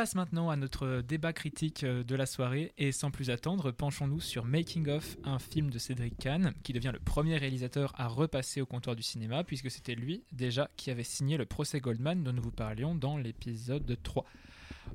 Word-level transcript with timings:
passe 0.00 0.14
maintenant 0.14 0.48
à 0.48 0.56
notre 0.56 1.02
débat 1.02 1.34
critique 1.34 1.84
euh, 1.84 2.02
de 2.02 2.14
la 2.14 2.24
soirée 2.24 2.72
et 2.78 2.90
sans 2.90 3.10
plus 3.10 3.28
attendre, 3.28 3.70
penchons-nous 3.70 4.20
sur 4.20 4.46
Making 4.46 4.88
of, 4.88 5.18
un 5.24 5.38
film 5.38 5.68
de 5.68 5.78
Cédric 5.78 6.16
Kahn 6.16 6.54
qui 6.62 6.72
devient 6.72 6.88
le 6.90 6.98
premier 6.98 7.36
réalisateur 7.36 7.92
à 7.98 8.08
repasser 8.08 8.62
au 8.62 8.64
comptoir 8.64 8.96
du 8.96 9.02
cinéma 9.02 9.44
puisque 9.44 9.70
c'était 9.70 9.94
lui 9.94 10.24
déjà 10.32 10.70
qui 10.78 10.90
avait 10.90 11.04
signé 11.04 11.36
le 11.36 11.44
procès 11.44 11.80
Goldman 11.80 12.24
dont 12.24 12.32
nous 12.32 12.40
vous 12.40 12.50
parlions 12.50 12.94
dans 12.94 13.18
l'épisode 13.18 13.94
3. 14.02 14.24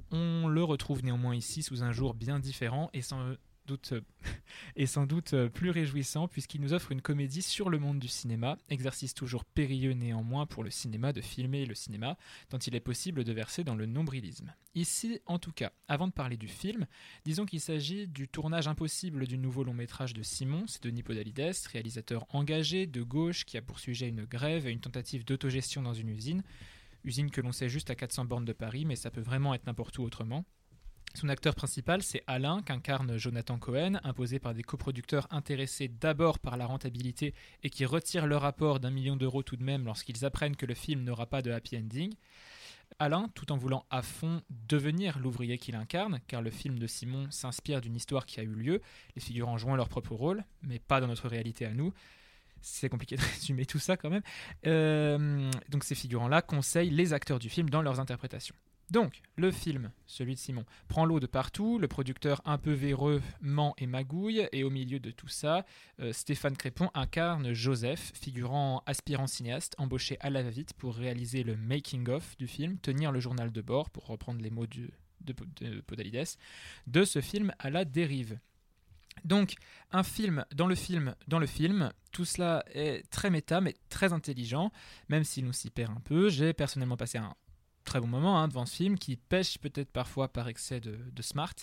On 0.10 0.48
le 0.48 0.64
retrouve 0.64 1.04
néanmoins 1.04 1.36
ici 1.36 1.62
sous 1.62 1.84
un 1.84 1.92
jour 1.92 2.16
bien 2.16 2.40
différent 2.40 2.90
et 2.96 3.04
sans 3.04 3.36
doute, 3.66 3.94
euh, 3.94 4.02
et 4.76 4.86
sans 4.86 5.06
doute 5.06 5.34
euh, 5.34 5.50
plus 5.50 5.70
réjouissant 5.70 6.28
puisqu'il 6.28 6.62
nous 6.62 6.74
offre 6.74 6.92
une 6.92 7.02
comédie 7.02 7.42
sur 7.42 7.70
le 7.70 7.80
monde 7.80 8.00
du 8.00 8.08
cinéma, 8.08 8.58
exercice 8.70 9.14
toujours 9.14 9.46
périlleux 9.46 9.94
néanmoins 9.94 10.46
pour 10.46 10.64
le 10.64 10.70
cinéma 10.70 11.14
de 11.14 11.22
filmer 11.22 11.66
le 11.66 11.76
cinéma, 11.76 12.18
dont 12.50 12.58
il 12.58 12.76
est 12.76 12.80
possible 12.80 13.24
de 13.24 13.34
verser 13.34 13.64
dans 13.64 13.76
le 13.76 13.86
nombrilisme. 13.86 14.54
Ici, 14.74 15.20
en 15.26 15.40
tout 15.40 15.52
cas, 15.52 15.72
avant 15.88 16.08
de 16.08 16.14
parler 16.14 16.38
du 16.38 16.48
film, 16.48 16.86
disons 17.24 17.46
qu'il 17.46 17.62
s'agit 17.62 18.08
du 18.08 18.28
tournage 18.28 18.68
impossible 18.68 19.28
du 19.28 19.38
nouveau 19.38 19.64
long 19.64 19.74
métrage 19.74 20.14
de 20.14 20.24
Simon, 20.24 20.66
c'est 20.68 20.84
Denis 20.84 21.04
Podalides, 21.04 21.56
réalisateur 21.72 22.26
engagé, 22.30 22.86
de 22.86 23.02
gauche, 23.02 23.46
qui 23.46 23.58
a 23.58 23.62
pour 23.62 23.80
sujet 23.80 24.10
une 24.10 24.26
grève 24.26 24.68
et 24.68 24.72
une 24.72 24.82
tentative 24.82 25.26
d'autogestion 25.26 25.82
dans 25.82 25.94
une 25.94 26.10
usine, 26.10 26.44
usine 27.06 27.32
que 27.32 27.42
l'on 27.42 27.52
sait 27.52 27.70
juste 27.70 27.90
à 27.90 27.96
400 27.96 28.26
bornes 28.26 28.46
de 28.46 28.54
Paris, 28.54 28.86
mais 28.86 28.96
ça 28.96 29.12
peut 29.12 29.22
vraiment 29.22 29.54
être 29.54 29.66
n'importe 29.66 29.98
où 29.98 30.04
autrement. 30.04 30.46
Son 31.16 31.30
acteur 31.30 31.56
principal, 31.56 32.04
c'est 32.04 32.24
Alain, 32.28 32.62
qu'incarne 32.62 33.18
Jonathan 33.18 33.58
Cohen, 33.58 34.02
imposé 34.04 34.38
par 34.38 34.54
des 34.54 34.64
coproducteurs 34.64 35.28
intéressés 35.32 35.88
d'abord 35.88 36.40
par 36.40 36.58
la 36.58 36.66
rentabilité 36.66 37.34
et 37.64 37.70
qui 37.70 37.86
retirent 37.86 38.28
leur 38.28 38.42
rapport 38.42 38.82
d'un 38.82 38.90
million 38.90 39.16
d'euros 39.16 39.42
tout 39.42 39.56
de 39.56 39.64
même 39.64 39.86
lorsqu'ils 39.86 40.26
apprennent 40.26 40.58
que 40.58 40.66
le 40.66 40.74
film 40.74 41.06
n'aura 41.06 41.26
pas 41.26 41.42
de 41.42 41.52
happy 41.52 41.78
ending. 41.78 42.14
Alain, 43.00 43.30
tout 43.34 43.54
en 43.54 43.56
voulant 43.56 43.86
à 43.90 44.02
fond 44.02 44.42
devenir 44.68 45.18
l'ouvrier 45.18 45.58
qu'il 45.58 45.76
incarne, 45.76 46.20
car 46.28 46.42
le 46.42 46.52
film 46.52 46.80
de 46.80 46.86
Simon 46.86 47.32
s'inspire 47.32 47.80
d'une 47.80 47.96
histoire 47.96 48.26
qui 48.26 48.42
a 48.42 48.44
eu 48.44 48.54
lieu, 48.54 48.82
les 49.16 49.22
figurants 49.22 49.58
jouant 49.58 49.78
leur 49.78 49.88
propre 49.88 50.16
rôle, 50.16 50.44
mais 50.64 50.80
pas 50.80 51.00
dans 51.00 51.08
notre 51.08 51.30
réalité 51.30 51.66
à 51.66 51.74
nous. 51.74 51.94
C'est 52.60 52.90
compliqué 52.90 53.16
de 53.16 53.22
résumer 53.36 53.66
tout 53.66 53.80
ça 53.80 53.96
quand 53.96 54.10
même. 54.10 54.24
Euh, 54.68 55.50
donc 55.70 55.86
ces 55.86 55.96
figurants-là 55.96 56.42
conseillent 56.42 56.90
les 56.90 57.14
acteurs 57.14 57.40
du 57.40 57.48
film 57.48 57.70
dans 57.70 57.82
leurs 57.82 58.02
interprétations. 58.02 58.56
Donc, 58.92 59.22
le 59.36 59.52
film, 59.52 59.92
celui 60.06 60.36
de 60.36 60.40
Simon, 60.40 60.66
prend 60.88 61.06
l'eau 61.06 61.20
de 61.20 61.26
partout, 61.26 61.80
le 61.80 61.88
producteur 61.88 62.42
un 62.46 62.58
peu 62.58 62.72
véreux 62.72 63.22
ment 63.42 63.74
et 63.78 63.88
magouille, 63.88 64.48
et 64.52 64.64
au 64.64 64.70
milieu 64.70 65.00
de 65.00 65.10
tout 65.12 65.28
ça, 65.28 65.66
euh, 66.00 66.14
Stéphane 66.14 66.56
Crépon 66.56 66.92
incarne 66.94 67.54
Joseph, 67.54 68.12
figurant 68.14 68.84
aspirant 68.86 69.28
cinéaste, 69.28 69.76
embauché 69.80 70.18
à 70.20 70.30
la 70.30 70.44
va-vite 70.44 70.74
pour 70.74 70.96
réaliser 70.96 71.44
le 71.44 71.56
making-of 71.56 72.38
du 72.38 72.48
film, 72.48 72.78
tenir 72.78 73.12
le 73.12 73.20
journal 73.20 73.52
de 73.52 73.62
bord, 73.62 73.90
pour 73.90 74.06
reprendre 74.06 74.42
les 74.42 74.52
mots 74.52 74.68
de, 74.68 74.90
de 75.22 75.82
Podalides, 75.82 76.38
de 76.86 77.04
ce 77.04 77.22
film 77.22 77.54
à 77.58 77.72
la 77.72 77.86
dérive. 77.86 78.38
Donc, 79.24 79.56
un 79.92 80.04
film 80.04 80.46
dans 80.54 80.68
le 80.68 80.76
film 80.76 81.16
dans 81.28 81.40
le 81.40 81.48
film, 81.48 81.92
tout 82.12 82.26
cela 82.26 82.64
est 82.74 83.10
très 83.10 83.30
méta 83.30 83.62
mais 83.62 83.76
très 83.90 84.14
intelligent, 84.14 84.72
même 85.10 85.24
s'il 85.24 85.46
nous 85.46 85.54
s'y 85.54 85.70
perd 85.70 85.92
un 85.92 86.02
peu. 86.02 86.30
J'ai 86.30 86.54
personnellement 86.54 86.98
passé 86.98 87.18
un 87.18 87.34
très 87.86 88.02
bon 88.02 88.08
moment 88.08 88.40
hein, 88.40 88.48
devant 88.48 88.66
ce 88.66 88.76
film 88.76 88.98
qui 88.98 89.16
pêche 89.16 89.58
peut-être 89.60 89.90
parfois 89.90 90.28
par 90.28 90.50
excès 90.50 90.82
de, 90.82 91.22
smart 91.22 91.54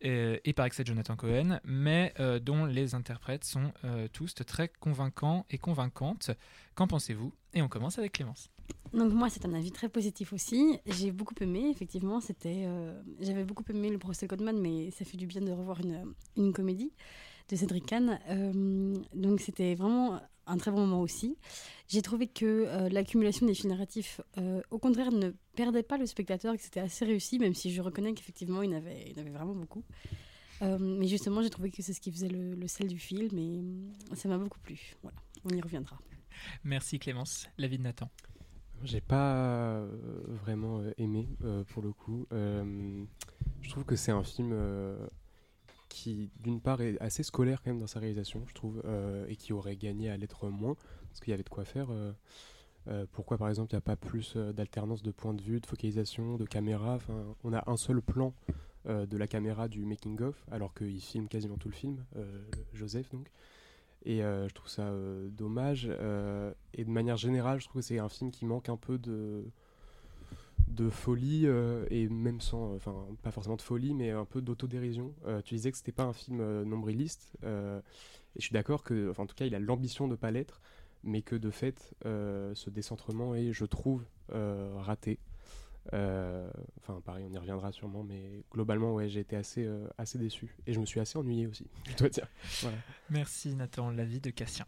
et, 0.00 0.52
par 0.54 0.64
excès 0.64 0.84
de 0.84 0.88
Jonathan 0.88 1.16
Cohen, 1.16 1.60
mais 1.64 2.14
euh, 2.20 2.38
dont 2.38 2.64
les 2.64 2.94
interprètes 2.94 3.44
sont 3.44 3.72
euh, 3.84 4.08
tous 4.12 4.34
très 4.46 4.68
convaincants 4.68 5.44
et 5.50 5.58
convaincantes. 5.58 6.30
Qu'en 6.74 6.86
pensez-vous? 6.86 7.34
Et 7.52 7.60
on 7.60 7.68
commence 7.68 7.98
avec 7.98 8.12
Clémence. 8.12 8.48
Donc 8.92 9.12
moi 9.12 9.28
c'est 9.28 9.44
un 9.44 9.54
avis 9.54 9.72
très 9.72 9.88
positif 9.88 10.32
aussi. 10.32 10.78
J'ai 10.86 11.10
beaucoup 11.10 11.34
aimé 11.40 11.68
effectivement. 11.70 12.20
C'était, 12.20 12.64
euh, 12.66 12.98
j'avais 13.20 13.44
beaucoup 13.44 13.64
aimé 13.68 13.90
le 13.90 13.98
procès 13.98 14.26
Goldman, 14.26 14.58
mais 14.58 14.90
ça 14.92 15.04
fait 15.04 15.16
du 15.16 15.26
bien 15.26 15.42
de 15.42 15.50
revoir 15.50 15.80
une, 15.80 16.14
une 16.36 16.52
comédie 16.52 16.92
de 17.50 17.56
Cédric 17.56 17.86
Kahn. 17.86 18.18
donc 19.14 19.40
c'était 19.40 19.74
vraiment 19.74 20.20
un 20.48 20.56
très 20.56 20.70
bon 20.70 20.80
moment 20.80 21.00
aussi. 21.00 21.36
J'ai 21.88 22.02
trouvé 22.02 22.26
que 22.26 22.44
euh, 22.44 22.88
l'accumulation 22.88 23.46
des 23.46 23.54
fils 23.54 23.66
narratifs, 23.66 24.20
euh, 24.36 24.60
au 24.70 24.78
contraire, 24.78 25.12
ne 25.12 25.30
perdait 25.54 25.82
pas 25.82 25.96
le 25.96 26.06
spectateur, 26.06 26.56
que 26.56 26.62
c'était 26.62 26.80
assez 26.80 27.04
réussi, 27.04 27.38
même 27.38 27.54
si 27.54 27.72
je 27.72 27.80
reconnais 27.80 28.12
qu'effectivement, 28.14 28.62
il, 28.62 28.74
avait, 28.74 29.10
il 29.10 29.18
avait 29.18 29.30
vraiment 29.30 29.54
beaucoup. 29.54 29.84
Euh, 30.60 30.76
mais 30.78 31.06
justement, 31.06 31.42
j'ai 31.42 31.50
trouvé 31.50 31.70
que 31.70 31.82
c'est 31.82 31.92
ce 31.92 32.00
qui 32.00 32.10
faisait 32.10 32.28
le, 32.28 32.66
sel 32.66 32.88
du 32.88 32.98
film, 32.98 33.38
et 33.38 34.16
ça 34.16 34.28
m'a 34.28 34.38
beaucoup 34.38 34.58
plu. 34.60 34.96
Voilà, 35.02 35.16
on 35.44 35.50
y 35.50 35.60
reviendra. 35.60 35.98
Merci 36.64 36.98
Clémence. 36.98 37.48
L'avis 37.58 37.78
de 37.78 37.82
Nathan 37.84 38.10
J'ai 38.84 39.00
pas 39.00 39.82
vraiment 40.44 40.82
aimé, 40.98 41.28
pour 41.68 41.82
le 41.82 41.92
coup. 41.92 42.26
je 42.30 43.70
trouve 43.70 43.84
que 43.84 43.96
c'est 43.96 44.12
un 44.12 44.24
film 44.24 44.52
qui, 45.88 46.30
d'une 46.40 46.60
part, 46.60 46.80
est 46.80 47.00
assez 47.00 47.22
scolaire 47.22 47.62
quand 47.62 47.70
même 47.70 47.80
dans 47.80 47.86
sa 47.86 48.00
réalisation, 48.00 48.42
je 48.46 48.54
trouve, 48.54 48.82
euh, 48.84 49.26
et 49.28 49.36
qui 49.36 49.52
aurait 49.52 49.76
gagné 49.76 50.10
à 50.10 50.16
l'être 50.16 50.48
moins, 50.48 50.76
parce 51.08 51.20
qu'il 51.20 51.30
y 51.30 51.34
avait 51.34 51.42
de 51.42 51.48
quoi 51.48 51.64
faire. 51.64 51.88
Euh, 51.90 52.12
euh, 52.88 53.06
pourquoi, 53.12 53.38
par 53.38 53.48
exemple, 53.48 53.72
il 53.72 53.76
n'y 53.76 53.78
a 53.78 53.82
pas 53.82 53.96
plus 53.96 54.36
d'alternance 54.36 55.02
de 55.02 55.10
points 55.10 55.34
de 55.34 55.42
vue, 55.42 55.60
de 55.60 55.66
focalisation, 55.66 56.36
de 56.36 56.44
caméra 56.44 56.98
On 57.44 57.52
a 57.52 57.68
un 57.70 57.76
seul 57.76 58.00
plan 58.00 58.32
de 58.86 59.18
la 59.18 59.26
caméra 59.26 59.68
du 59.68 59.84
making-of, 59.84 60.46
alors 60.50 60.72
qu'il 60.72 61.00
filme 61.00 61.28
quasiment 61.28 61.58
tout 61.58 61.68
le 61.68 61.74
film, 61.74 62.04
Joseph, 62.72 63.10
donc. 63.10 63.30
Et 64.04 64.20
je 64.20 64.52
trouve 64.54 64.70
ça 64.70 64.90
dommage. 65.30 65.86
et 66.72 66.84
de 66.84 66.90
manière 66.90 67.18
générale, 67.18 67.60
je 67.60 67.66
trouve 67.66 67.82
que 67.82 67.86
c'est 67.86 67.98
un 67.98 68.08
film 68.08 68.30
qui 68.30 68.46
manque 68.46 68.70
un 68.70 68.78
peu 68.78 68.96
de 68.96 69.44
de 70.68 70.90
folie 70.90 71.46
euh, 71.46 71.86
et 71.90 72.08
même 72.08 72.40
sans, 72.40 72.74
enfin 72.74 73.06
pas 73.22 73.30
forcément 73.30 73.56
de 73.56 73.62
folie, 73.62 73.94
mais 73.94 74.10
un 74.10 74.24
peu 74.24 74.40
d'autodérision. 74.40 75.14
Euh, 75.26 75.42
tu 75.42 75.54
disais 75.54 75.70
que 75.70 75.76
c'était 75.76 75.92
pas 75.92 76.04
un 76.04 76.12
film 76.12 76.40
euh, 76.40 76.64
nombriliste, 76.64 77.32
et 77.42 78.40
je 78.40 78.44
suis 78.44 78.52
d'accord 78.52 78.82
que, 78.82 79.10
enfin, 79.10 79.24
en 79.24 79.26
tout 79.26 79.34
cas, 79.34 79.46
il 79.46 79.54
a 79.54 79.58
l'ambition 79.58 80.08
de 80.08 80.14
pas 80.14 80.30
l'être, 80.30 80.60
mais 81.02 81.22
que 81.22 81.36
de 81.36 81.50
fait, 81.50 81.94
ce 82.04 82.70
décentrement 82.70 83.34
est, 83.34 83.52
je 83.52 83.64
trouve, 83.64 84.04
raté. 84.30 85.18
Enfin, 85.92 87.00
pareil, 87.04 87.24
on 87.28 87.32
y 87.32 87.38
reviendra 87.38 87.72
sûrement, 87.72 88.04
mais 88.04 88.44
globalement, 88.52 88.94
ouais, 88.94 89.08
j'ai 89.08 89.20
été 89.20 89.36
assez, 89.36 89.68
assez 89.96 90.18
déçu 90.18 90.54
et 90.66 90.72
je 90.72 90.80
me 90.80 90.86
suis 90.86 91.00
assez 91.00 91.18
ennuyé 91.18 91.46
aussi. 91.46 91.66
Je 91.90 91.96
dois 91.96 92.10
dire. 92.10 92.28
Merci 93.10 93.54
Nathan. 93.54 93.90
L'avis 93.90 94.20
de 94.20 94.30
Cassien. 94.30 94.66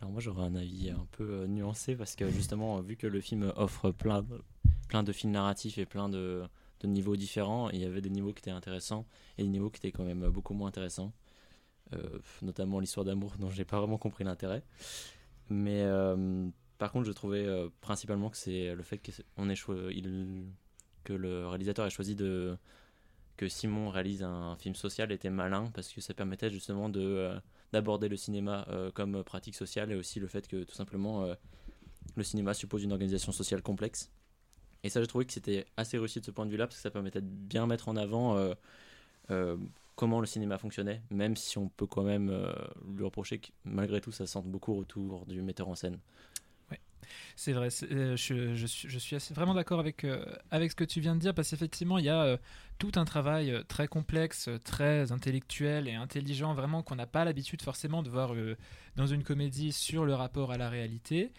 Alors 0.00 0.10
moi 0.10 0.20
j'aurais 0.20 0.42
un 0.42 0.56
avis 0.56 0.90
un 0.90 1.06
peu 1.12 1.46
nuancé 1.46 1.94
parce 1.94 2.16
que 2.16 2.28
justement 2.28 2.80
vu 2.80 2.96
que 2.96 3.06
le 3.06 3.20
film 3.20 3.52
offre 3.54 3.92
plein 3.92 4.26
plein 4.92 5.02
de 5.02 5.12
films 5.12 5.32
narratifs 5.32 5.78
et 5.78 5.86
plein 5.86 6.10
de, 6.10 6.46
niveaux 6.84 7.16
différents. 7.16 7.70
il 7.70 7.80
y 7.80 7.86
avait 7.86 8.02
des 8.02 8.10
niveaux 8.10 8.34
qui 8.34 8.40
étaient 8.40 8.50
intéressants 8.50 9.06
et 9.38 9.42
des 9.42 9.48
niveaux 9.48 9.70
qui 9.70 9.78
étaient 9.78 9.90
quand 9.90 10.04
même 10.04 10.28
beaucoup 10.28 10.52
moins 10.52 10.68
intéressants. 10.68 11.12
Euh, 11.94 12.18
notamment 12.42 12.78
l'histoire 12.78 13.04
d'amour 13.06 13.32
dont 13.38 13.48
j'ai 13.48 13.64
pas 13.64 13.78
vraiment 13.78 13.96
compris 13.96 14.22
l'intérêt. 14.22 14.62
Mais 15.48 15.82
euh, 15.82 16.46
par 16.76 16.92
contre, 16.92 17.06
je 17.06 17.12
trouvais 17.12 17.46
euh, 17.46 17.70
principalement 17.80 18.28
que 18.28 18.36
c'est 18.36 18.74
le 18.74 18.82
fait 18.82 18.98
que, 18.98 19.12
on 19.38 19.48
ait 19.48 19.56
il, 19.92 20.44
que 21.04 21.14
le 21.14 21.46
réalisateur 21.46 21.86
ait 21.86 21.90
choisi 21.90 22.14
de 22.14 22.58
que 23.38 23.48
Simon 23.48 23.88
réalise 23.88 24.22
un, 24.22 24.56
film 24.56 24.74
social 24.74 25.10
était 25.10 25.30
malin 25.30 25.70
parce 25.72 25.88
que 25.88 26.02
ça 26.02 26.12
permettait 26.12 26.50
justement 26.50 26.90
de 26.90 27.30
d'aborder 27.72 28.10
le 28.10 28.16
cinéma 28.16 28.66
comme 28.94 29.24
pratique 29.24 29.54
sociale 29.54 29.90
et 29.90 29.94
aussi 29.94 30.20
le 30.20 30.26
fait 30.26 30.46
que 30.46 30.64
tout 30.64 30.74
simplement 30.74 31.26
le 32.14 32.22
cinéma 32.22 32.52
suppose 32.52 32.84
une 32.84 32.92
organisation 32.92 33.32
sociale 33.32 33.62
complexe 33.62 34.12
et 34.84 34.88
ça, 34.88 35.00
j'ai 35.00 35.06
trouvé 35.06 35.24
que 35.24 35.32
c'était 35.32 35.64
assez 35.76 35.96
réussi 35.96 36.20
de 36.20 36.24
ce 36.24 36.30
point 36.30 36.44
de 36.44 36.50
vue-là, 36.50 36.66
parce 36.66 36.76
que 36.76 36.82
ça 36.82 36.90
permettait 36.90 37.20
de 37.20 37.26
bien 37.26 37.66
mettre 37.66 37.88
en 37.88 37.96
avant 37.96 38.36
euh, 38.36 38.54
euh, 39.30 39.56
comment 39.94 40.20
le 40.20 40.26
cinéma 40.26 40.58
fonctionnait, 40.58 41.02
même 41.10 41.36
si 41.36 41.58
on 41.58 41.68
peut 41.68 41.86
quand 41.86 42.02
même 42.02 42.30
euh, 42.30 42.52
lui 42.96 43.04
reprocher 43.04 43.38
que 43.38 43.48
malgré 43.64 44.00
tout, 44.00 44.10
ça 44.10 44.26
sente 44.26 44.46
beaucoup 44.46 44.74
autour 44.74 45.24
du 45.26 45.40
metteur 45.40 45.68
en 45.68 45.76
scène. 45.76 45.98
Ouais, 46.70 46.80
c'est 47.36 47.52
vrai, 47.52 47.68
je, 47.70 48.16
suis, 48.16 48.56
je 48.56 48.98
suis 48.98 49.16
vraiment 49.34 49.54
d'accord 49.54 49.78
avec, 49.78 50.04
avec 50.50 50.72
ce 50.72 50.76
que 50.76 50.84
tu 50.84 51.00
viens 51.00 51.14
de 51.14 51.20
dire, 51.20 51.32
parce 51.32 51.50
qu'effectivement, 51.50 51.98
il 51.98 52.06
y 52.06 52.10
a 52.10 52.36
tout 52.78 52.92
un 52.96 53.04
travail 53.04 53.62
très 53.68 53.86
complexe, 53.86 54.50
très 54.64 55.12
intellectuel 55.12 55.86
et 55.86 55.94
intelligent, 55.94 56.54
vraiment 56.54 56.82
qu'on 56.82 56.96
n'a 56.96 57.06
pas 57.06 57.24
l'habitude 57.24 57.62
forcément 57.62 58.02
de 58.02 58.10
voir 58.10 58.34
dans 58.96 59.06
une 59.06 59.22
comédie 59.22 59.70
sur 59.70 60.04
le 60.04 60.14
rapport 60.14 60.50
à 60.50 60.58
la 60.58 60.68
réalité. 60.68 61.30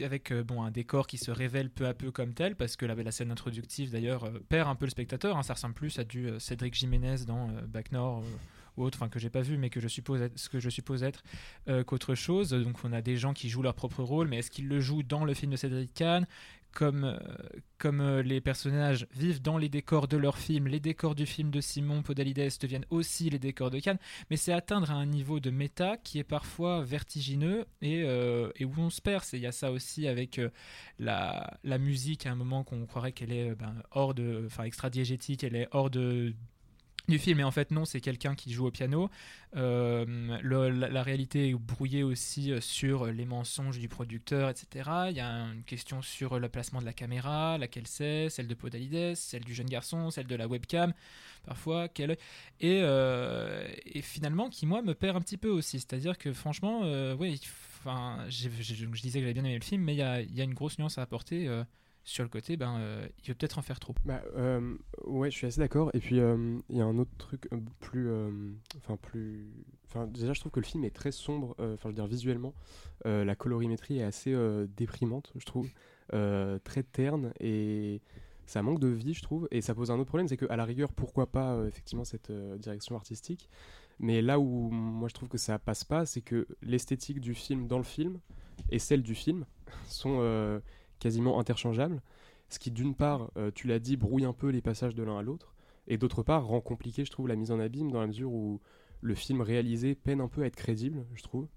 Avec 0.00 0.32
euh, 0.32 0.42
bon, 0.42 0.62
un 0.62 0.70
décor 0.70 1.06
qui 1.06 1.18
se 1.18 1.30
révèle 1.30 1.70
peu 1.70 1.86
à 1.86 1.94
peu 1.94 2.10
comme 2.10 2.32
tel, 2.34 2.56
parce 2.56 2.76
que 2.76 2.86
la, 2.86 3.12
scène 3.12 3.30
introductive 3.30 3.90
d'ailleurs 3.90 4.24
euh, 4.24 4.38
perd 4.48 4.68
un 4.68 4.74
peu 4.74 4.86
le 4.86 4.90
spectateur. 4.90 5.36
Hein. 5.36 5.42
ça 5.42 5.54
ressemble 5.54 5.74
plus 5.74 5.98
à 5.98 6.04
du 6.04 6.28
euh, 6.28 6.38
Cédric 6.38 6.74
Jiménez 6.74 7.24
dans 7.26 7.48
Back 7.68 7.92
Nord 7.92 8.24
ou 8.76 8.84
autre, 8.84 8.96
enfin 8.98 9.10
que 9.10 9.18
j'ai 9.18 9.28
pas 9.28 9.42
vu, 9.42 9.58
mais 9.58 9.68
que 9.68 9.80
je 9.80 9.88
suppose 9.88 10.22
être, 10.22 10.38
ce 10.38 10.48
que 10.48 10.58
je 10.58 10.70
suppose 10.70 11.02
être 11.02 11.22
qu'autre 11.84 12.14
chose. 12.14 12.50
Donc 12.50 12.78
on 12.84 12.92
a 12.94 13.02
des 13.02 13.18
gens 13.18 13.34
qui 13.34 13.50
jouent 13.50 13.60
leur 13.60 13.74
propre 13.74 14.02
rôle, 14.02 14.28
mais 14.28 14.38
est-ce 14.38 14.50
qu'ils 14.50 14.66
le 14.66 14.80
jouent 14.80 15.02
dans 15.02 15.26
le 15.26 15.34
film 15.34 15.52
de 15.52 15.56
Cédric 15.56 15.92
Kahn? 15.92 16.26
Comme, 16.72 17.04
euh, 17.04 17.18
comme 17.78 18.00
euh, 18.00 18.22
les 18.22 18.40
personnages 18.40 19.06
vivent 19.14 19.42
dans 19.42 19.58
les 19.58 19.68
décors 19.68 20.08
de 20.08 20.16
leur 20.16 20.38
film, 20.38 20.66
les 20.66 20.80
décors 20.80 21.14
du 21.14 21.26
film 21.26 21.50
de 21.50 21.60
Simon 21.60 22.02
Podalides 22.02 22.50
deviennent 22.60 22.86
aussi 22.90 23.30
les 23.30 23.38
décors 23.38 23.70
de 23.70 23.78
Cannes, 23.78 23.98
mais 24.30 24.36
c'est 24.36 24.52
atteindre 24.52 24.90
un 24.90 25.06
niveau 25.06 25.40
de 25.40 25.50
méta 25.50 25.96
qui 25.98 26.18
est 26.18 26.24
parfois 26.24 26.82
vertigineux 26.82 27.66
et, 27.80 28.02
euh, 28.04 28.50
où 28.60 28.72
on 28.78 28.90
se 28.90 29.00
perd. 29.00 29.24
Il 29.32 29.40
y 29.40 29.46
a 29.46 29.52
ça 29.52 29.70
aussi 29.70 30.08
avec 30.08 30.40
la, 30.98 31.58
la, 31.64 31.78
musique, 31.78 32.26
à 32.26 32.32
un 32.32 32.34
moment 32.34 32.64
qu'on 32.64 32.86
croirait 32.86 33.12
qu'elle 33.12 33.32
est 33.32 33.54
ben, 33.54 33.74
hors 33.90 34.14
de, 34.14 34.44
enfin 34.46 34.64
extra-diégétique, 34.64 35.44
elle 35.44 35.56
est 35.56 35.68
hors 35.72 35.90
de, 35.90 36.34
du 37.08 37.18
film. 37.18 37.40
Et 37.40 37.44
en 37.44 37.50
fait 37.50 37.70
non 37.70 37.84
c'est 37.84 38.00
quelqu'un 38.00 38.34
qui 38.34 38.52
joue 38.52 38.66
au 38.66 38.70
piano. 38.70 39.10
Euh, 39.56 40.38
la, 40.42 41.02
réalité 41.02 41.50
est 41.50 41.54
brouillée 41.54 42.02
aussi 42.02 42.52
euh, 42.52 42.60
sur 42.62 43.06
les 43.06 43.26
mensonges 43.26 43.78
du 43.78 43.86
producteur 43.86 44.48
etc 44.48 44.88
il 45.10 45.16
y 45.16 45.20
a 45.20 45.28
une 45.28 45.62
question 45.64 46.00
sur 46.00 46.38
le 46.38 46.48
placement 46.48 46.80
de 46.80 46.86
la 46.86 46.94
caméra 46.94 47.58
laquelle 47.58 47.86
c'est 47.86 48.30
celle 48.30 48.46
de 48.46 48.54
Podalides 48.54 49.14
celle 49.14 49.44
du 49.44 49.52
jeune 49.52 49.66
garçon 49.66 50.10
celle 50.10 50.26
de 50.26 50.36
la 50.36 50.48
webcam 50.48 50.94
parfois 51.44 51.88
quelle 51.88 52.12
et, 52.60 52.80
euh, 52.82 53.68
et 53.84 54.00
finalement 54.00 54.48
qui 54.48 54.64
moi 54.64 54.80
me 54.80 54.94
perd 54.94 55.18
un 55.18 55.20
petit 55.20 55.36
peu 55.36 55.50
aussi. 55.50 55.80
C'est 55.80 55.92
à 55.92 55.98
dire 55.98 56.16
que 56.16 56.32
franchement 56.32 56.80
oui 57.18 57.38
enfin 57.84 58.24
je 58.30 58.48
disais 58.48 59.18
que 59.18 59.26
j'avais 59.26 59.34
bien 59.34 59.44
aimé 59.44 59.58
le 59.58 59.64
film 59.64 59.82
mais 59.82 59.94
il 59.94 59.98
y 59.98 60.40
a, 60.40 60.44
une 60.44 60.54
grosse 60.54 60.78
nuance 60.78 60.96
à 60.96 61.02
apporter 61.02 61.46
sur 62.04 62.24
le 62.24 62.28
côté, 62.28 62.56
ben, 62.56 62.78
euh, 62.78 63.06
il 63.22 63.28
veut 63.28 63.34
peut-être 63.34 63.58
en 63.58 63.62
faire 63.62 63.78
trop. 63.78 63.94
Bah, 64.04 64.22
euh, 64.36 64.76
ouais, 65.04 65.30
je 65.30 65.36
suis 65.36 65.46
assez 65.46 65.60
d'accord. 65.60 65.90
Et 65.94 66.00
puis, 66.00 66.18
euh, 66.18 66.58
il 66.68 66.76
y 66.76 66.80
a 66.80 66.84
un 66.84 66.98
autre 66.98 67.12
truc 67.16 67.48
plus. 67.80 68.10
Enfin, 68.76 68.96
plus. 68.96 69.52
Enfin, 69.86 70.06
déjà, 70.06 70.32
je 70.32 70.40
trouve 70.40 70.52
que 70.52 70.60
le 70.60 70.66
film 70.66 70.84
est 70.84 70.94
très 70.94 71.12
sombre, 71.12 71.54
enfin, 71.58 71.76
je 71.84 71.88
veux 71.88 71.94
dire, 71.94 72.06
visuellement. 72.06 72.54
la 73.04 73.34
colorimétrie 73.34 73.98
est 73.98 74.04
assez 74.04 74.34
déprimante, 74.76 75.32
je 75.36 75.44
trouve. 75.44 75.68
très 76.64 76.82
terne 76.82 77.32
et 77.40 78.00
ça 78.46 78.62
manque 78.62 78.80
de 78.80 78.88
vie, 78.88 79.14
je 79.14 79.22
trouve. 79.22 79.48
Et 79.50 79.60
ça 79.60 79.74
pose 79.74 79.90
un 79.90 79.98
autre 79.98 80.08
problème, 80.08 80.28
c'est 80.28 80.36
qu'à 80.36 80.56
la 80.56 80.64
rigueur, 80.64 80.92
pourquoi 80.92 81.26
pas, 81.30 81.62
effectivement, 81.66 82.04
cette 82.04 82.32
direction 82.58 82.96
artistique. 82.96 83.48
Mais 84.00 84.22
là 84.22 84.40
où 84.40 84.70
moi 84.70 85.08
je 85.08 85.14
trouve 85.14 85.28
que 85.28 85.38
ça 85.38 85.58
passe 85.58 85.84
pas, 85.84 86.06
c'est 86.06 86.22
que 86.22 86.48
l'esthétique 86.62 87.20
du 87.20 87.34
film 87.34 87.68
dans 87.68 87.78
le 87.78 87.84
film 87.84 88.18
et 88.70 88.78
celle 88.78 89.02
du 89.02 89.14
film 89.14 89.44
sont 89.86 90.60
quasiment 91.02 91.40
interchangeables, 91.40 92.00
ce 92.48 92.60
qui 92.60 92.70
d'une 92.70 92.94
part, 92.94 93.30
euh, 93.36 93.50
tu 93.52 93.66
l'as 93.66 93.80
dit, 93.80 93.96
brouille 93.96 94.24
un 94.24 94.32
peu 94.32 94.50
les 94.50 94.62
passages 94.62 94.94
de 94.94 95.02
l'un 95.02 95.18
à 95.18 95.22
l'autre, 95.22 95.52
et 95.88 95.98
d'autre 95.98 96.22
part 96.22 96.46
rend 96.46 96.60
compliqué, 96.60 97.04
je 97.04 97.10
trouve, 97.10 97.26
la 97.26 97.34
mise 97.34 97.50
en 97.50 97.58
abîme 97.58 97.90
dans 97.90 98.00
la 98.00 98.06
mesure 98.06 98.32
où 98.32 98.60
le 99.00 99.14
film 99.16 99.40
réalisé 99.40 99.96
peine 99.96 100.20
un 100.20 100.28
peu 100.28 100.42
à 100.42 100.46
être 100.46 100.54
crédible, 100.54 101.04
je 101.14 101.22
trouve. 101.24 101.48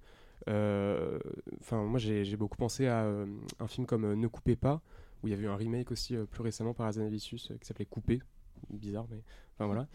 Euh, 0.47 1.19
enfin, 1.59 1.83
moi 1.83 1.99
j'ai 1.99 2.35
beaucoup 2.37 2.57
pensé 2.57 2.87
à 2.87 3.03
euh, 3.03 3.27
un 3.59 3.67
film 3.67 3.85
comme 3.85 4.15
Ne 4.15 4.27
coupez 4.27 4.55
pas, 4.55 4.81
où 5.21 5.27
il 5.27 5.31
y 5.31 5.33
avait 5.33 5.43
eu 5.43 5.47
un 5.47 5.55
remake 5.55 5.91
aussi 5.91 6.15
plus 6.31 6.41
récemment 6.41 6.73
par 6.73 6.87
Azanavicius 6.87 7.53
qui 7.61 7.67
s'appelait 7.67 7.85
Couper, 7.85 8.21
bizarre, 8.71 9.05
mais 9.11 9.21
enfin 9.53 9.67
voilà. 9.67 9.87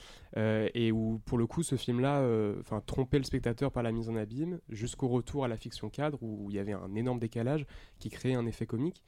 et 0.75 0.93
où 0.93 1.21
pour 1.25 1.39
le 1.39 1.47
coup, 1.49 1.65
ce 1.65 1.75
film-là, 1.75 2.25
enfin 2.61 2.81
trompait 2.87 3.19
le 3.19 3.25
spectateur 3.25 3.73
par 3.73 3.83
la 3.83 3.91
mise 3.91 4.09
en 4.09 4.15
abîme, 4.15 4.61
jusqu'au 4.69 5.09
retour 5.09 5.45
à 5.45 5.49
la 5.49 5.57
fiction 5.57 5.91
cadre 5.91 6.23
où 6.23 6.51
il 6.51 6.57
y 6.57 6.61
avait 6.61 6.73
un 6.73 6.95
énorme 6.95 7.19
décalage 7.19 7.67
qui 7.99 8.11
créait 8.11 8.35
un 8.35 8.47
effet 8.47 8.67
comique. 8.67 9.03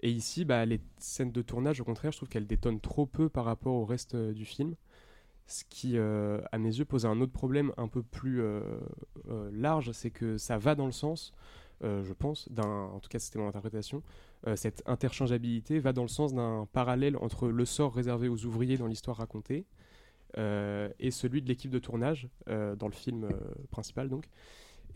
Et 0.00 0.10
ici, 0.10 0.44
bah, 0.44 0.64
les 0.66 0.80
scènes 0.98 1.32
de 1.32 1.42
tournage, 1.42 1.80
au 1.80 1.84
contraire, 1.84 2.12
je 2.12 2.18
trouve 2.18 2.28
qu'elles 2.28 2.46
détonnent 2.46 2.80
trop 2.80 3.06
peu 3.06 3.28
par 3.28 3.44
rapport 3.44 3.74
au 3.74 3.84
reste 3.84 4.14
euh, 4.14 4.32
du 4.32 4.44
film. 4.44 4.74
Ce 5.46 5.64
qui, 5.64 5.96
euh, 5.96 6.40
à 6.52 6.58
mes 6.58 6.76
yeux, 6.76 6.84
pose 6.84 7.06
un 7.06 7.20
autre 7.20 7.32
problème 7.32 7.72
un 7.76 7.88
peu 7.88 8.02
plus 8.02 8.40
euh, 8.40 8.60
large, 9.52 9.92
c'est 9.92 10.10
que 10.10 10.38
ça 10.38 10.58
va 10.58 10.74
dans 10.74 10.86
le 10.86 10.92
sens, 10.92 11.32
je 11.82 12.12
pense, 12.14 12.50
d'un, 12.50 12.64
en 12.64 12.98
tout 12.98 13.08
cas 13.08 13.20
c'était 13.20 13.38
mon 13.38 13.46
interprétation, 13.46 14.02
cette 14.56 14.82
interchangeabilité 14.86 15.78
va 15.78 15.92
dans 15.92 16.02
le 16.02 16.08
sens 16.08 16.34
d'un 16.34 16.66
parallèle 16.72 17.16
entre 17.18 17.48
le 17.48 17.64
sort 17.64 17.94
réservé 17.94 18.28
aux 18.28 18.44
ouvriers 18.44 18.76
dans 18.76 18.86
l'histoire 18.86 19.18
racontée 19.18 19.66
et 20.36 21.10
celui 21.10 21.42
de 21.42 21.48
l'équipe 21.48 21.70
de 21.70 21.78
tournage 21.78 22.28
dans 22.46 22.88
le 22.88 22.92
film 22.92 23.28
principal 23.70 24.08
donc. 24.08 24.24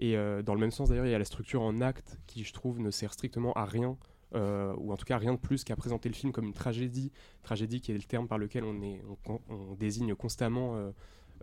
Et 0.00 0.16
dans 0.16 0.54
le 0.54 0.60
même 0.60 0.70
sens 0.70 0.88
d'ailleurs, 0.88 1.06
il 1.06 1.12
y 1.12 1.14
a 1.14 1.18
la 1.18 1.24
structure 1.24 1.62
en 1.62 1.80
acte 1.80 2.18
qui, 2.26 2.42
je 2.42 2.52
trouve, 2.52 2.80
ne 2.80 2.90
sert 2.90 3.12
strictement 3.12 3.52
à 3.52 3.66
rien 3.66 3.96
euh, 4.34 4.74
ou 4.78 4.92
en 4.92 4.96
tout 4.96 5.04
cas 5.04 5.18
rien 5.18 5.32
de 5.34 5.38
plus 5.38 5.64
qu'à 5.64 5.74
présenter 5.76 6.08
le 6.08 6.14
film 6.14 6.32
comme 6.32 6.46
une 6.46 6.52
tragédie, 6.52 7.10
tragédie 7.42 7.80
qui 7.80 7.90
est 7.90 7.94
le 7.94 8.02
terme 8.02 8.28
par 8.28 8.38
lequel 8.38 8.64
on, 8.64 9.74
désigne 9.74 10.14
constamment 10.14 10.76
euh, 10.76 10.90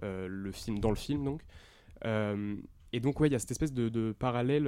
euh, 0.04 0.28
le 0.30 0.52
film 0.52 0.80
dans 0.80 0.90
le 0.90 0.96
film 0.96 1.24
donc. 1.26 1.42
et 2.94 3.00
donc 3.00 3.20
ouais, 3.20 3.28
il 3.28 3.34
y 3.34 3.36
a 3.36 3.40
cette 3.40 3.52
espèce 3.52 3.74
de, 3.74 4.16
parallèle 4.18 4.68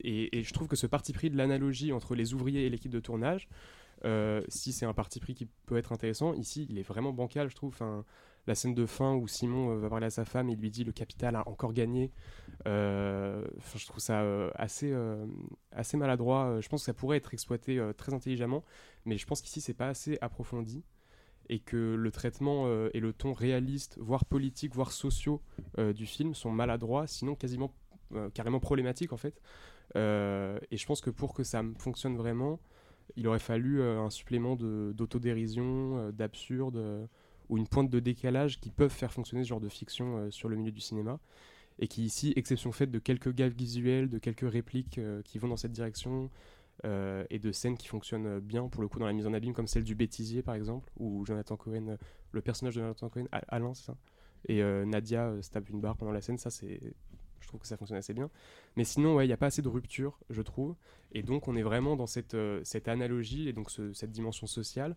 et, 0.00 0.42
je 0.42 0.52
trouve 0.52 0.68
que 0.68 0.76
ce 0.76 0.86
parti 0.86 1.12
pris 1.12 1.30
de 1.30 1.36
l'analogie 1.36 1.92
entre 1.92 2.14
les 2.14 2.34
ouvriers 2.34 2.66
et 2.66 2.70
l'équipe 2.70 2.92
de 2.92 3.00
tournage, 3.00 3.48
si 4.48 4.72
c'est 4.72 4.86
un 4.86 4.94
parti 4.94 5.18
pris 5.18 5.34
qui 5.34 5.46
peut 5.66 5.78
être 5.78 5.92
intéressant, 5.92 6.34
ici 6.34 6.66
il 6.68 6.78
est 6.78 6.86
vraiment 6.86 7.12
bancal 7.12 7.48
je 7.48 7.56
trouve. 7.56 7.76
La 8.46 8.54
scène 8.54 8.74
de 8.74 8.86
fin 8.86 9.14
où 9.14 9.26
Simon 9.26 9.72
euh, 9.72 9.78
va 9.78 9.88
parler 9.88 10.06
à 10.06 10.10
sa 10.10 10.24
femme 10.24 10.48
et 10.48 10.56
lui 10.56 10.70
dit 10.70 10.84
le 10.84 10.92
capital 10.92 11.36
a 11.36 11.48
encore 11.48 11.72
gagné. 11.72 12.12
Euh, 12.66 13.44
je 13.74 13.86
trouve 13.86 14.00
ça 14.00 14.22
euh, 14.22 14.50
assez, 14.54 14.94
assez 15.72 15.96
maladroit. 15.96 16.60
Je 16.60 16.68
pense 16.68 16.82
que 16.82 16.86
ça 16.86 16.94
pourrait 16.94 17.16
être 17.18 17.34
exploité 17.34 17.80
très 17.96 18.14
intelligemment, 18.14 18.64
mais 19.04 19.18
je 19.18 19.26
pense 19.26 19.42
qu'ici 19.42 19.60
c'est 19.60 19.74
pas 19.74 19.88
assez 19.88 20.18
approfondi 20.20 20.84
et 21.48 21.60
que 21.60 21.94
le 21.94 22.10
traitement 22.10 22.66
et 22.92 22.98
le 22.98 23.12
ton 23.12 23.32
réaliste, 23.32 23.98
voire 24.00 24.24
politique, 24.24 24.74
voire 24.74 24.90
sociaux 24.90 25.42
du 25.78 26.06
film 26.06 26.34
sont 26.34 26.50
maladroits, 26.50 27.06
sinon 27.06 27.36
quasiment 27.36 27.72
carrément 28.34 28.58
problématiques 28.58 29.12
en 29.12 29.16
fait. 29.16 29.40
et 29.94 30.76
je 30.76 30.86
pense 30.86 31.00
que 31.00 31.10
pour 31.10 31.34
que 31.34 31.44
ça 31.44 31.62
fonctionne 31.78 32.16
vraiment, 32.16 32.58
il 33.14 33.28
aurait 33.28 33.38
fallu 33.38 33.82
un 33.82 34.10
supplément 34.10 34.56
d'autodérision, 34.56 36.10
d'absurde 36.10 37.08
ou 37.48 37.58
une 37.58 37.66
pointe 37.66 37.90
de 37.90 38.00
décalage 38.00 38.60
qui 38.60 38.70
peuvent 38.70 38.92
faire 38.92 39.12
fonctionner 39.12 39.44
ce 39.44 39.48
genre 39.48 39.60
de 39.60 39.68
fiction 39.68 40.18
euh, 40.18 40.30
sur 40.30 40.48
le 40.48 40.56
milieu 40.56 40.72
du 40.72 40.80
cinéma. 40.80 41.18
Et 41.78 41.88
qui 41.88 42.04
ici, 42.04 42.32
exception 42.36 42.72
faite 42.72 42.90
de 42.90 42.98
quelques 42.98 43.34
gags 43.34 43.52
visuels, 43.52 44.08
de 44.08 44.18
quelques 44.18 44.50
répliques 44.50 44.98
euh, 44.98 45.20
qui 45.22 45.38
vont 45.38 45.48
dans 45.48 45.58
cette 45.58 45.72
direction, 45.72 46.30
euh, 46.84 47.24
et 47.30 47.38
de 47.38 47.52
scènes 47.52 47.76
qui 47.76 47.86
fonctionnent 47.86 48.38
bien 48.40 48.68
pour 48.68 48.82
le 48.82 48.88
coup 48.88 48.98
dans 48.98 49.06
la 49.06 49.12
mise 49.12 49.26
en 49.26 49.32
abîme, 49.32 49.52
comme 49.52 49.66
celle 49.66 49.84
du 49.84 49.94
bêtisier 49.94 50.42
par 50.42 50.54
exemple, 50.54 50.90
où 50.98 51.24
Jonathan 51.24 51.56
Cohen, 51.56 51.96
le 52.32 52.40
personnage 52.40 52.74
de 52.74 52.80
Jonathan 52.80 53.08
Cohen, 53.08 53.24
Alain, 53.30 53.72
c'est 53.74 53.86
ça, 53.86 53.96
et 54.46 54.62
Nadia 54.84 55.34
se 55.40 55.48
tape 55.48 55.70
une 55.70 55.80
barre 55.80 55.96
pendant 55.96 56.12
la 56.12 56.20
scène, 56.20 56.36
ça 56.36 56.50
c'est 56.50 56.80
je 57.40 57.48
trouve 57.48 57.60
que 57.60 57.66
ça 57.66 57.76
fonctionne 57.76 57.98
assez 57.98 58.12
bien. 58.12 58.28
Mais 58.76 58.84
sinon, 58.84 59.20
il 59.20 59.26
n'y 59.26 59.32
a 59.32 59.36
pas 59.36 59.46
assez 59.46 59.62
de 59.62 59.68
rupture, 59.68 60.18
je 60.30 60.42
trouve. 60.42 60.74
Et 61.12 61.22
donc, 61.22 61.46
on 61.46 61.54
est 61.54 61.62
vraiment 61.62 61.94
dans 61.94 62.08
cette, 62.08 62.36
cette 62.64 62.88
analogie 62.88 63.48
et 63.48 63.52
donc 63.52 63.70
cette 63.70 64.10
dimension 64.10 64.48
sociale 64.48 64.96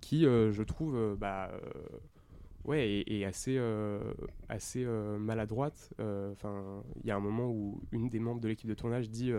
qui, 0.00 0.26
euh, 0.26 0.52
je 0.52 0.62
trouve, 0.62 0.96
euh, 0.96 1.16
bah, 1.16 1.50
euh, 1.52 1.98
ouais, 2.64 3.04
est, 3.06 3.24
assez, 3.24 3.60
assez 4.48 4.84
maladroite. 4.84 5.92
Enfin, 5.98 6.82
il 7.02 7.06
y 7.06 7.10
a 7.10 7.16
un 7.16 7.20
moment 7.20 7.48
où 7.48 7.80
une 7.92 8.08
des 8.08 8.18
membres 8.18 8.40
de 8.40 8.48
l'équipe 8.48 8.68
de 8.68 8.74
tournage 8.74 9.10
dit, 9.10 9.32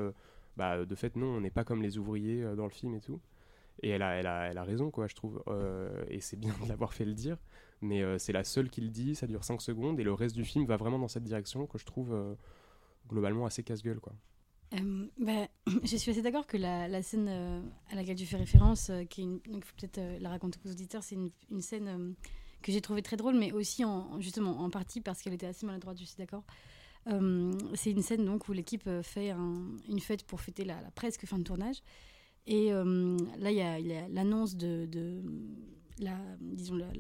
bah, 0.58 0.86
de 0.86 0.96
fait, 0.96 1.16
non, 1.16 1.28
on 1.38 1.42
n'est 1.42 1.51
pas 1.51 1.63
comme 1.63 1.82
les 1.82 1.98
ouvriers 1.98 2.44
dans 2.56 2.66
le 2.66 2.72
film 2.72 2.96
et 2.96 3.01
tout. 3.01 3.20
Et 3.82 3.89
elle 3.89 4.01
a, 4.01 4.16
elle 4.16 4.28
a, 4.28 4.50
elle 4.50 4.58
a 4.58 4.63
raison, 4.63 4.92
quoi, 4.92 5.08
je 5.08 5.16
trouve. 5.16 5.44
et 6.10 6.20
c'est 6.20 6.38
bien 6.38 6.54
de 6.63 6.70
l'avoir 6.70 6.94
fait 6.94 7.06
le 7.06 7.13
dire. 7.13 7.38
Mais 7.82 8.04
c'est 8.20 8.34
la 8.34 8.44
seule 8.44 8.70
qui 8.70 8.82
le 8.82 8.89
dit, 8.89 9.16
ça 9.16 9.28
dure 9.28 9.44
5 9.44 9.62
secondes. 9.62 10.00
Et 10.00 10.04
le 10.04 10.13
reste 10.13 10.36
du 10.36 10.44
film 10.44 10.66
va 10.66 10.78
vraiment 10.78 11.00
dans 11.00 11.08
cette 11.08 11.24
direction 11.24 11.68
que 11.68 11.78
je 11.78 11.86
trouve 11.86 12.36
globalement 13.08 13.46
assez 13.46 13.63
casse-gueule, 13.63 14.00
quoi. 14.00 14.13
Euh, 14.74 15.08
bah, 15.18 15.48
je 15.84 15.96
suis 15.96 16.12
assez 16.12 16.22
d'accord 16.22 16.46
que 16.46 16.58
la, 16.58 16.88
la 16.88 17.02
scène 17.02 17.28
euh, 17.30 17.62
à 17.92 17.96
laquelle 17.96 18.16
tu 18.16 18.26
fais 18.26 18.38
référence, 18.38 18.90
euh, 18.90 19.04
qui 19.04 19.26
donc 19.48 19.66
faut 19.66 19.76
peut-être 19.78 20.00
la 20.22 20.30
raconter 20.30 20.60
aux 20.66 20.72
auditeurs, 20.72 21.04
c'est 21.04 21.16
une, 21.16 21.32
une, 21.50 21.62
scène 21.62 22.16
que 22.62 22.72
j'ai 22.72 22.82
trouvée 22.82 23.02
très 23.02 23.18
drôle, 23.18 23.36
mais 23.36 23.52
aussi 23.52 23.84
en, 23.84 24.20
justement 24.22 24.60
en 24.60 24.70
partie 24.70 25.02
parce 25.02 25.22
qu'elle 25.22 25.34
était 25.34 25.48
assez 25.48 25.66
maladroite, 25.66 25.98
je 26.00 26.06
suis 26.06 26.18
d'accord. 26.18 26.44
c'est 27.06 27.92
une 27.92 28.04
scène 28.04 28.26
donc 28.26 28.48
où 28.48 28.54
l'équipe 28.54 28.88
fait 29.02 29.32
une 29.32 30.00
fête 30.00 30.24
pour 30.24 30.42
fêter 30.42 30.66
la, 30.66 30.76
presque 30.94 31.26
fin 31.26 31.40
de 31.40 31.44
tournage. 31.44 31.82
Et 32.46 32.72
là, 32.72 33.52
il 33.52 33.58
y 33.58 33.94
a 33.94 34.08
l'annonce 34.10 34.56
de, 34.56 34.86
de, 34.86 35.22
la, 36.00 36.18
disons, 36.42 36.76
la, 36.76 36.92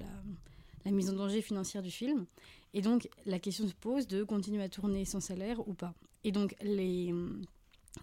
la, 0.85 0.91
mise 0.91 1.09
en 1.09 1.13
danger 1.13 1.41
financière 1.41 1.83
du 1.83 1.91
film. 1.91 2.25
Et 2.73 2.81
donc, 2.81 3.09
la 3.25 3.39
question 3.39 3.67
se 3.67 3.73
pose 3.73 4.07
de 4.07 4.23
continuer 4.23 4.63
à 4.63 4.69
tourner 4.69 5.05
sans 5.05 5.19
salaire 5.19 5.67
ou 5.67 5.73
pas. 5.73 5.93
Et 6.23 6.31
donc, 6.31 6.55
les, 6.61 7.13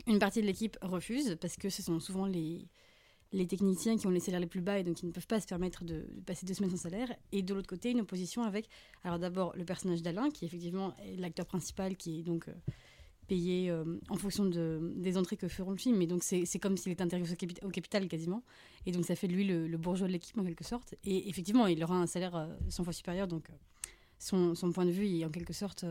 une 0.06 0.18
partie 0.18 0.40
de 0.40 0.46
l'équipe 0.46 0.76
refuse 0.82 1.36
parce 1.40 1.56
que 1.56 1.68
ce 1.68 1.82
sont 1.82 2.00
souvent 2.00 2.26
les, 2.26 2.68
techniciens 3.48 3.96
qui 3.96 4.06
ont 4.06 4.10
les 4.10 4.20
salaires 4.20 4.40
les 4.40 4.46
plus 4.46 4.60
bas 4.60 4.78
et 4.78 4.84
donc 4.84 4.96
qui 4.96 5.06
ne 5.06 5.12
peuvent 5.12 5.26
pas 5.26 5.40
se 5.40 5.46
permettre 5.46 5.84
de, 5.84 6.06
passer 6.26 6.46
deux 6.46 6.54
semaines 6.54 6.70
sans 6.70 6.76
salaire. 6.76 7.12
Et 7.32 7.42
de 7.42 7.54
l'autre 7.54 7.68
côté, 7.68 7.90
une 7.90 8.00
opposition 8.00 8.42
avec, 8.42 8.68
alors 9.04 9.18
d'abord 9.18 9.54
le 9.56 9.64
personnage 9.64 10.02
d'Alain, 10.02 10.30
qui 10.30 10.44
effectivement 10.44 10.96
est 10.98 11.16
l'acteur 11.16 11.46
principal, 11.46 11.96
qui 11.96 12.20
est 12.20 12.22
donc 12.22 12.48
euh, 12.48 12.52
payé 13.26 13.70
euh, 13.70 13.98
en 14.08 14.16
fonction 14.16 14.44
de, 14.44 14.92
des 14.96 15.16
entrées 15.16 15.36
que 15.36 15.48
feront 15.48 15.72
le 15.72 15.76
film. 15.76 16.00
Et 16.02 16.06
donc 16.06 16.22
c'est 16.22 16.58
comme 16.58 16.76
s'il 16.76 16.92
était 16.92 17.02
intéressé 17.02 17.36
au, 17.62 17.70
capital 17.70 18.08
quasiment. 18.08 18.42
Et 18.86 18.92
donc 18.92 19.04
ça 19.04 19.16
fait 19.16 19.28
de 19.28 19.32
lui 19.32 19.44
le, 19.44 19.76
bourgeois 19.76 20.06
de 20.06 20.12
l'équipe 20.12 20.38
en 20.38 20.44
quelque 20.44 20.64
sorte. 20.64 20.94
Et 21.04 21.28
effectivement, 21.28 21.66
il 21.66 21.82
aura 21.82 21.96
un 21.96 22.06
salaire 22.06 22.48
100 22.68 22.82
euh, 22.82 22.84
fois 22.84 22.92
supérieur, 22.92 23.28
donc 23.28 23.48
son, 24.18 24.54
son, 24.54 24.72
point 24.72 24.86
de 24.86 24.90
vue 24.90 25.24
en 25.24 25.30
quelque 25.30 25.52
sorte, 25.52 25.84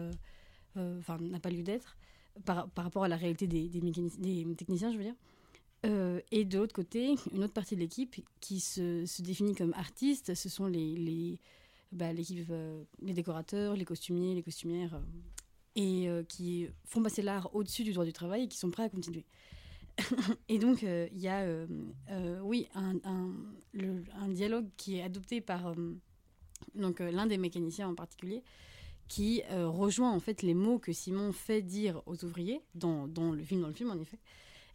n'a 0.76 1.40
pas 1.40 1.50
lieu 1.50 1.64
d'être 1.64 1.96
par, 2.44 2.70
rapport 2.76 3.04
à 3.04 3.08
la 3.08 3.16
réalité 3.16 3.48
des, 3.48 3.68
des, 3.68 4.56
techniciens, 4.56 4.92
je 4.92 4.98
veux 4.98 5.04
dire. 5.04 5.16
Euh, 5.86 6.20
et 6.32 6.46
de 6.46 6.58
l'autre 6.58 6.74
côté, 6.74 7.16
une 7.32 7.44
autre 7.44 7.54
partie 7.54 7.76
de 7.76 7.82
l'équipe 7.82 8.16
qui 8.40 8.60
se, 8.60 9.06
se, 9.06 9.22
définit 9.22 9.54
comme 9.56 9.74
artiste, 9.74 10.34
ce 10.34 10.50
sont 10.50 10.66
les, 10.66 10.96
les, 10.96 11.40
bah, 11.92 12.10
euh, 12.50 12.84
les 13.02 13.14
décorateurs, 13.14 13.76
les 13.76 13.86
costumiers, 13.86 14.34
les 14.34 14.42
costumières, 14.42 14.96
euh, 14.96 15.02
et 15.76 16.26
qui 16.28 16.68
font 16.86 17.04
passer 17.04 17.22
l'art 17.22 17.54
au-dessus 17.54 17.84
du 17.84 17.92
droit 17.92 18.06
du 18.06 18.14
travail 18.14 18.44
et 18.44 18.48
qui 18.48 18.58
sont 18.58 18.72
prêts 18.72 18.84
à 18.84 18.90
continuer. 18.90 19.26
et 20.50 20.58
donc, 20.58 20.82
il 20.84 21.20
y 21.20 21.28
a, 21.28 21.46
oui, 22.42 22.68
un, 22.74 22.96
un, 23.04 23.34
un, 24.18 24.30
dialogue 24.30 24.68
qui 24.78 24.98
est 24.98 25.04
adopté 25.04 25.42
par 25.42 25.76
donc 26.76 27.00
l'un 27.00 27.26
des 27.28 27.38
mécaniciens 27.38 27.90
en 27.90 27.96
particulier, 27.96 28.42
qui 29.08 29.44
rejoint 29.52 30.12
en 30.12 30.20
fait 30.20 30.42
les 30.42 30.54
mots 30.54 30.80
que 30.80 30.92
Simon 30.92 31.32
fait 31.32 31.62
dire 31.62 32.02
aux 32.06 32.26
ouvriers 32.26 32.62
dans, 32.74 33.08
dans 33.08 33.32
le 33.32 33.44
film, 33.44 33.62
dans 33.62 33.68
le 33.68 33.74
film 33.74 33.92
en 33.92 34.00
effet. 34.00 34.20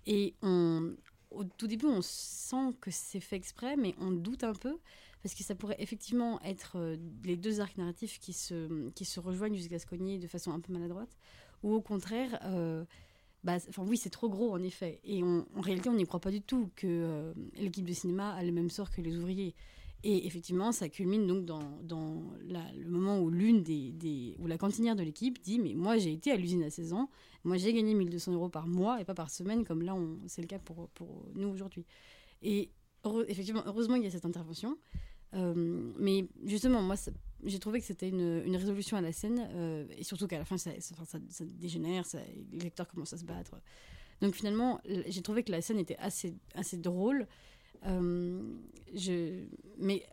Et 0.07 0.35
on, 0.43 0.95
au 1.31 1.45
tout 1.45 1.67
début, 1.67 1.87
on 1.87 2.03
sent 2.03 2.75
que 2.81 2.91
c'est 2.91 3.21
fait 3.21 3.37
exprès, 3.37 3.77
mais 3.77 3.95
on 3.99 4.11
doute 4.11 4.45
un 4.45 4.55
peu, 4.55 4.79
parce 5.23 5.35
que 5.35 5.45
ça 5.45 5.55
pourrait 5.55 5.77
effectivement 5.79 6.41
être 6.43 6.77
euh, 6.77 6.97
les 7.25 7.37
deux 7.37 7.61
arcs 7.61 7.77
narratifs 7.77 8.19
qui 8.19 8.33
se, 8.33 8.91
qui 8.91 9.05
se 9.05 9.21
rejoignent 9.21 9.57
jusqu'à 9.57 9.79
se 9.79 9.87
de 10.19 10.27
façon 10.27 10.53
un 10.53 10.61
peu 10.61 10.73
maladroite, 10.73 11.17
ou 11.63 11.73
au 11.75 11.81
contraire, 11.81 12.39
euh, 12.45 12.85
bah, 13.45 13.59
enfin 13.69 13.85
oui, 13.87 13.97
c'est 13.97 14.11
trop 14.11 14.29
gros 14.29 14.53
en 14.53 14.63
effet. 14.63 15.01
Et 15.05 15.23
en 15.23 15.45
réalité, 15.61 15.89
on 15.89 15.95
n'y 15.95 16.07
croit 16.07 16.21
pas 16.21 16.31
du 16.31 16.43
tout 16.43 16.71
que 16.77 16.87
euh, 16.87 17.33
l'équipe 17.55 17.87
de 17.87 17.93
cinéma 17.93 18.33
a 18.33 18.43
le 18.43 18.53
même 18.53 18.71
sort 18.71 18.91
que 18.91 19.01
les 19.01 19.17
ouvriers. 19.17 19.55
Et 20.03 20.27
effectivement, 20.27 20.73
ça 20.73 20.89
culmine 20.89 21.27
donc 21.27 21.45
dans, 21.45 21.79
dans 21.83 22.23
le 22.41 22.89
moment 22.89 23.21
où 23.21 23.29
l'une 23.29 23.63
des, 23.63 23.93
des, 23.93 24.35
où 24.39 24.47
la 24.47 24.57
cantinière 24.57 24.97
de 24.97 25.03
l'équipe 25.03 25.41
dit 25.43 25.59
mais 25.59 25.75
moi 25.75 25.99
j'ai 25.99 26.13
été 26.13 26.31
à 26.31 26.37
l'usine 26.37 26.63
à 26.63 26.71
16 26.71 26.95
ans, 26.95 27.11
moi 27.45 27.59
j'ai 27.59 27.73
gagné 27.75 27.93
1200 27.95 28.33
euros 28.33 28.49
par 28.49 28.67
mois 28.67 29.01
et 29.01 29.05
pas 29.05 29.15
par 29.15 29.29
semaine 29.31 29.65
comme 29.65 29.83
là 29.83 29.95
c'est 30.27 30.41
le 30.41 30.47
cas 30.47 30.59
pour, 30.59 30.89
pour 30.91 31.27
nous 31.35 31.49
aujourd'hui. 31.49 31.85
Et 32.43 32.71
effectivement, 33.29 33.63
heureusement 33.67 33.97
il 33.97 34.05
y 34.05 34.07
a 34.07 34.11
cette 34.11 34.25
intervention. 34.25 34.79
Euh, 35.35 35.93
mais 35.99 36.27
justement, 36.45 36.83
moi, 36.83 36.97
j'ai 37.45 37.59
trouvé 37.59 37.81
que 37.81 37.87
c'était 37.87 38.09
une, 38.09 38.43
une, 38.45 38.57
résolution 38.57 38.97
à 38.97 39.01
la 39.01 39.13
scène, 39.13 39.49
euh, 39.53 39.87
et 39.97 40.03
surtout 40.03 40.27
qu'à 40.27 40.39
la 40.39 40.45
fin, 40.45 40.59
ça, 40.59 40.73
ça, 40.81 41.45
dégénère, 41.45 42.05
les 42.53 42.59
lecteurs 42.59 42.89
commencent 42.89 43.13
à 43.13 43.19
se 43.19 43.25
battre. 43.25 43.61
Donc 44.21 44.35
finalement, 44.35 44.81
j'ai 45.07 45.23
trouvé 45.23 45.43
que 45.43 45.53
la 45.53 45.63
scène 45.63 45.79
était 45.79 45.97
assez, 45.97 46.35
assez 46.55 46.77
drôle, 46.77 47.27
je, 47.83 49.45
mais 49.79 50.05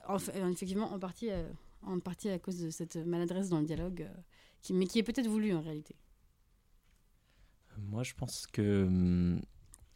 effectivement, 0.51 0.91
en 0.91 0.99
partie, 0.99 1.29
euh, 1.29 1.47
en 1.83 1.99
partie 1.99 2.29
à 2.29 2.39
cause 2.39 2.59
de 2.59 2.69
cette 2.69 2.95
maladresse 2.95 3.49
dans 3.49 3.59
le 3.59 3.65
dialogue, 3.65 4.01
euh, 4.01 4.21
qui, 4.61 4.73
mais 4.73 4.85
qui 4.85 4.99
est 4.99 5.03
peut-être 5.03 5.27
voulu 5.27 5.53
en 5.53 5.61
réalité. 5.61 5.95
Moi, 7.77 8.03
je 8.03 8.13
pense 8.13 8.47
que. 8.47 8.83
Hum, 8.85 9.41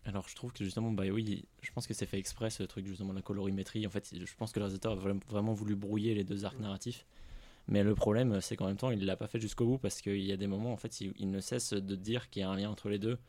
alors, 0.04 0.28
je 0.28 0.36
trouve 0.36 0.52
que 0.52 0.64
justement, 0.64 0.92
bah 0.92 1.04
oui, 1.12 1.46
je 1.62 1.72
pense 1.72 1.86
que 1.86 1.94
c'est 1.94 2.08
fait 2.08 2.18
exprès 2.18 2.50
ce 2.50 2.64
truc 2.64 2.88
justement 2.88 3.12
de 3.12 3.18
la 3.18 3.22
colorimétrie. 3.22 3.86
En 3.86 3.92
fait, 3.92 4.12
je 4.14 4.36
pense 4.36 4.52
que 4.52 4.60
le 4.60 4.66
réalisateur 4.66 4.94
a 4.94 5.14
vraiment 5.30 5.54
voulu 5.54 5.76
brouiller 5.76 6.16
les 6.16 6.24
deux 6.24 6.44
arcs 6.44 6.60
narratifs. 6.60 7.06
Mais 7.68 7.84
le 7.84 7.94
problème, 7.94 8.42
c'est 8.42 8.56
qu'en 8.56 8.66
même 8.66 8.78
temps, 8.78 8.90
il 8.90 9.06
l'a 9.06 9.16
pas 9.16 9.28
fait 9.28 9.40
jusqu'au 9.40 9.68
bout 9.68 9.78
parce 9.78 10.02
qu'il 10.02 10.24
y 10.24 10.32
a 10.32 10.38
des 10.38 10.48
moments, 10.48 10.74
en 10.74 10.78
fait, 10.78 11.02
il 11.02 11.30
ne 11.30 11.40
cesse 11.40 11.74
de 11.74 11.96
dire 11.96 12.32
qu'il 12.32 12.42
y 12.42 12.44
a 12.44 12.50
un 12.50 12.56
lien 12.56 12.72
entre 12.72 12.90
les 12.90 12.98
deux. 12.98 13.20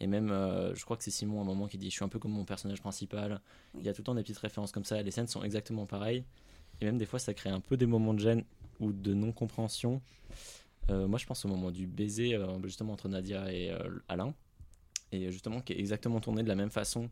Et 0.00 0.06
même, 0.06 0.30
euh, 0.30 0.74
je 0.74 0.82
crois 0.84 0.96
que 0.96 1.04
c'est 1.04 1.10
Simon 1.10 1.40
à 1.40 1.42
un 1.42 1.44
moment 1.44 1.68
qui 1.68 1.76
dit 1.76 1.90
Je 1.90 1.94
suis 1.94 2.04
un 2.04 2.08
peu 2.08 2.18
comme 2.18 2.32
mon 2.32 2.46
personnage 2.46 2.80
principal. 2.80 3.40
Il 3.78 3.84
y 3.84 3.88
a 3.88 3.92
tout 3.92 4.00
le 4.00 4.06
temps 4.06 4.14
des 4.14 4.22
petites 4.22 4.38
références 4.38 4.72
comme 4.72 4.84
ça. 4.84 5.00
Les 5.02 5.10
scènes 5.10 5.26
sont 5.26 5.42
exactement 5.42 5.86
pareilles. 5.86 6.24
Et 6.80 6.86
même 6.86 6.96
des 6.96 7.04
fois, 7.04 7.18
ça 7.18 7.34
crée 7.34 7.50
un 7.50 7.60
peu 7.60 7.76
des 7.76 7.84
moments 7.86 8.14
de 8.14 8.18
gêne 8.18 8.44
ou 8.80 8.92
de 8.92 9.12
non-compréhension. 9.12 10.00
Euh, 10.90 11.06
moi, 11.06 11.18
je 11.18 11.26
pense 11.26 11.44
au 11.44 11.48
moment 11.48 11.70
du 11.70 11.86
baiser, 11.86 12.34
euh, 12.34 12.46
justement, 12.64 12.94
entre 12.94 13.08
Nadia 13.10 13.52
et 13.52 13.70
Alain. 14.08 14.34
Et 15.12 15.30
justement, 15.30 15.60
qui 15.60 15.74
est 15.74 15.78
exactement 15.78 16.20
tourné 16.20 16.42
de 16.42 16.48
la 16.48 16.54
même 16.54 16.70
façon 16.70 17.10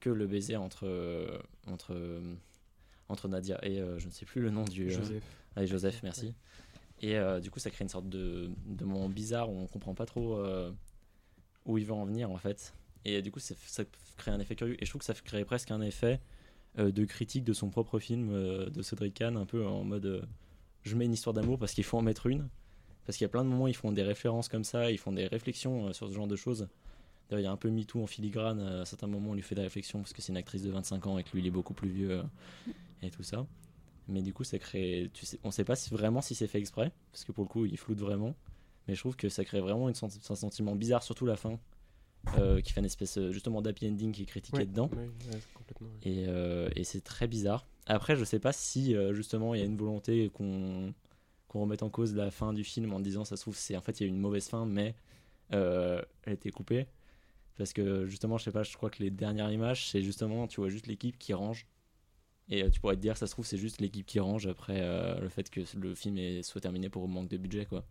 que 0.00 0.10
le 0.10 0.26
baiser 0.26 0.56
entre, 0.56 1.40
entre, 1.66 2.20
entre 3.08 3.28
Nadia 3.28 3.58
et 3.64 3.76
je 3.96 4.06
ne 4.06 4.12
sais 4.12 4.26
plus 4.26 4.42
le 4.42 4.50
nom 4.50 4.64
du. 4.64 4.90
Joseph. 4.90 5.22
Allez, 5.54 5.66
Joseph, 5.66 6.02
merci. 6.02 6.34
Et 7.00 7.16
du 7.40 7.50
coup, 7.50 7.60
ça 7.60 7.70
crée 7.70 7.84
une 7.84 7.88
sorte 7.88 8.08
de, 8.08 8.50
de 8.66 8.84
moment 8.84 9.08
bizarre 9.08 9.48
où 9.48 9.58
on 9.58 9.66
comprend 9.66 9.94
pas 9.94 10.06
trop 10.06 10.44
où 11.66 11.78
il 11.78 11.84
veut 11.84 11.92
en 11.92 12.04
venir 12.04 12.30
en 12.30 12.38
fait. 12.38 12.72
Et 13.04 13.22
du 13.22 13.30
coup, 13.30 13.38
ça, 13.38 13.84
crée 14.16 14.30
un 14.30 14.40
effet 14.40 14.56
curieux. 14.56 14.76
Et 14.82 14.84
je 14.84 14.90
trouve 14.90 15.00
que 15.00 15.04
ça 15.04 15.14
crée 15.14 15.44
presque 15.44 15.70
un 15.70 15.80
effet 15.80 16.20
euh, 16.78 16.90
de 16.90 17.04
critique 17.04 17.44
de 17.44 17.52
son 17.52 17.68
propre 17.68 17.98
film 17.98 18.30
euh, 18.32 18.68
de 18.70 18.82
Cédric 18.82 19.14
Kahn, 19.14 19.36
un 19.36 19.46
peu 19.46 19.64
en 19.64 19.84
mode 19.84 20.06
euh, 20.06 20.22
je 20.82 20.96
mets 20.96 21.04
une 21.04 21.12
histoire 21.12 21.34
d'amour 21.34 21.58
parce 21.58 21.72
qu'il 21.72 21.84
faut 21.84 21.98
en 21.98 22.02
mettre 22.02 22.26
une. 22.26 22.48
Parce 23.04 23.18
qu'il 23.18 23.24
y 23.24 23.26
a 23.26 23.28
plein 23.28 23.44
de 23.44 23.48
moments 23.48 23.68
ils 23.68 23.76
font 23.76 23.92
des 23.92 24.02
références 24.02 24.48
comme 24.48 24.64
ça, 24.64 24.90
ils 24.90 24.98
font 24.98 25.12
des 25.12 25.28
réflexions 25.28 25.92
sur 25.92 26.08
ce 26.08 26.14
genre 26.14 26.26
de 26.26 26.34
choses. 26.34 26.68
Il 27.30 27.40
y 27.40 27.46
a 27.46 27.50
un 27.50 27.56
peu 27.56 27.70
MeToo 27.70 28.02
en 28.02 28.06
filigrane. 28.06 28.60
À 28.60 28.84
certains 28.84 29.06
moments, 29.06 29.30
on 29.30 29.34
lui 29.34 29.42
fait 29.42 29.54
des 29.54 29.62
réflexions 29.62 30.00
parce 30.00 30.12
que 30.12 30.22
c'est 30.22 30.32
une 30.32 30.36
actrice 30.36 30.62
de 30.62 30.70
25 30.70 31.06
ans 31.06 31.18
et 31.18 31.24
que 31.24 31.30
lui, 31.32 31.40
il 31.40 31.46
est 31.46 31.50
beaucoup 31.50 31.74
plus 31.74 31.88
vieux 31.88 32.22
et 33.02 33.10
tout 33.10 33.24
ça. 33.24 33.46
Mais 34.08 34.22
du 34.22 34.32
coup, 34.32 34.44
ça 34.44 34.58
crée. 34.58 35.10
On 35.42 35.50
sait 35.50 35.64
pas 35.64 35.76
si, 35.76 35.90
vraiment 35.90 36.20
si 36.20 36.34
c'est 36.34 36.46
fait 36.46 36.58
exprès, 36.58 36.92
parce 37.12 37.24
que 37.24 37.32
pour 37.32 37.44
le 37.44 37.48
coup, 37.48 37.64
il 37.64 37.76
floute 37.76 37.98
vraiment. 37.98 38.34
Mais 38.86 38.94
je 38.94 39.00
trouve 39.00 39.16
que 39.16 39.28
ça 39.28 39.44
crée 39.44 39.60
vraiment 39.60 39.88
une 39.88 39.94
un 40.02 40.34
sentiment 40.34 40.76
bizarre, 40.76 41.02
surtout 41.02 41.26
la 41.26 41.36
fin, 41.36 41.58
euh, 42.38 42.60
qui 42.60 42.72
fait 42.72 42.80
une 42.80 42.86
espèce 42.86 43.18
euh, 43.18 43.30
justement 43.30 43.62
d'happy 43.62 43.88
ending 43.88 44.12
qui 44.12 44.22
est 44.22 44.26
critiqué 44.26 44.66
dedans. 44.66 44.90
et, 46.02 46.24
euh, 46.26 46.68
et 46.74 46.84
c'est 46.84 47.00
très 47.00 47.28
bizarre. 47.28 47.66
Après, 47.86 48.16
je 48.16 48.24
sais 48.24 48.40
pas 48.40 48.52
si 48.52 48.96
justement 49.12 49.54
il 49.54 49.60
y 49.60 49.62
a 49.62 49.66
une 49.66 49.76
volonté 49.76 50.30
qu'on 50.30 50.92
qu'on 51.46 51.60
remette 51.60 51.84
en 51.84 51.88
cause 51.88 52.14
la 52.16 52.32
fin 52.32 52.52
du 52.52 52.64
film 52.64 52.92
en 52.92 52.98
disant 52.98 53.24
ça 53.24 53.36
se 53.36 53.42
trouve 53.42 53.56
c'est 53.56 53.76
en 53.76 53.80
fait 53.80 54.00
il 54.00 54.02
y 54.02 54.06
a 54.06 54.08
une 54.08 54.18
mauvaise 54.18 54.48
fin 54.48 54.66
mais 54.66 54.94
elle 55.50 56.04
été 56.26 56.50
coupée. 56.50 56.86
Parce 57.56 57.72
que 57.72 58.06
justement 58.06 58.38
je 58.38 58.44
sais 58.44 58.50
pas 58.50 58.64
je 58.64 58.76
crois 58.76 58.90
que 58.90 59.02
les 59.02 59.10
dernières 59.10 59.52
images 59.52 59.88
c'est 59.88 60.02
justement 60.02 60.48
tu 60.48 60.60
vois 60.60 60.68
juste 60.68 60.88
l'équipe 60.88 61.16
qui 61.18 61.32
range. 61.32 61.66
Et 62.48 62.68
tu 62.70 62.80
pourrais 62.80 62.96
te 62.96 63.00
dire 63.00 63.16
ça 63.16 63.28
se 63.28 63.32
trouve 63.32 63.46
c'est 63.46 63.56
juste 63.56 63.80
l'équipe 63.80 64.06
qui 64.06 64.18
range 64.18 64.48
après 64.48 64.80
le 65.20 65.28
fait 65.28 65.48
que 65.48 65.60
le 65.76 65.94
film 65.94 66.18
est, 66.18 66.42
soit 66.42 66.60
terminé 66.60 66.88
pour 66.88 67.06
manque 67.06 67.28
de 67.28 67.36
budget 67.36 67.66
quoi 67.66 67.84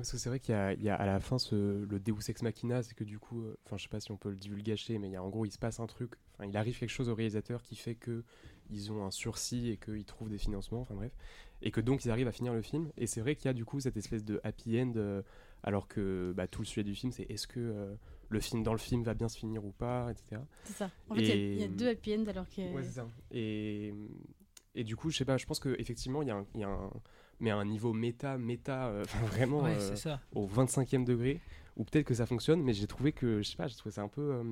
parce 0.00 0.12
que 0.12 0.18
c'est 0.18 0.28
vrai 0.28 0.40
qu'il 0.40 0.54
y, 0.54 0.88
a 0.88 0.94
à 0.94 1.06
la 1.06 1.20
fin 1.20 1.38
ce, 1.38 1.84
le 1.84 2.00
Deus 2.00 2.28
Ex 2.28 2.42
Machina, 2.42 2.82
c'est 2.82 2.94
que 2.94 3.04
du 3.04 3.18
coup, 3.18 3.42
euh, 3.42 3.56
enfin 3.64 3.76
je 3.76 3.84
sais 3.84 3.88
pas 3.88 4.00
si 4.00 4.10
on 4.10 4.16
peut 4.16 4.30
le 4.30 4.36
divulgacher, 4.36 4.98
mais 4.98 5.08
il 5.08 5.12
y 5.12 5.16
a, 5.16 5.22
en 5.22 5.28
gros 5.28 5.44
il 5.44 5.50
se 5.50 5.58
passe 5.58 5.80
un 5.80 5.86
truc, 5.86 6.12
il 6.44 6.56
arrive 6.56 6.78
quelque 6.78 6.90
chose 6.90 7.08
au 7.08 7.14
réalisateur 7.14 7.62
qui 7.62 7.76
fait 7.76 7.94
que 7.94 8.24
ils 8.70 8.90
ont 8.92 9.04
un 9.04 9.10
sursis 9.10 9.70
et 9.70 9.76
qu'ils 9.76 10.04
trouvent 10.04 10.28
des 10.28 10.38
financements, 10.38 10.80
enfin 10.80 10.94
bref, 10.94 11.12
et 11.62 11.70
que 11.70 11.80
donc 11.80 12.04
ils 12.04 12.10
arrivent 12.10 12.28
à 12.28 12.32
finir 12.32 12.52
le 12.52 12.62
film. 12.62 12.90
Et 12.96 13.06
c'est 13.06 13.20
vrai 13.20 13.36
qu'il 13.36 13.46
y 13.46 13.48
a 13.48 13.54
du 13.54 13.64
coup 13.64 13.80
cette 13.80 13.96
espèce 13.96 14.24
de 14.24 14.40
happy 14.44 14.80
end, 14.80 14.92
euh, 14.96 15.22
alors 15.62 15.88
que 15.88 16.32
bah, 16.36 16.46
tout 16.46 16.62
le 16.62 16.66
sujet 16.66 16.84
du 16.84 16.94
film 16.94 17.12
c'est 17.12 17.24
est-ce 17.30 17.46
que 17.46 17.60
euh, 17.60 17.94
le 18.28 18.40
film 18.40 18.62
dans 18.62 18.72
le 18.72 18.78
film 18.78 19.02
va 19.02 19.14
bien 19.14 19.28
se 19.28 19.38
finir 19.38 19.64
ou 19.64 19.72
pas, 19.72 20.10
etc. 20.10 20.42
C'est 20.64 20.74
ça. 20.74 20.90
En 21.08 21.14
fait, 21.14 21.22
il 21.22 21.60
y, 21.60 21.64
a 21.64 21.68
deux 21.68 21.88
happy 21.88 22.14
end 22.14 22.26
alors 22.26 22.48
que. 22.48 22.74
Ouais, 22.74 22.82
c'est 22.82 22.94
ça. 22.94 23.08
Et, 23.30 23.94
et 24.74 24.84
du 24.84 24.96
coup, 24.96 25.10
je 25.10 25.16
sais 25.16 25.24
pas, 25.24 25.36
je 25.36 25.46
pense 25.46 25.60
qu'effectivement, 25.60 26.22
il 26.22 26.28
y 26.28 26.64
a 26.64 26.68
un 26.68 26.90
mais 27.40 27.50
à 27.50 27.56
un 27.56 27.64
niveau 27.64 27.92
méta, 27.92 28.38
méta, 28.38 28.86
euh, 28.86 29.04
vraiment 29.26 29.66
euh, 29.66 30.16
au 30.34 30.46
25e 30.46 31.04
degré, 31.04 31.40
ou 31.76 31.84
peut-être 31.84 32.06
que 32.06 32.14
ça 32.14 32.26
fonctionne, 32.26 32.62
mais 32.62 32.72
j'ai 32.72 32.86
trouvé 32.86 33.12
que, 33.12 33.42
je 33.42 33.50
sais 33.50 33.56
pas, 33.56 33.66
j'ai 33.66 33.76
trouvé 33.76 33.92
ça 33.94 34.02
un 34.02 34.08
peu. 34.08 34.42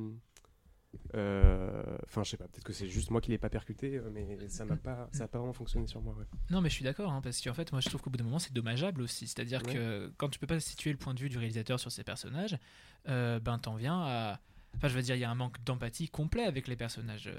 Euh, 1.14 1.82
enfin, 2.04 2.22
je 2.22 2.30
sais 2.30 2.36
pas, 2.36 2.46
peut-être 2.46 2.64
que 2.64 2.72
c'est 2.72 2.88
juste 2.88 3.10
moi 3.10 3.20
qui 3.20 3.30
l'ai 3.30 3.38
pas 3.38 3.48
percuté, 3.48 4.00
mais 4.12 4.48
ça 4.48 4.64
n'a 4.64 4.76
pas, 4.76 5.08
ça 5.12 5.24
a 5.24 5.28
pas 5.28 5.38
vraiment 5.38 5.52
fonctionné 5.52 5.86
sur 5.86 6.00
moi. 6.00 6.14
Non, 6.50 6.60
mais 6.60 6.68
je 6.68 6.74
suis 6.74 6.84
d'accord, 6.84 7.12
hein, 7.12 7.20
parce 7.20 7.40
qu'en 7.40 7.54
fait, 7.54 7.72
moi 7.72 7.80
je 7.80 7.88
trouve 7.88 8.00
qu'au 8.02 8.10
bout 8.10 8.18
d'un 8.18 8.24
moment 8.24 8.38
c'est 8.38 8.52
dommageable 8.52 9.02
aussi. 9.02 9.26
C'est-à-dire 9.26 9.62
que 9.62 10.12
quand 10.16 10.28
tu 10.28 10.38
peux 10.38 10.46
pas 10.46 10.60
situer 10.60 10.92
le 10.92 10.98
point 10.98 11.14
de 11.14 11.20
vue 11.20 11.28
du 11.28 11.38
réalisateur 11.38 11.80
sur 11.80 11.90
ces 11.90 12.04
personnages, 12.04 12.58
ben 13.06 13.58
t'en 13.60 13.74
viens 13.74 14.00
à. 14.02 14.40
Enfin, 14.76 14.88
je 14.88 14.94
veux 14.96 15.02
dire, 15.02 15.14
il 15.14 15.20
y 15.20 15.24
a 15.24 15.30
un 15.30 15.36
manque 15.36 15.62
d'empathie 15.64 16.08
complet 16.08 16.42
avec 16.42 16.66
les 16.66 16.74
personnages. 16.74 17.30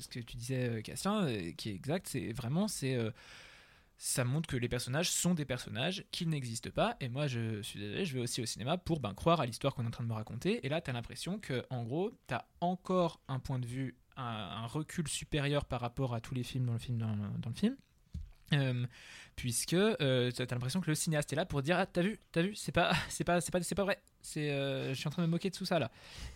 ce 0.00 0.08
que 0.08 0.18
tu 0.18 0.36
disais, 0.36 0.82
Cassien, 0.82 1.52
qui 1.56 1.70
est 1.70 1.74
exact, 1.74 2.08
c'est 2.08 2.32
vraiment, 2.32 2.66
c'est 2.68 2.98
ça 3.96 4.24
montre 4.24 4.48
que 4.48 4.56
les 4.56 4.68
personnages 4.68 5.10
sont 5.10 5.34
des 5.34 5.44
personnages, 5.44 6.04
qu'ils 6.10 6.28
n'existent 6.28 6.70
pas. 6.70 6.96
Et 7.00 7.08
moi, 7.08 7.26
je 7.26 7.62
suis 7.62 7.78
désolé, 7.78 8.04
je 8.04 8.14
vais 8.14 8.20
aussi 8.20 8.42
au 8.42 8.46
cinéma 8.46 8.76
pour 8.76 9.00
ben, 9.00 9.14
croire 9.14 9.40
à 9.40 9.46
l'histoire 9.46 9.74
qu'on 9.74 9.84
est 9.84 9.88
en 9.88 9.92
train 9.92 10.04
de 10.04 10.08
me 10.08 10.14
raconter. 10.14 10.64
Et 10.66 10.68
là, 10.68 10.80
tu 10.80 10.90
as 10.90 10.92
l'impression 10.92 11.38
que, 11.38 11.64
en 11.70 11.84
gros, 11.84 12.10
tu 12.26 12.34
as 12.34 12.46
encore 12.60 13.20
un 13.28 13.38
point 13.38 13.58
de 13.58 13.66
vue, 13.66 13.96
un, 14.16 14.66
recul 14.66 15.08
supérieur 15.08 15.64
par 15.64 15.80
rapport 15.80 16.14
à 16.14 16.20
tous 16.20 16.34
les 16.34 16.42
films 16.42 16.66
dans 16.66 16.72
le 16.72 16.78
film. 16.78 16.98
Dans, 16.98 17.48
le 17.48 17.54
film. 17.54 17.76
Euh, 18.54 18.86
puisque 19.36 19.74
euh, 19.74 20.30
tu 20.30 20.42
as 20.42 20.46
l'impression 20.52 20.80
que 20.80 20.88
le 20.88 20.94
cinéaste 20.94 21.32
est 21.32 21.36
là 21.36 21.44
pour 21.44 21.60
dire 21.60 21.76
ah, 21.76 21.86
t'as 21.86 22.02
vu 22.02 22.20
t'as 22.30 22.42
vu 22.42 22.54
c'est 22.54 22.70
pas 22.70 22.92
c'est 23.08 23.24
pas 23.24 23.40
c'est 23.40 23.50
pas 23.50 23.60
c'est 23.62 23.74
pas 23.74 23.82
vrai 23.82 24.00
c'est 24.20 24.52
euh, 24.52 24.90
je 24.90 24.94
suis 24.94 25.08
en 25.08 25.10
train 25.10 25.22
de 25.22 25.26
me 25.26 25.32
moquer 25.32 25.50
de 25.50 25.56
tout 25.56 25.64
ça 25.64 25.80
là 25.80 25.90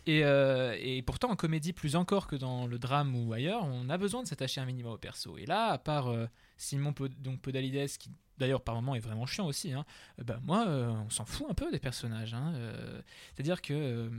et, 0.05 0.19
et, 0.19 1.03
pourtant 1.03 1.31
en 1.31 1.37
comédie 1.37 1.73
plus 1.73 1.95
encore 1.95 2.27
que 2.27 2.35
dans 2.35 2.67
le 2.67 2.77
drame 2.77 3.15
ou 3.15 3.33
ailleurs 3.33 3.65
on 3.65 3.89
a 3.89 3.97
besoin 3.99 4.25
de 4.25 4.27
s'attacher 4.27 4.61
un 4.61 4.65
minimum 4.65 4.95
au 4.95 4.99
perso 4.99 5.39
et 5.39 5.47
là 5.47 5.67
à 5.67 5.79
part 5.79 6.13
Simon 6.59 6.93
donc 7.21 7.41
Podalides, 7.41 7.97
qui 7.99 8.11
d'ailleurs 8.37 8.61
par 8.61 8.75
moments 8.75 8.95
est 8.95 9.01
vraiment 9.01 9.27
chiant 9.27 9.47
aussi, 9.47 9.73
hein, 9.73 9.85
euh, 10.19 10.25
bah, 10.25 10.41
moi 10.45 10.67
euh, 10.69 10.89
on 10.89 11.11
s'en 11.11 11.25
fout 11.25 11.47
un 11.49 11.55
peu 11.55 11.71
des 11.71 11.79
personnages. 11.79 12.35
Hein, 12.35 12.53
euh, 12.57 13.01
c'est-à-dire 13.35 13.63
que 13.63 14.11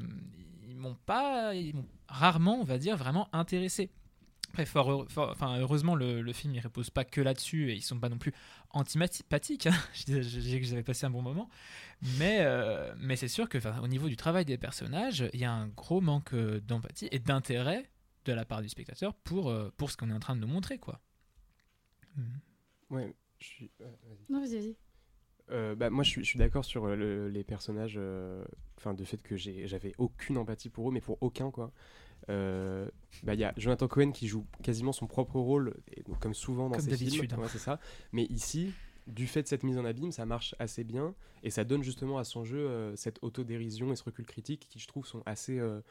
ils 0.68 0.77
m'ont 0.77 0.98
pas, 1.06 1.53
m'ont 1.53 1.86
rarement, 2.08 2.60
on 2.60 2.63
va 2.63 2.77
dire, 2.77 2.96
vraiment 2.96 3.27
intéressé. 3.34 3.91
Après, 4.50 4.65
fort, 4.65 4.89
heureux- 4.91 5.08
fort- 5.10 5.29
enfin, 5.32 5.58
heureusement, 5.60 5.96
le, 5.96 6.22
le 6.22 6.34
film 6.34 6.56
il 6.56 6.60
repose 6.60 6.89
pas 6.89 7.06
que 7.06 7.22
là-dessus 7.22 7.72
et 7.72 7.75
ils 7.75 7.82
sont 7.84 8.00
pas 8.00 8.10
non 8.10 8.18
plus 8.18 8.34
antipathiques. 8.72 9.68
hein. 9.68 9.75
je 9.94 10.20
disais 10.22 10.60
que 10.60 10.65
j'avais 10.65 10.84
passé 10.84 11.06
un 11.06 11.10
bon 11.12 11.22
moment, 11.22 11.50
mais 12.18 12.39
euh, 12.41 12.94
mais 12.98 13.15
c'est 13.15 13.27
sûr 13.27 13.50
que 13.50 13.58
au 13.82 13.88
niveau 13.88 14.10
du 14.10 14.15
travail 14.18 14.46
des 14.46 14.58
personnages, 14.58 15.29
il 15.34 15.39
y 15.39 15.46
a 15.46 15.51
un 15.53 15.68
gros 15.68 16.01
manque 16.01 16.34
euh, 16.34 16.60
d'empathie 16.62 17.10
et 17.12 17.20
d'intérêt 17.20 17.89
de 18.25 18.34
la 18.34 18.46
part 18.46 18.62
du 18.62 18.70
spectateur 18.70 19.13
pour 19.15 19.50
euh, 19.50 19.72
pour 19.77 19.91
ce 19.91 19.98
qu'on 19.98 20.10
est 20.10 20.13
en 20.13 20.20
train 20.20 20.36
de 20.36 20.41
nous 20.41 20.48
montrer, 20.48 20.77
quoi. 20.79 21.00
Ouais, 22.89 23.13
je 23.39 23.46
suis. 23.46 23.72
ouais, 23.79 23.86
vas-y. 24.03 24.25
Non, 24.34 24.39
vas-y, 24.41 24.56
vas-y. 24.56 24.75
Euh, 25.51 25.75
bah, 25.75 25.89
moi, 25.89 26.03
je 26.03 26.10
suis, 26.12 26.24
je 26.24 26.29
suis 26.29 26.39
d'accord 26.39 26.63
sur 26.65 26.88
le- 26.88 27.27
les 27.29 27.44
personnages, 27.44 27.96
euh, 27.98 28.44
enfin, 28.77 28.94
de 28.94 29.03
fait 29.03 29.22
que 29.22 29.36
j'ai- 29.36 29.68
j'avais 29.68 29.94
aucune 29.98 30.38
empathie 30.38 30.70
pour 30.70 30.89
eux, 30.89 30.91
mais 30.94 31.01
pour 31.01 31.18
aucun, 31.22 31.50
quoi. 31.51 31.72
Euh, 32.29 32.89
bah, 33.24 33.33
Il 33.33 33.39
y 33.39 33.43
a 33.43 33.53
Jonathan 33.57 33.88
Cohen 33.88 34.12
qui 34.12 34.27
joue 34.27 34.45
quasiment 34.63 34.91
son 34.91 35.07
propre 35.07 35.39
rôle, 35.39 35.75
et 35.91 36.03
donc, 36.03 36.19
comme 36.19 36.33
souvent 36.33 36.69
dans 36.69 36.77
Comme 36.77 36.86
ses 36.86 36.98
films. 36.98 37.25
hein. 37.31 37.38
Ouais, 37.38 37.48
c'est 37.50 37.57
ça. 37.59 37.79
Mais 38.12 38.24
ici, 38.25 38.74
du 39.07 39.27
fait 39.27 39.43
de 39.43 39.48
cette 39.48 39.63
mise 39.63 39.77
en 39.77 39.86
abîme, 39.86 40.12
ça 40.12 40.25
marche 40.25 40.55
assez 40.59 40.83
bien, 40.83 41.15
et 41.43 41.50
ça 41.50 41.63
donne 41.63 41.83
justement 41.83 42.17
à 42.17 42.24
son 42.24 42.43
jeu 42.43 42.59
euh, 42.59 42.95
cette 42.95 43.19
autodérision 43.24 43.91
et 43.91 43.95
ce 43.95 44.03
recul 44.03 44.25
critique 44.25 44.67
qui, 44.69 44.79
je 44.79 44.88
trouve, 44.88 45.05
sont 45.05 45.24
assez 45.25 45.57
euh, 45.59 45.81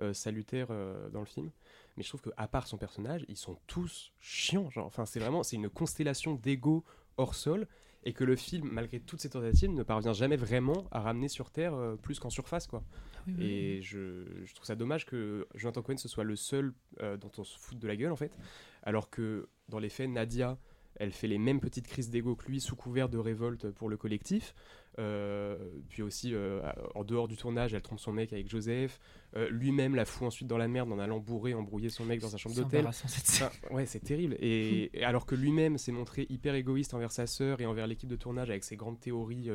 euh, 0.00 0.12
salutaires 0.12 0.68
dans 1.12 1.20
le 1.20 1.26
film. 1.26 1.50
Mais 1.96 2.04
je 2.04 2.08
trouve 2.08 2.22
qu'à 2.22 2.46
part 2.46 2.66
son 2.68 2.76
personnage, 2.78 3.24
ils 3.28 3.36
sont 3.36 3.56
tous 3.66 4.12
chiants. 4.20 4.70
Genre, 4.70 4.86
enfin, 4.86 5.04
c'est 5.06 5.18
vraiment, 5.18 5.42
c'est 5.42 5.56
une 5.56 5.68
constellation 5.68 6.34
d'ego 6.34 6.84
hors 7.16 7.34
sol 7.34 7.66
et 8.04 8.12
que 8.12 8.22
le 8.22 8.36
film, 8.36 8.68
malgré 8.70 9.00
toutes 9.00 9.20
ces 9.20 9.30
tentatives, 9.30 9.70
ne 9.72 9.82
parvient 9.82 10.12
jamais 10.12 10.36
vraiment 10.36 10.86
à 10.92 11.00
ramener 11.00 11.26
sur 11.26 11.50
Terre 11.50 11.74
plus 12.00 12.20
qu'en 12.20 12.30
surface, 12.30 12.68
quoi. 12.68 12.84
Oui, 13.28 13.34
oui, 13.38 13.44
oui. 13.44 13.50
Et 13.50 13.82
je, 13.82 14.24
je 14.44 14.54
trouve 14.54 14.66
ça 14.66 14.74
dommage 14.74 15.06
que 15.06 15.46
Jonathan 15.54 15.82
Cohen 15.82 15.96
ce 15.96 16.08
soit 16.08 16.24
le 16.24 16.36
seul 16.36 16.72
euh, 17.00 17.16
dont 17.16 17.30
on 17.38 17.44
se 17.44 17.58
fout 17.58 17.78
de 17.78 17.86
la 17.86 17.96
gueule, 17.96 18.12
en 18.12 18.16
fait, 18.16 18.36
alors 18.82 19.10
que 19.10 19.48
dans 19.68 19.78
les 19.78 19.88
faits, 19.88 20.10
Nadia, 20.10 20.58
elle 20.96 21.12
fait 21.12 21.28
les 21.28 21.38
mêmes 21.38 21.60
petites 21.60 21.86
crises 21.86 22.10
d'ego 22.10 22.34
que 22.34 22.46
lui, 22.46 22.60
sous 22.60 22.74
couvert 22.74 23.08
de 23.08 23.18
révolte 23.18 23.70
pour 23.70 23.88
le 23.88 23.96
collectif. 23.96 24.52
Euh, 24.98 25.56
puis 25.88 26.02
aussi, 26.02 26.34
euh, 26.34 26.60
en 26.96 27.04
dehors 27.04 27.28
du 27.28 27.36
tournage, 27.36 27.72
elle 27.72 27.82
trompe 27.82 28.00
son 28.00 28.12
mec 28.12 28.32
avec 28.32 28.48
Joseph. 28.48 28.98
Euh, 29.36 29.48
Lui-même 29.48 29.94
la 29.94 30.04
fout 30.04 30.26
ensuite 30.26 30.48
dans 30.48 30.58
la 30.58 30.66
merde 30.66 30.90
en 30.90 30.98
allant 30.98 31.20
bourrer, 31.20 31.54
embrouiller 31.54 31.88
son 31.88 32.04
mec 32.04 32.20
dans 32.20 32.30
sa 32.30 32.36
chambre 32.36 32.56
d'hôtel. 32.56 32.84
Enfin, 32.84 33.50
ouais, 33.70 33.86
c'est 33.86 34.00
terrible. 34.00 34.36
Et, 34.40 34.90
et 34.98 35.04
alors 35.04 35.24
que 35.24 35.36
lui-même 35.36 35.78
s'est 35.78 35.92
montré 35.92 36.26
hyper 36.30 36.56
égoïste 36.56 36.94
envers 36.94 37.12
sa 37.12 37.28
sœur 37.28 37.60
et 37.60 37.66
envers 37.66 37.86
l'équipe 37.86 38.08
de 38.08 38.16
tournage 38.16 38.50
avec 38.50 38.64
ses 38.64 38.74
grandes 38.74 38.98
théories 38.98 39.50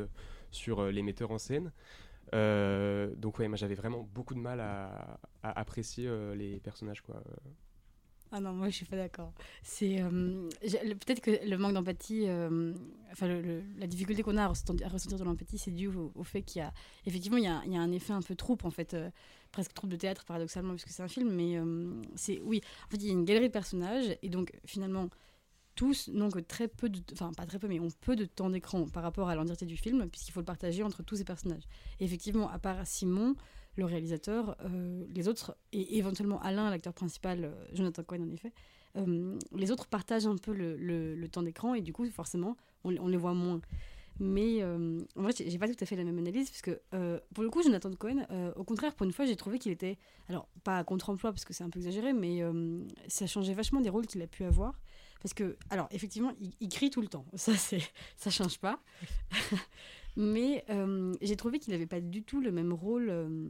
sur 0.49 0.85
les 0.85 1.01
metteurs 1.01 1.31
en 1.31 1.39
scène. 1.39 1.73
Euh, 2.33 3.13
donc 3.15 3.39
ouais, 3.39 3.47
moi 3.47 3.57
j'avais 3.57 3.75
vraiment 3.75 4.07
beaucoup 4.13 4.33
de 4.33 4.39
mal 4.39 4.59
à, 4.59 5.19
apprécier 5.43 6.07
euh, 6.07 6.35
les 6.35 6.59
personnages 6.59 7.01
quoi. 7.01 7.21
Ah 8.31 8.39
non, 8.39 8.53
moi 8.53 8.69
je 8.69 8.75
suis 8.75 8.85
pas 8.85 8.95
d'accord. 8.95 9.31
C'est 9.61 10.01
euh, 10.01 10.49
peut-être 10.61 11.21
que 11.21 11.47
le 11.47 11.55
manque 11.57 11.73
d'empathie, 11.73 12.27
enfin 13.11 13.27
la 13.77 13.87
difficulté 13.87 14.23
qu'on 14.23 14.37
a 14.37 14.45
à 14.45 14.47
ressentir, 14.47 14.89
de 14.89 15.23
l'empathie, 15.23 15.59
c'est 15.59 15.71
dû 15.71 15.87
au, 15.87 16.23
fait 16.23 16.41
qu'il 16.41 16.59
y 16.59 16.63
a 16.63 16.73
effectivement 17.05 17.37
il 17.37 17.43
y 17.43 17.47
a, 17.47 17.81
un 17.81 17.91
effet 17.91 18.13
un 18.13 18.23
peu 18.23 18.35
troupe 18.35 18.65
en 18.65 18.71
fait, 18.71 18.97
presque 19.51 19.73
troupe 19.73 19.91
de 19.91 19.97
théâtre 19.97 20.25
paradoxalement 20.25 20.71
puisque 20.71 20.89
c'est 20.89 21.03
un 21.03 21.07
film, 21.07 21.29
mais 21.31 21.59
c'est 22.15 22.41
oui, 22.41 22.61
en 22.87 22.89
fait 22.89 22.97
il 22.97 23.05
y 23.05 23.09
a 23.09 23.13
une 23.13 23.25
galerie 23.25 23.49
de 23.49 23.53
personnages 23.53 24.17
et 24.23 24.29
donc 24.29 24.51
finalement 24.65 25.09
tous 25.75 26.09
n'ont 26.09 26.29
que 26.29 26.39
très 26.39 26.67
peu 26.67 26.89
de, 26.89 27.01
enfin 27.13 27.31
pas 27.35 27.45
très 27.45 27.59
peu, 27.59 27.67
mais 27.67 27.79
ont 27.79 27.89
peu 28.01 28.15
de 28.15 28.25
temps 28.25 28.49
d'écran 28.49 28.85
par 28.87 29.03
rapport 29.03 29.29
à 29.29 29.35
l'entièreté 29.35 29.65
du 29.65 29.77
film 29.77 30.07
puisqu'il 30.09 30.31
faut 30.31 30.41
le 30.41 30.45
partager 30.45 30.83
entre 30.83 31.03
tous 31.03 31.17
ces 31.17 31.23
personnages. 31.23 31.63
Effectivement, 31.99 32.49
à 32.49 32.59
part 32.59 32.85
Simon, 32.85 33.35
le 33.75 33.85
réalisateur, 33.85 34.55
euh, 34.65 35.05
les 35.09 35.27
autres, 35.27 35.57
et 35.71 35.97
éventuellement 35.97 36.41
Alain, 36.41 36.69
l'acteur 36.69 36.93
principal, 36.93 37.45
euh, 37.45 37.65
Jonathan 37.73 38.03
Cohen 38.03 38.21
en 38.23 38.31
effet, 38.31 38.51
euh, 38.97 39.37
les 39.55 39.71
autres 39.71 39.87
partagent 39.87 40.27
un 40.27 40.37
peu 40.37 40.53
le, 40.53 40.75
le- 40.77 41.27
temps 41.27 41.41
d'écran 41.41 41.73
et 41.73 41.81
du 41.81 41.93
coup, 41.93 42.07
forcément, 42.11 42.55
on, 42.83 43.07
les 43.07 43.17
voit 43.17 43.33
moins. 43.33 43.59
Mais 44.19 44.63
en 44.63 45.21
vrai, 45.23 45.33
j'ai 45.35 45.57
pas 45.57 45.67
tout 45.67 45.75
à 45.81 45.85
fait 45.87 45.95
la 45.95 46.03
même 46.03 46.19
analyse 46.19 46.51
parce 46.51 46.61
que 46.61 46.79
pour 47.33 47.43
le 47.43 47.49
coup, 47.49 47.63
Jonathan 47.63 47.91
Cohen, 47.93 48.27
au 48.55 48.63
contraire, 48.63 48.93
pour 48.93 49.07
une 49.07 49.11
fois, 49.11 49.25
j'ai 49.25 49.35
trouvé 49.35 49.57
qu'il 49.57 49.71
était, 49.71 49.97
alors 50.29 50.47
pas 50.63 50.77
à 50.77 50.83
contre-emploi 50.83 51.31
parce 51.31 51.45
que 51.45 51.53
c'est 51.53 51.63
un 51.63 51.71
peu 51.71 51.79
exagéré, 51.79 52.13
mais 52.13 52.43
ça 53.07 53.25
changeait 53.25 53.55
vachement 53.55 53.81
des 53.81 53.89
rôles 53.89 54.05
qu'il 54.05 54.21
a 54.21 54.27
pu 54.27 54.43
avoir. 54.43 54.79
Parce 55.23 55.33
que, 55.33 55.55
alors 55.69 55.87
effectivement, 55.91 56.33
il, 56.59 56.67
crie 56.67 56.89
tout 56.89 57.01
le 57.01 57.07
temps, 57.07 57.25
ça, 57.35 57.55
c'est, 57.55 57.81
ça 58.17 58.29
change 58.29 58.59
pas. 58.59 58.83
mais 60.17 60.65
euh, 60.69 61.15
j'ai 61.21 61.37
trouvé 61.37 61.59
qu'il 61.59 61.71
n'avait 61.71 61.87
pas 61.87 62.01
du 62.01 62.23
tout 62.23 62.41
le 62.41 62.51
même 62.51 62.73
rôle. 62.73 63.09
euh, 63.09 63.47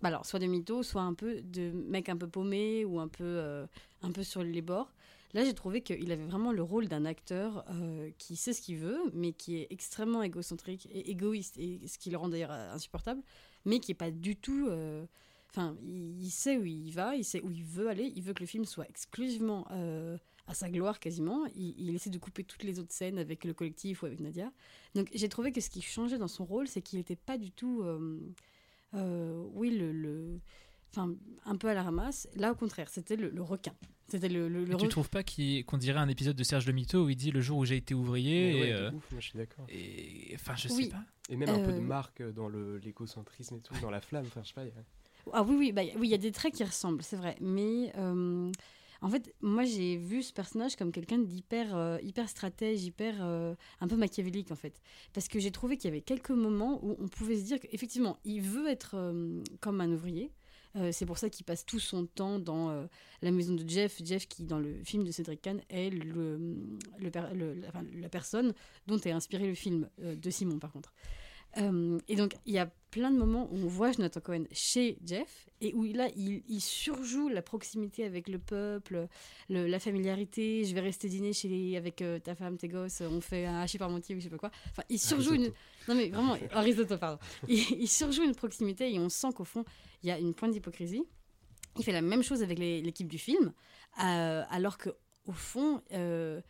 bah 0.00 0.08
alors, 0.08 0.24
soit 0.24 0.38
de 0.38 0.46
mytho, 0.46 0.84
soit 0.84 1.02
un 1.02 1.14
peu 1.14 1.42
de 1.42 1.72
mec 1.72 2.08
un 2.08 2.16
peu 2.16 2.28
paumé 2.28 2.84
ou 2.84 3.00
un 3.00 3.08
peu, 3.08 3.24
euh, 3.24 3.66
un 4.02 4.12
peu 4.12 4.22
sur 4.22 4.44
les 4.44 4.62
bords. 4.62 4.94
Là, 5.32 5.44
j'ai 5.44 5.52
trouvé 5.52 5.82
qu'il 5.82 6.12
avait 6.12 6.26
vraiment 6.26 6.52
le 6.52 6.62
rôle 6.62 6.86
d'un 6.86 7.04
acteur 7.04 7.64
qui 8.18 8.36
sait 8.36 8.52
ce 8.52 8.62
qu'il 8.62 8.76
veut, 8.76 9.00
mais 9.14 9.32
qui 9.32 9.56
est 9.56 9.66
extrêmement 9.70 10.22
égocentrique 10.22 10.86
et 10.92 11.10
égoïste, 11.10 11.58
et 11.58 11.80
ce 11.88 11.98
qui 11.98 12.10
le 12.10 12.18
rend 12.18 12.28
d'ailleurs 12.28 12.52
insupportable, 12.52 13.20
mais 13.64 13.80
qui 13.80 13.90
est 13.90 13.96
pas 13.96 14.12
du 14.12 14.36
tout. 14.36 14.70
Enfin, 15.50 15.76
il, 15.82 16.30
sait 16.30 16.56
où 16.56 16.64
il 16.64 16.92
va, 16.92 17.16
il 17.16 17.24
sait 17.24 17.40
où 17.42 17.50
il 17.50 17.64
veut 17.64 17.88
aller, 17.88 18.12
il 18.14 18.22
veut 18.22 18.32
que 18.32 18.42
le 18.42 18.46
film 18.46 18.64
soit 18.64 18.88
exclusivement 18.88 19.66
à 20.46 20.54
sa 20.54 20.68
gloire 20.70 21.00
quasiment. 21.00 21.46
Il, 21.56 21.74
il 21.78 21.94
essaie 21.94 22.10
de 22.10 22.18
couper 22.18 22.44
toutes 22.44 22.62
les 22.64 22.78
autres 22.78 22.92
scènes 22.92 23.18
avec 23.18 23.44
le 23.44 23.54
collectif 23.54 24.02
ou 24.02 24.06
avec 24.06 24.20
Nadia. 24.20 24.52
Donc 24.94 25.08
j'ai 25.14 25.28
trouvé 25.28 25.52
que 25.52 25.60
ce 25.60 25.70
qui 25.70 25.80
changeait 25.82 26.18
dans 26.18 26.28
son 26.28 26.44
rôle, 26.44 26.68
c'est 26.68 26.82
qu'il 26.82 26.98
n'était 26.98 27.16
pas 27.16 27.38
du 27.38 27.50
tout. 27.50 27.82
euh, 27.82 28.18
euh, 28.94 29.42
oui, 29.54 29.70
le. 29.70 29.92
le- 29.92 30.40
Enfin, 30.96 31.12
un 31.44 31.56
peu 31.56 31.66
à 31.68 31.74
la 31.74 31.82
ramasse. 31.82 32.28
Là, 32.36 32.52
au 32.52 32.54
contraire, 32.54 32.88
c'était 32.88 33.16
le, 33.16 33.28
le 33.28 33.42
requin. 33.42 33.74
C'était 34.06 34.28
le, 34.28 34.48
le, 34.48 34.60
le 34.64 34.70
Mais 34.70 34.76
tu 34.76 34.86
re- 34.86 34.90
trouves 34.90 35.10
pas 35.10 35.24
qu'on 35.24 35.76
dirait 35.76 35.98
un 35.98 36.06
épisode 36.08 36.36
de 36.36 36.44
Serge 36.44 36.66
de 36.66 36.70
Mito 36.70 37.06
où 37.06 37.08
il 37.08 37.16
dit 37.16 37.32
le 37.32 37.40
jour 37.40 37.58
où 37.58 37.64
j'ai 37.64 37.76
été 37.78 37.94
ouvrier 37.94 38.54
Ouais, 38.60 38.68
et, 38.68 38.72
de 38.72 38.76
euh, 38.78 38.92
ouf, 38.92 39.10
moi 39.10 39.20
je 39.20 39.26
suis 39.30 39.36
d'accord. 39.36 39.66
et- 39.68 40.30
enfin 40.36 40.54
je 40.54 40.68
Oui. 40.68 40.84
sais 40.84 40.90
pas 40.90 41.02
Et 41.30 41.36
même 41.36 41.48
un 41.48 41.58
peu 41.64 41.72
de 41.72 41.78
Euh, 41.78 41.80
marque 41.80 42.22
dans 42.34 42.46
le 42.46 42.78
l'écocentrisme 42.78 43.56
et 43.56 43.60
tout, 43.60 43.74
dans 43.82 43.90
la 43.90 44.00
flamme. 44.00 44.26
Enfin, 44.28 44.42
je 44.44 44.48
sais 44.50 44.54
pas. 44.54 44.62
il 44.62 44.68
y 44.68 44.70
a- 44.70 45.32
Ah 45.32 45.42
oui, 45.42 45.56
oui, 45.58 45.72
bah, 45.72 45.82
oui, 45.96 46.06
il 46.06 46.10
y 46.12 46.14
a 46.14 46.18
des 46.18 46.30
traits 46.30 46.54
qui 46.54 46.62
ressemblent, 46.62 47.02
c'est 47.02 47.16
vrai. 47.16 47.34
Mais 47.40 47.90
euh, 47.96 48.52
en 49.04 49.10
fait, 49.10 49.34
moi, 49.42 49.64
j'ai 49.64 49.98
vu 49.98 50.22
ce 50.22 50.32
personnage 50.32 50.76
comme 50.76 50.90
quelqu'un 50.90 51.18
d'hyper 51.18 51.76
euh, 51.76 51.98
hyper 52.02 52.26
stratège, 52.26 52.84
hyper 52.84 53.16
euh, 53.20 53.54
un 53.82 53.86
peu 53.86 53.96
machiavélique 53.96 54.50
en 54.50 54.56
fait. 54.56 54.80
Parce 55.12 55.28
que 55.28 55.38
j'ai 55.38 55.50
trouvé 55.50 55.76
qu'il 55.76 55.90
y 55.90 55.92
avait 55.92 56.00
quelques 56.00 56.30
moments 56.30 56.82
où 56.82 56.96
on 56.98 57.08
pouvait 57.08 57.36
se 57.36 57.42
dire 57.42 57.60
qu'effectivement, 57.60 58.16
il 58.24 58.40
veut 58.40 58.66
être 58.66 58.92
euh, 58.94 59.42
comme 59.60 59.82
un 59.82 59.92
ouvrier. 59.92 60.32
C'est 60.90 61.06
pour 61.06 61.18
ça 61.18 61.30
qu'il 61.30 61.46
passe 61.46 61.64
tout 61.64 61.78
son 61.78 62.04
temps 62.04 62.40
dans 62.40 62.88
la 63.22 63.30
maison 63.30 63.54
de 63.54 63.62
Jeff. 63.64 64.02
Jeff, 64.04 64.26
qui 64.26 64.42
dans 64.42 64.58
le 64.58 64.82
film 64.82 65.04
de 65.04 65.12
Cédric 65.12 65.40
Kahn 65.40 65.60
est 65.70 65.88
le, 65.90 66.36
le 66.98 67.10
la, 67.14 67.32
la 67.94 68.08
personne 68.08 68.52
dont 68.88 68.98
est 68.98 69.12
inspiré 69.12 69.46
le 69.46 69.54
film 69.54 69.88
de 69.98 70.30
Simon, 70.30 70.58
par 70.58 70.72
contre. 70.72 70.92
Et 72.08 72.16
donc, 72.16 72.34
il 72.44 72.54
y 72.54 72.58
a 72.58 72.68
plein 72.94 73.10
de 73.10 73.18
moments 73.18 73.48
où 73.50 73.56
on 73.56 73.66
voit 73.66 73.90
Jonathan 73.90 74.20
Cohen 74.20 74.44
chez 74.52 74.98
Jeff 75.04 75.48
et 75.60 75.74
où 75.74 75.82
là, 75.82 76.08
il, 76.16 76.44
il 76.48 76.60
surjoue 76.60 77.28
la 77.28 77.42
proximité 77.42 78.04
avec 78.04 78.28
le 78.28 78.38
peuple, 78.38 79.08
le- 79.48 79.66
la 79.66 79.80
familiarité. 79.80 80.64
Je 80.64 80.72
vais 80.76 80.80
rester 80.80 81.08
dîner 81.08 81.32
chez 81.32 81.48
les- 81.48 81.76
avec 81.76 82.02
euh, 82.02 82.20
ta 82.20 82.36
femme, 82.36 82.56
tes 82.56 82.68
gosses, 82.68 83.00
on 83.00 83.20
fait 83.20 83.46
un 83.46 83.60
hachis 83.60 83.78
parmentier 83.78 84.14
ou 84.14 84.20
je 84.20 84.24
sais 84.24 84.30
pas 84.30 84.38
quoi. 84.38 84.52
Enfin, 84.70 84.84
il 84.88 85.00
surjoue 85.00 85.34
une. 85.34 85.50
Non, 85.88 85.96
mais 85.96 86.08
vraiment, 86.08 86.36
risotto, 86.52 86.96
pardon. 86.98 87.18
Il, 87.48 87.58
il 87.82 87.88
surjoue 87.88 88.22
une 88.22 88.34
proximité 88.36 88.94
et 88.94 88.98
on 89.00 89.08
sent 89.08 89.32
qu'au 89.34 89.44
fond, 89.44 89.64
il 90.04 90.08
y 90.08 90.12
a 90.12 90.18
une 90.18 90.32
pointe 90.32 90.52
d'hypocrisie. 90.52 91.02
Il 91.76 91.82
fait 91.84 91.92
la 91.92 92.02
même 92.02 92.22
chose 92.22 92.42
avec 92.44 92.58
l'équipe 92.60 93.08
du 93.08 93.18
film, 93.18 93.52
euh, 94.04 94.42
alors 94.50 94.78
que 94.78 94.90
au 95.26 95.32
fond. 95.32 95.82
euh, 95.92 96.40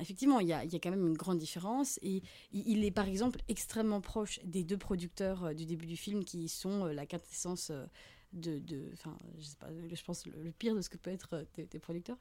Effectivement, 0.00 0.40
il 0.40 0.48
y, 0.48 0.52
a, 0.52 0.64
quand 0.64 0.90
même 0.90 1.06
une 1.06 1.16
grande 1.16 1.38
différence. 1.38 1.98
Et 2.02 2.22
il, 2.52 2.84
est 2.84 2.90
par 2.90 3.06
exemple 3.06 3.40
extrêmement 3.48 4.00
proche 4.00 4.40
des 4.44 4.64
deux 4.64 4.78
producteurs 4.78 5.44
euh, 5.44 5.54
du 5.54 5.66
début 5.66 5.86
du 5.86 5.96
film 5.96 6.24
qui 6.24 6.48
sont 6.48 6.86
euh, 6.86 6.92
la 6.92 7.06
quintessence 7.06 7.70
euh, 7.70 7.84
de, 8.32 8.58
de- 8.58 8.90
enfin, 8.94 9.16
je 9.38 9.44
sais 9.44 9.56
pas, 9.56 9.68
je 9.92 10.02
pense 10.02 10.26
le, 10.26 10.50
pire 10.52 10.74
de 10.74 10.80
ce 10.80 10.88
que 10.88 10.96
peut 10.96 11.10
être 11.10 11.44
des, 11.56 11.78
producteurs. 11.78 12.18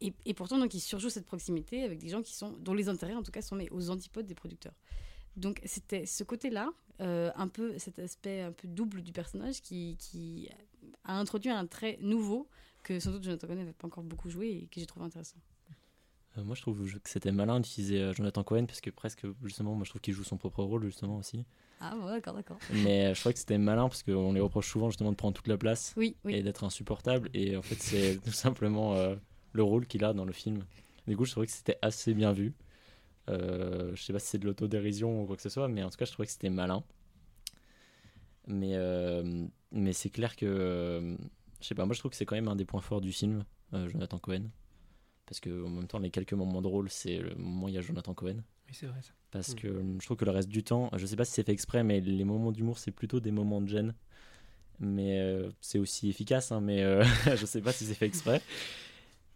Et, 0.00 0.34
pourtant, 0.34 0.58
donc, 0.58 0.74
il 0.74 0.80
surjoue 0.80 1.10
cette 1.10 1.26
proximité 1.26 1.82
avec 1.82 1.98
des 1.98 2.08
gens 2.08 2.22
qui 2.22 2.32
sont, 2.32 2.52
dont 2.52 2.72
les 2.72 2.88
intérêts, 2.88 3.14
en 3.14 3.22
tout 3.24 3.32
cas, 3.32 3.42
sont 3.42 3.56
mais 3.56 3.68
aux 3.70 3.90
antipodes 3.90 4.26
des 4.26 4.36
producteurs. 4.36 4.74
Donc, 5.36 5.60
c'était 5.64 6.06
ce 6.06 6.22
côté-là, 6.22 6.70
un 7.00 7.48
peu 7.48 7.76
cet 7.78 7.98
aspect 7.98 8.40
un 8.42 8.52
peu 8.52 8.68
double 8.68 9.02
du 9.02 9.12
personnage 9.12 9.60
qui, 9.60 9.96
qui 9.98 10.48
a 11.04 11.18
introduit 11.18 11.50
un 11.50 11.66
trait 11.66 11.98
nouveau 12.00 12.48
que 12.82 12.98
sans 13.00 13.12
doute 13.12 13.24
Jonathan 13.24 13.46
Cohen 13.46 13.56
n'avait 13.56 13.72
pas 13.72 13.86
encore 13.86 14.04
beaucoup 14.04 14.30
joué 14.30 14.48
et 14.48 14.66
que 14.66 14.80
j'ai 14.80 14.86
trouvé 14.86 15.06
intéressant. 15.06 15.38
Euh, 16.36 16.44
moi, 16.44 16.54
je 16.54 16.62
trouve 16.62 16.90
que 17.00 17.08
c'était 17.10 17.32
malin 17.32 17.60
d'utiliser 17.60 18.00
euh, 18.00 18.12
Jonathan 18.14 18.44
Cohen 18.44 18.66
parce 18.66 18.80
que 18.80 18.90
presque, 18.90 19.26
justement, 19.42 19.74
moi, 19.74 19.84
je 19.84 19.90
trouve 19.90 20.00
qu'il 20.00 20.14
joue 20.14 20.24
son 20.24 20.36
propre 20.36 20.62
rôle, 20.62 20.84
justement, 20.84 21.16
aussi. 21.16 21.44
Ah, 21.80 21.96
ouais, 21.96 22.10
d'accord, 22.10 22.34
d'accord. 22.34 22.58
Mais 22.72 23.06
euh, 23.06 23.14
je 23.14 23.20
crois 23.20 23.32
que 23.32 23.38
c'était 23.38 23.58
malin 23.58 23.88
parce 23.88 24.02
qu'on 24.02 24.32
lui 24.32 24.40
reproche 24.40 24.68
souvent, 24.68 24.90
justement, 24.90 25.10
de 25.10 25.16
prendre 25.16 25.34
toute 25.34 25.48
la 25.48 25.56
place 25.56 25.94
Oui, 25.96 26.16
oui. 26.24 26.34
et 26.34 26.42
d'être 26.42 26.64
insupportable. 26.64 27.30
Et 27.34 27.56
en 27.56 27.62
fait, 27.62 27.76
c'est 27.76 28.16
tout 28.24 28.32
simplement 28.32 28.94
euh, 28.94 29.14
le 29.52 29.62
rôle 29.62 29.86
qu'il 29.86 30.04
a 30.04 30.12
dans 30.12 30.24
le 30.24 30.32
film. 30.32 30.64
Du 31.06 31.16
coup, 31.16 31.24
je 31.24 31.30
trouvais 31.30 31.46
que 31.46 31.52
c'était 31.52 31.78
assez 31.82 32.14
bien 32.14 32.32
vu. 32.32 32.52
Euh, 33.28 33.94
je 33.94 34.02
sais 34.02 34.12
pas 34.12 34.18
si 34.18 34.26
c'est 34.28 34.38
de 34.38 34.46
l'autodérision 34.46 35.22
ou 35.22 35.26
quoi 35.26 35.36
que 35.36 35.42
ce 35.42 35.48
soit, 35.48 35.68
mais 35.68 35.82
en 35.82 35.90
tout 35.90 35.96
cas, 35.96 36.04
je 36.04 36.12
trouvais 36.12 36.26
que 36.26 36.32
c'était 36.32 36.50
malin. 36.50 36.82
Mais, 38.46 38.76
mais 39.72 39.92
c'est 39.92 40.08
clair 40.10 40.34
que, 40.34 41.16
je 41.60 41.66
sais 41.66 41.74
pas, 41.74 41.84
moi 41.86 41.94
je 41.94 41.98
trouve 42.00 42.10
que 42.10 42.16
c'est 42.16 42.26
quand 42.26 42.36
même 42.36 42.48
un 42.48 42.56
des 42.56 42.64
points 42.64 42.80
forts 42.80 43.00
du 43.00 43.12
film, 43.12 43.44
euh, 43.74 43.88
Jonathan 43.88 44.18
Cohen. 44.18 44.44
Parce 45.26 45.40
que 45.40 45.64
en 45.64 45.68
même 45.68 45.86
temps, 45.86 45.98
les 45.98 46.10
quelques 46.10 46.32
moments 46.32 46.62
drôles, 46.62 46.88
c'est 46.88 47.18
le 47.18 47.34
moment 47.34 47.66
où 47.66 47.68
il 47.68 47.74
y 47.74 47.78
a 47.78 47.82
Jonathan 47.82 48.14
Cohen. 48.14 48.36
Oui, 48.66 48.72
c'est 48.72 48.86
vrai 48.86 49.02
ça. 49.02 49.12
Parce 49.30 49.52
Mm. 49.52 49.56
que 49.56 49.68
euh, 49.68 49.98
je 50.00 50.04
trouve 50.06 50.16
que 50.16 50.24
le 50.24 50.30
reste 50.30 50.48
du 50.48 50.64
temps, 50.64 50.90
je 50.96 51.04
sais 51.04 51.16
pas 51.16 51.26
si 51.26 51.32
c'est 51.32 51.42
fait 51.44 51.52
exprès, 51.52 51.84
mais 51.84 52.00
les 52.00 52.24
moments 52.24 52.50
d'humour, 52.50 52.78
c'est 52.78 52.92
plutôt 52.92 53.20
des 53.20 53.30
moments 53.30 53.60
de 53.60 53.68
gêne. 53.68 53.94
Mais 54.80 55.18
euh, 55.20 55.50
c'est 55.60 55.78
aussi 55.78 56.08
efficace, 56.08 56.50
hein, 56.50 56.60
mais 56.62 56.82
euh, 56.82 57.04
je 57.36 57.44
sais 57.44 57.60
pas 57.60 57.72
si 57.72 57.84
c'est 57.84 57.94
fait 57.94 58.06
exprès. 58.06 58.40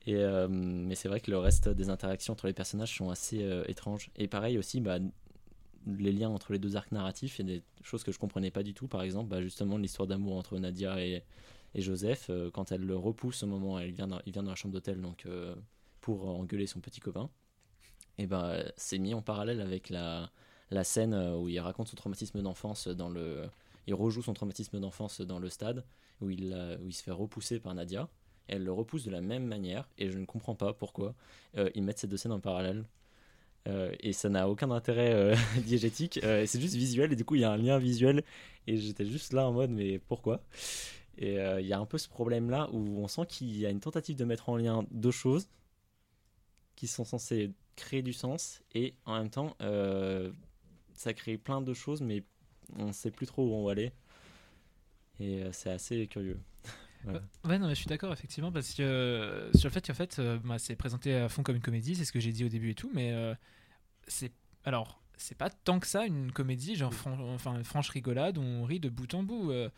Et, 0.06 0.16
mais 0.48 0.96
c'est 0.96 1.06
vrai 1.08 1.20
que 1.20 1.30
le 1.30 1.38
reste 1.38 1.68
des 1.68 1.88
interactions 1.88 2.32
entre 2.32 2.48
les 2.48 2.52
personnages 2.52 2.96
sont 2.96 3.10
assez 3.10 3.38
étranges. 3.68 4.10
Et 4.16 4.26
pareil 4.26 4.58
aussi, 4.58 4.80
bah, 4.80 4.98
les 5.86 6.10
liens 6.10 6.28
entre 6.28 6.52
les 6.52 6.58
deux 6.58 6.74
arcs 6.74 6.90
narratifs, 6.90 7.38
il 7.38 7.48
y 7.48 7.52
a 7.52 7.56
des 7.58 7.62
choses 7.82 8.02
que 8.02 8.10
je 8.10 8.18
comprenais 8.18 8.50
pas 8.50 8.64
du 8.64 8.74
tout. 8.74 8.88
Par 8.88 9.02
exemple, 9.02 9.28
bah, 9.28 9.40
justement, 9.40 9.78
l'histoire 9.78 10.08
d'amour 10.08 10.36
entre 10.36 10.58
Nadia 10.58 11.00
et, 11.04 11.22
et 11.74 11.80
Joseph, 11.80 12.26
euh, 12.28 12.50
quand 12.50 12.72
elle 12.72 12.82
le 12.82 12.96
repousse 12.96 13.42
au 13.42 13.46
moment 13.46 13.74
où 13.74 13.78
il 13.80 13.92
vient 13.92 14.06
dans 14.06 14.42
la 14.42 14.54
chambre 14.54 14.74
d'hôtel 14.74 15.00
donc, 15.00 15.24
euh, 15.26 15.54
pour 16.00 16.28
engueuler 16.28 16.66
son 16.66 16.80
petit 16.80 17.00
copain, 17.00 17.30
et 18.18 18.26
ben 18.26 18.62
c'est 18.76 18.98
mis 18.98 19.14
en 19.14 19.22
parallèle 19.22 19.60
avec 19.60 19.88
la, 19.88 20.30
scène 20.84 21.14
euh, 21.14 21.36
où 21.36 21.48
il 21.48 21.58
raconte 21.60 21.88
son 21.88 21.96
traumatisme 21.96 22.42
d'enfance 22.42 22.88
dans 22.88 23.08
le. 23.08 23.48
Il 23.86 23.94
rejoue 23.94 24.22
son 24.22 24.34
traumatisme 24.34 24.78
d'enfance 24.80 25.20
dans 25.20 25.38
le 25.38 25.48
stade 25.48 25.84
où 26.20 26.30
il, 26.30 26.54
se 26.92 27.02
fait 27.02 27.10
repousser 27.10 27.58
par 27.58 27.74
Nadia. 27.74 28.08
Elle 28.46 28.64
le 28.64 28.72
repousse 28.72 29.04
de 29.04 29.10
la 29.10 29.20
même 29.20 29.44
manière 29.44 29.88
et 29.98 30.10
je 30.10 30.18
ne 30.18 30.24
comprends 30.24 30.54
pas 30.54 30.72
pourquoi 30.72 31.14
ils 31.74 31.82
mettent 31.82 31.98
ces 31.98 32.06
deux 32.06 32.16
scènes 32.16 32.32
en 32.32 32.38
parallèle. 32.38 32.84
Et 33.66 34.12
ça 34.12 34.28
n'a 34.28 34.48
aucun 34.48 34.70
intérêt 34.70 35.34
diégétique, 35.64 36.20
c'est 36.22 36.60
juste 36.60 36.76
visuel 36.76 37.12
et 37.12 37.16
du 37.16 37.24
coup 37.24 37.34
il 37.34 37.40
y 37.40 37.44
a 37.44 37.50
un 37.50 37.56
lien 37.56 37.78
visuel 37.78 38.22
et 38.68 38.76
j'étais 38.76 39.04
juste 39.04 39.32
là 39.32 39.48
en 39.48 39.52
mode 39.52 39.70
mais 39.70 39.98
pourquoi? 39.98 40.40
Et 41.22 41.38
euh, 41.38 41.60
il 41.60 41.68
y 41.68 41.72
a 41.72 41.78
un 41.78 41.86
peu 41.86 41.98
ce 41.98 42.08
problème 42.08 42.50
là 42.50 42.68
où 42.72 42.98
on 42.98 43.06
sent 43.06 43.26
qu'il 43.28 43.56
y 43.56 43.64
a 43.64 43.70
une 43.70 43.78
tentative 43.78 44.16
de 44.16 44.24
mettre 44.24 44.48
en 44.48 44.56
lien 44.56 44.84
deux 44.90 45.12
choses 45.12 45.48
qui 46.74 46.88
sont 46.88 47.04
censées 47.04 47.52
créer 47.76 48.02
du 48.02 48.12
sens 48.12 48.60
et 48.74 48.96
en 49.06 49.18
même 49.18 49.30
temps 49.30 49.56
euh, 49.62 50.32
ça 50.94 51.14
crée 51.14 51.38
plein 51.38 51.60
de 51.60 51.72
choses 51.74 52.00
mais 52.00 52.24
on 52.76 52.86
ne 52.86 52.92
sait 52.92 53.12
plus 53.12 53.26
trop 53.26 53.46
où 53.46 53.54
on 53.54 53.64
va 53.64 53.70
aller 53.70 53.92
et 55.20 55.44
euh, 55.44 55.52
c'est 55.52 55.70
assez 55.70 56.06
curieux. 56.08 56.40
Ouais, 57.44 57.58
non, 57.58 57.68
je 57.68 57.74
suis 57.74 57.86
d'accord, 57.86 58.12
effectivement, 58.12 58.52
parce 58.52 58.74
que 58.74 59.50
sur 59.56 59.68
le 59.68 59.72
fait 59.72 59.84
qu'en 59.84 59.92
fait, 59.92 60.20
bah, 60.44 60.60
c'est 60.60 60.76
présenté 60.76 61.16
à 61.16 61.28
fond 61.28 61.42
comme 61.42 61.56
une 61.56 61.62
comédie, 61.62 61.96
c'est 61.96 62.04
ce 62.04 62.12
que 62.12 62.20
j'ai 62.20 62.30
dit 62.30 62.44
au 62.44 62.48
début 62.48 62.70
et 62.70 62.74
tout, 62.76 62.92
mais 62.94 63.12
c'est. 64.06 64.30
Alors, 64.62 65.01
c'est 65.22 65.36
pas 65.36 65.50
tant 65.50 65.78
que 65.80 65.86
ça 65.86 66.04
une 66.06 66.32
comédie, 66.32 66.76
genre 66.76 66.92
fran- 66.94 67.18
enfin, 67.34 67.56
une 67.56 67.64
franche 67.64 67.88
rigolade 67.90 68.38
où 68.38 68.42
on 68.42 68.64
rit 68.64 68.80
de 68.80 68.88
bout 68.88 69.12
en 69.14 69.22
bout. 69.22 69.50
euh, 69.50 69.68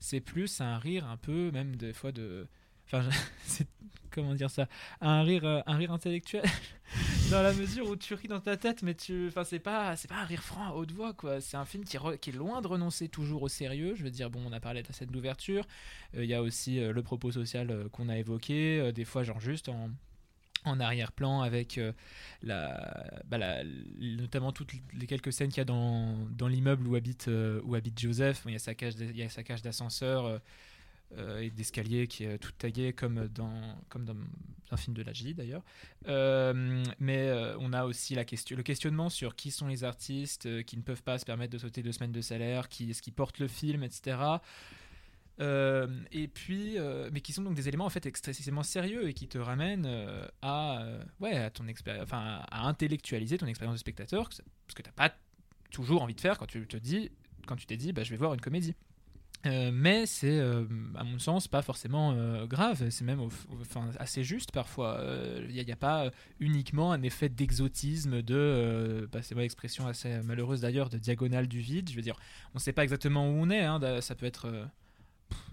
c'est 0.00 0.20
plus 0.20 0.60
un 0.60 0.78
rire 0.78 1.06
un 1.06 1.16
peu, 1.16 1.50
même 1.52 1.76
des 1.76 1.92
fois 1.92 2.12
de. 2.12 2.46
Enfin, 2.86 3.02
je-. 3.48 3.62
Comment 4.10 4.34
dire 4.34 4.50
ça 4.50 4.68
Un 5.00 5.22
rire, 5.22 5.44
euh, 5.46 5.60
un 5.66 5.76
rire 5.76 5.90
intellectuel, 5.90 6.44
dans 7.30 7.40
la 7.42 7.54
mesure 7.54 7.88
où 7.88 7.96
tu 7.96 8.12
ris 8.12 8.28
dans 8.28 8.40
ta 8.40 8.58
tête, 8.58 8.82
mais 8.82 8.94
tu. 8.94 9.28
Enfin, 9.28 9.42
c'est 9.44 9.58
pas, 9.58 9.96
c'est 9.96 10.08
pas 10.08 10.16
un 10.20 10.24
rire 10.24 10.42
franc 10.42 10.68
à 10.68 10.72
haute 10.74 10.92
voix, 10.92 11.14
quoi. 11.14 11.40
C'est 11.40 11.56
un 11.56 11.64
film 11.64 11.84
qui, 11.84 11.96
re- 11.96 12.18
qui 12.18 12.28
est 12.30 12.34
loin 12.34 12.60
de 12.60 12.66
renoncer 12.66 13.08
toujours 13.08 13.42
au 13.42 13.48
sérieux. 13.48 13.94
Je 13.96 14.02
veux 14.04 14.10
dire, 14.10 14.28
bon, 14.28 14.42
on 14.46 14.52
a 14.52 14.60
parlé 14.60 14.82
de 14.82 14.88
la 14.88 14.92
scène 14.92 15.08
d'ouverture. 15.08 15.64
Euh, 16.16 16.24
Il 16.24 16.28
y 16.30 16.34
a 16.34 16.42
aussi 16.42 16.78
euh, 16.78 16.92
le 16.92 17.02
propos 17.02 17.30
social 17.32 17.88
qu'on 17.92 18.10
a 18.10 18.18
évoqué, 18.18 18.92
des 18.92 19.04
fois 19.06 19.22
genre 19.22 19.40
juste 19.40 19.70
en, 19.70 19.88
en 20.64 20.80
arrière-plan 20.80 21.40
avec 21.42 21.78
euh, 21.78 21.92
la, 22.42 23.04
bah, 23.26 23.38
la- 23.38 23.64
notamment 23.98 24.52
toutes 24.52 24.72
les 24.94 25.06
quelques 25.06 25.32
scènes 25.32 25.48
qu'il 25.48 25.58
y 25.58 25.60
a 25.60 25.64
dans, 25.64 26.16
dans 26.30 26.48
l'immeuble 26.48 26.86
où 26.86 26.94
habite, 26.94 27.28
euh, 27.28 27.60
où 27.64 27.74
habite 27.74 27.98
Joseph. 27.98 28.42
Il 28.46 28.52
y 28.52 28.56
a 28.56 28.58
sa 28.58 28.74
cage, 28.74 28.94
il 28.98 29.16
y 29.16 29.22
a 29.22 29.28
sa 29.28 29.42
cage 29.42 29.62
d'ascenseur 29.62 30.40
euh, 31.18 31.40
et 31.40 31.50
d'escalier 31.50 32.06
qui 32.06 32.24
est 32.24 32.38
toute 32.38 32.56
taguée 32.58 32.92
comme 32.92 33.28
dans, 33.28 33.52
comme 33.88 34.04
dans 34.04 34.16
un 34.70 34.76
film 34.76 34.94
de 34.96 35.02
Lajli 35.02 35.34
d'ailleurs. 35.34 35.62
Euh, 36.08 36.82
mais 36.98 37.30
on 37.58 37.72
a 37.72 37.84
aussi 37.84 38.14
la 38.14 38.24
question, 38.24 38.56
le 38.56 38.62
questionnement 38.62 39.10
sur 39.10 39.36
qui 39.36 39.50
sont 39.50 39.66
les 39.66 39.84
artistes 39.84 40.64
qui 40.64 40.76
ne 40.78 40.82
peuvent 40.82 41.02
pas 41.02 41.18
se 41.18 41.26
permettre 41.26 41.52
de 41.52 41.58
sauter 41.58 41.82
deux 41.82 41.92
semaines 41.92 42.12
de 42.12 42.22
salaire, 42.22 42.68
qui 42.70 42.90
est-ce 42.90 43.02
qui 43.02 43.10
porte 43.10 43.40
le 43.40 43.48
film, 43.48 43.82
etc. 43.82 44.16
Euh, 45.40 45.86
et 46.12 46.28
puis, 46.28 46.78
euh, 46.78 47.08
mais 47.12 47.20
qui 47.20 47.32
sont 47.32 47.42
donc 47.42 47.54
des 47.54 47.68
éléments 47.68 47.86
en 47.86 47.90
fait 47.90 48.04
excessivement 48.04 48.62
sérieux 48.62 49.08
et 49.08 49.14
qui 49.14 49.28
te 49.28 49.38
ramènent 49.38 49.86
euh, 49.86 50.26
à, 50.42 50.84
ouais, 51.20 51.36
à 51.36 51.50
ton 51.50 51.66
expérience, 51.68 52.04
enfin, 52.04 52.42
à 52.50 52.66
intellectualiser 52.66 53.38
ton 53.38 53.46
expérience 53.46 53.76
de 53.76 53.80
spectateur, 53.80 54.28
ce 54.32 54.74
que 54.74 54.82
t'as 54.82 54.92
pas 54.92 55.12
toujours 55.70 56.02
envie 56.02 56.14
de 56.14 56.20
faire 56.20 56.38
quand 56.38 56.46
tu 56.46 56.66
te 56.66 56.76
dis, 56.76 57.10
quand 57.46 57.56
tu 57.56 57.66
t'es 57.66 57.76
dit, 57.76 57.92
bah, 57.92 58.04
je 58.04 58.10
vais 58.10 58.16
voir 58.16 58.34
une 58.34 58.40
comédie. 58.40 58.74
Mais 59.44 60.06
c'est, 60.06 60.38
à 60.38 61.02
mon 61.02 61.18
sens, 61.18 61.48
pas 61.48 61.62
forcément 61.62 62.14
grave. 62.46 62.88
C'est 62.90 63.04
même 63.04 63.18
enfin, 63.60 63.90
assez 63.98 64.22
juste 64.22 64.52
parfois. 64.52 65.04
Il 65.48 65.64
n'y 65.64 65.72
a, 65.72 65.76
pas 65.76 66.12
uniquement 66.38 66.92
un 66.92 67.02
effet 67.02 67.28
d'exotisme, 67.28 68.22
de, 68.22 69.08
bah, 69.10 69.20
c'est 69.20 69.34
une 69.34 69.40
expression 69.40 69.88
assez 69.88 70.20
malheureuse 70.22 70.60
d'ailleurs, 70.60 70.90
de 70.90 70.98
diagonale 70.98 71.48
du 71.48 71.58
vide. 71.58 71.90
Je 71.90 71.96
veux 71.96 72.02
dire, 72.02 72.14
on 72.54 72.58
ne 72.58 72.60
sait 72.60 72.72
pas 72.72 72.84
exactement 72.84 73.28
où 73.28 73.32
on 73.32 73.50
est. 73.50 73.64
hein, 73.64 73.80
ça 74.00 74.14
peut 74.14 74.26
être 74.26 74.68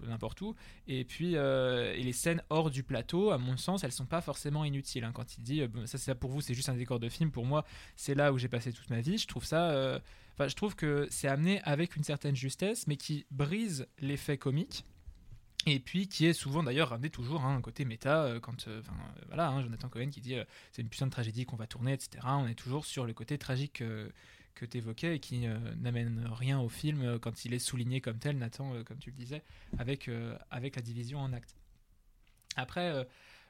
n'importe 0.06 0.40
où. 0.40 0.54
Et 0.86 1.04
puis, 1.04 1.36
euh, 1.36 1.94
et 1.94 2.02
les 2.02 2.12
scènes 2.12 2.42
hors 2.50 2.70
du 2.70 2.82
plateau, 2.82 3.30
à 3.30 3.38
mon 3.38 3.56
sens, 3.56 3.84
elles 3.84 3.92
sont 3.92 4.06
pas 4.06 4.20
forcément 4.20 4.64
inutiles. 4.64 5.04
hein. 5.04 5.12
Quand 5.12 5.36
il 5.38 5.42
dit, 5.44 5.62
euh, 5.62 5.68
ça, 5.86 5.98
c'est 5.98 6.14
pour 6.14 6.30
vous, 6.30 6.40
c'est 6.40 6.54
juste 6.54 6.68
un 6.68 6.74
décor 6.74 7.00
de 7.00 7.08
film. 7.08 7.30
Pour 7.30 7.46
moi, 7.46 7.64
c'est 7.96 8.14
là 8.14 8.32
où 8.32 8.38
j'ai 8.38 8.48
passé 8.48 8.72
toute 8.72 8.90
ma 8.90 9.00
vie. 9.00 9.18
Je 9.18 9.26
trouve 9.26 9.44
ça. 9.44 9.70
euh, 9.70 9.98
Enfin, 10.34 10.48
je 10.48 10.54
trouve 10.54 10.74
que 10.74 11.06
c'est 11.10 11.28
amené 11.28 11.60
avec 11.64 11.96
une 11.96 12.04
certaine 12.04 12.34
justesse, 12.34 12.86
mais 12.86 12.96
qui 12.96 13.26
brise 13.30 13.86
l'effet 13.98 14.38
comique. 14.38 14.84
Et 15.66 15.78
puis 15.78 16.08
qui 16.08 16.24
est 16.24 16.32
souvent 16.32 16.62
d'ailleurs 16.62 16.88
ramené 16.88 17.10
toujours 17.10 17.44
hein, 17.44 17.54
un 17.56 17.60
côté 17.60 17.84
méta, 17.84 18.24
euh, 18.24 18.40
quand, 18.40 18.66
euh, 18.66 18.80
voilà, 19.26 19.50
hein, 19.50 19.62
Jonathan 19.62 19.90
Cohen 19.90 20.08
qui 20.08 20.22
dit 20.22 20.34
c'est 20.72 20.80
une 20.80 20.88
de 20.88 21.10
tragédie 21.10 21.44
qu'on 21.44 21.56
va 21.56 21.66
tourner, 21.66 21.92
etc. 21.92 22.20
On 22.24 22.46
est 22.46 22.54
toujours 22.54 22.86
sur 22.86 23.04
le 23.04 23.12
côté 23.12 23.36
tragique 23.36 23.82
que 24.54 24.64
tu 24.66 24.78
évoquais 24.78 25.16
et 25.16 25.20
qui 25.20 25.46
euh, 25.46 25.58
n'amène 25.76 26.28
rien 26.32 26.60
au 26.60 26.68
film 26.68 27.02
euh, 27.02 27.18
quand 27.18 27.44
il 27.44 27.54
est 27.54 27.58
souligné 27.58 28.00
comme 28.00 28.18
tel, 28.18 28.36
Nathan, 28.38 28.74
euh, 28.74 28.82
comme 28.84 28.98
tu 28.98 29.10
le 29.10 29.16
disais, 29.16 29.42
avec, 29.78 30.10
avec 30.50 30.76
la 30.76 30.82
division 30.82 31.18
en 31.20 31.32
actes. 31.32 31.54
Après, 32.56 33.06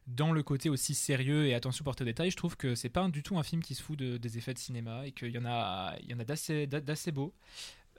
dans 0.07 0.33
le 0.33 0.43
côté 0.43 0.69
aussi 0.69 0.95
sérieux 0.95 1.47
et 1.47 1.55
attention 1.55 1.85
portée 1.85 2.03
aux 2.03 2.07
détails, 2.07 2.31
je 2.31 2.37
trouve 2.37 2.57
que 2.57 2.75
c'est 2.75 2.89
pas 2.91 3.09
du 3.09 3.23
tout 3.23 3.39
un 3.39 3.43
film 3.43 3.63
qui 3.63 3.75
se 3.75 3.83
fout 3.83 3.99
de- 3.99 4.19
des 4.19 4.39
effets 4.39 4.55
de 4.55 4.59
cinéma 4.59 5.07
et 5.07 5.13
qu'il 5.13 5.31
y 5.31 5.39
en 5.39 5.45
a, 5.47 5.95
a 5.97 6.25
d'assez, 6.25 6.67
d'a- 6.67 6.81
d'assez 6.81 7.13
beaux. 7.13 7.35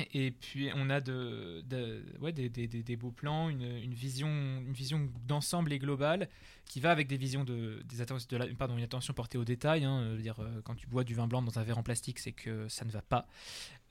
Euh, 0.00 0.04
et 0.14 0.30
puis 0.30 0.70
on 0.74 0.90
a 0.90 1.00
des, 1.00 2.96
beaux 2.96 3.10
plans, 3.10 3.48
une, 3.48 3.94
vision, 3.94 4.28
une 4.28 4.72
vision 4.72 5.08
d'ensemble 5.26 5.72
et 5.72 5.78
globale 5.78 6.28
qui 6.66 6.80
va 6.80 6.90
avec 6.90 7.08
des 7.08 7.16
visions 7.16 7.44
de, 7.44 7.82
une 7.90 8.82
attention 8.82 9.12
portée 9.12 9.38
aux 9.38 9.44
détails. 9.44 9.84
hein. 9.84 10.10
Veux 10.14 10.22
dire, 10.22 10.40
euh, 10.40 10.60
quand 10.62 10.74
tu 10.74 10.86
bois 10.86 11.04
du 11.04 11.14
vin 11.14 11.26
blanc 11.26 11.42
dans 11.42 11.58
un 11.58 11.62
verre 11.64 11.78
en 11.78 11.82
plastique, 11.82 12.18
c'est 12.18 12.32
que 12.32 12.68
ça 12.68 12.84
ne 12.84 12.90
va 12.90 13.02
pas. 13.02 13.26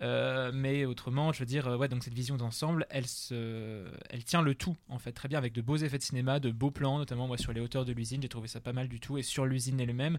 Euh, 0.01 0.51
mais 0.53 0.85
autrement, 0.85 1.33
je 1.33 1.39
veux 1.39 1.45
dire, 1.45 1.67
euh, 1.67 1.77
ouais, 1.77 1.89
donc 1.89 2.03
cette 2.03 2.13
vision 2.13 2.37
d'ensemble, 2.37 2.85
elle, 2.89 3.05
tient 3.05 4.41
le 4.41 4.55
tout, 4.55 4.77
en 4.87 4.97
fait, 4.97 5.11
très 5.11 5.27
bien, 5.27 5.37
avec 5.37 5.53
de 5.53 5.61
beaux 5.61 5.77
effets 5.77 5.97
de 5.97 6.03
cinéma, 6.03 6.39
de 6.39 6.51
beaux 6.51 6.71
plans, 6.71 6.99
notamment 6.99 7.35
sur 7.37 7.51
les 7.51 7.59
hauteurs 7.59 7.85
de 7.85 7.91
l'usine, 7.91 8.21
j'ai 8.21 8.29
trouvé 8.29 8.47
ça 8.47 8.61
pas 8.61 8.73
mal 8.73 8.87
du 8.87 8.99
tout, 8.99 9.17
et 9.17 9.23
sur 9.23 9.45
l'usine 9.45 9.79
elle-même, 9.79 10.17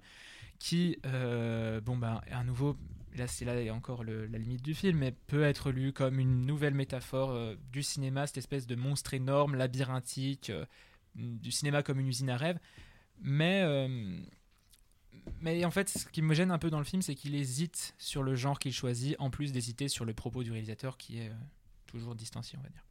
qui, 0.59 0.99
euh, 1.07 1.81
bon, 1.81 1.97
ben, 1.97 2.21
à 2.31 2.45
nouveau, 2.45 2.77
là, 3.17 3.27
c'est 3.27 3.45
là 3.45 3.75
encore 3.75 4.05
la 4.05 4.39
limite 4.39 4.63
du 4.63 4.75
film, 4.75 4.99
mais 4.99 5.13
peut 5.13 5.43
être 5.43 5.71
lu 5.71 5.93
comme 5.93 6.19
une 6.19 6.47
nouvelle 6.47 6.75
métaphore 6.75 7.31
euh, 7.31 7.57
du 7.73 7.83
cinéma, 7.83 8.27
cette 8.27 8.39
espèce 8.39 8.67
de 8.67 8.77
monstre 8.77 9.15
énorme, 9.15 9.57
labyrinthique, 9.57 10.51
euh, 10.51 10.65
du 11.15 11.51
cinéma 11.51 11.83
comme 11.83 12.01
une 12.01 12.09
usine 12.09 12.31
à 12.31 12.37
rêve. 12.37 12.59
Mais, 13.21 13.63
euh, 13.65 14.19
mais 15.41 15.65
en 15.65 15.71
fait, 15.71 15.89
ce 15.89 16.07
qui 16.07 16.23
me 16.23 16.35
gêne 16.35 16.51
un 16.51 16.59
peu 16.59 16.71
dans 16.71 16.79
le 16.79 16.85
film, 16.85 17.03
c'est 17.03 17.15
qu'il 17.15 17.35
hésite 17.35 17.95
sur 17.99 18.23
le 18.23 18.35
genre 18.35 18.59
qu'il 18.59 18.73
choisit, 18.73 19.17
en 19.19 19.31
plus 19.31 19.53
d'hésiter 19.53 19.89
sur 19.89 20.05
le 20.05 20.15
propos 20.15 20.43
du 20.43 20.53
réalisateur 20.53 20.97
qui 20.97 21.19
est 21.19 21.33
toujours 21.87 22.15
distancié, 22.15 22.59
on 22.59 22.63
va 22.63 22.69
dire. 22.69 22.85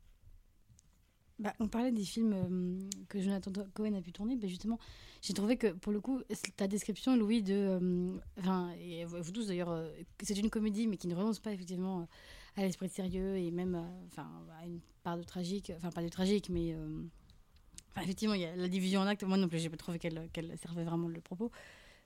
Bah, 1.40 1.54
on 1.60 1.68
parlait 1.70 1.94
des 1.94 2.04
films 2.04 2.34
euh, 2.34 2.90
que 3.08 3.22
Jonathan 3.22 3.52
Cohen 3.74 3.94
a 3.94 4.02
pu 4.02 4.12
tourner. 4.12 4.36
Bah, 4.36 4.48
justement, 4.48 4.78
j'ai 5.22 5.34
trouvé 5.34 5.56
que 5.56 5.68
pour 5.68 5.94
le 5.94 6.02
coup, 6.02 6.22
ta 6.58 6.68
description, 6.68 7.16
Louis, 7.16 7.42
de. 7.42 7.54
euh, 7.54 8.18
Enfin, 8.40 8.72
et 8.78 9.06
vous 9.06 9.32
tous 9.32 9.48
d'ailleurs, 9.48 9.70
euh, 9.70 9.90
c'est 10.22 10.38
une 10.38 10.50
comédie, 10.50 10.86
mais 10.88 10.98
qui 10.98 11.08
ne 11.08 11.16
renonce 11.16 11.40
pas 11.40 11.54
effectivement 11.54 12.08
à 12.58 12.62
l'esprit 12.62 12.90
sérieux 12.90 13.38
et 13.38 13.52
même 13.52 13.82
enfin, 14.08 14.28
à 14.60 14.66
une 14.66 14.82
part 15.04 15.18
de 15.18 15.24
tragique. 15.24 15.72
Enfin, 15.78 15.92
pas 15.92 16.04
de 16.04 16.10
tragique, 16.10 16.50
mais. 16.50 16.76
enfin, 17.92 18.02
effectivement, 18.02 18.34
il 18.36 18.42
y 18.42 18.46
a 18.46 18.56
la 18.56 18.68
division 18.68 19.00
en 19.00 19.08
actes. 19.08 19.24
Moi 19.24 19.38
non 19.38 19.48
plus, 19.48 19.60
j'ai 19.60 19.70
pas 19.70 19.78
trouvé 19.78 19.98
qu'elle 19.98 20.30
qu'elle 20.34 20.58
servait 20.58 20.84
vraiment 20.84 21.08
le 21.08 21.22
propos. 21.22 21.52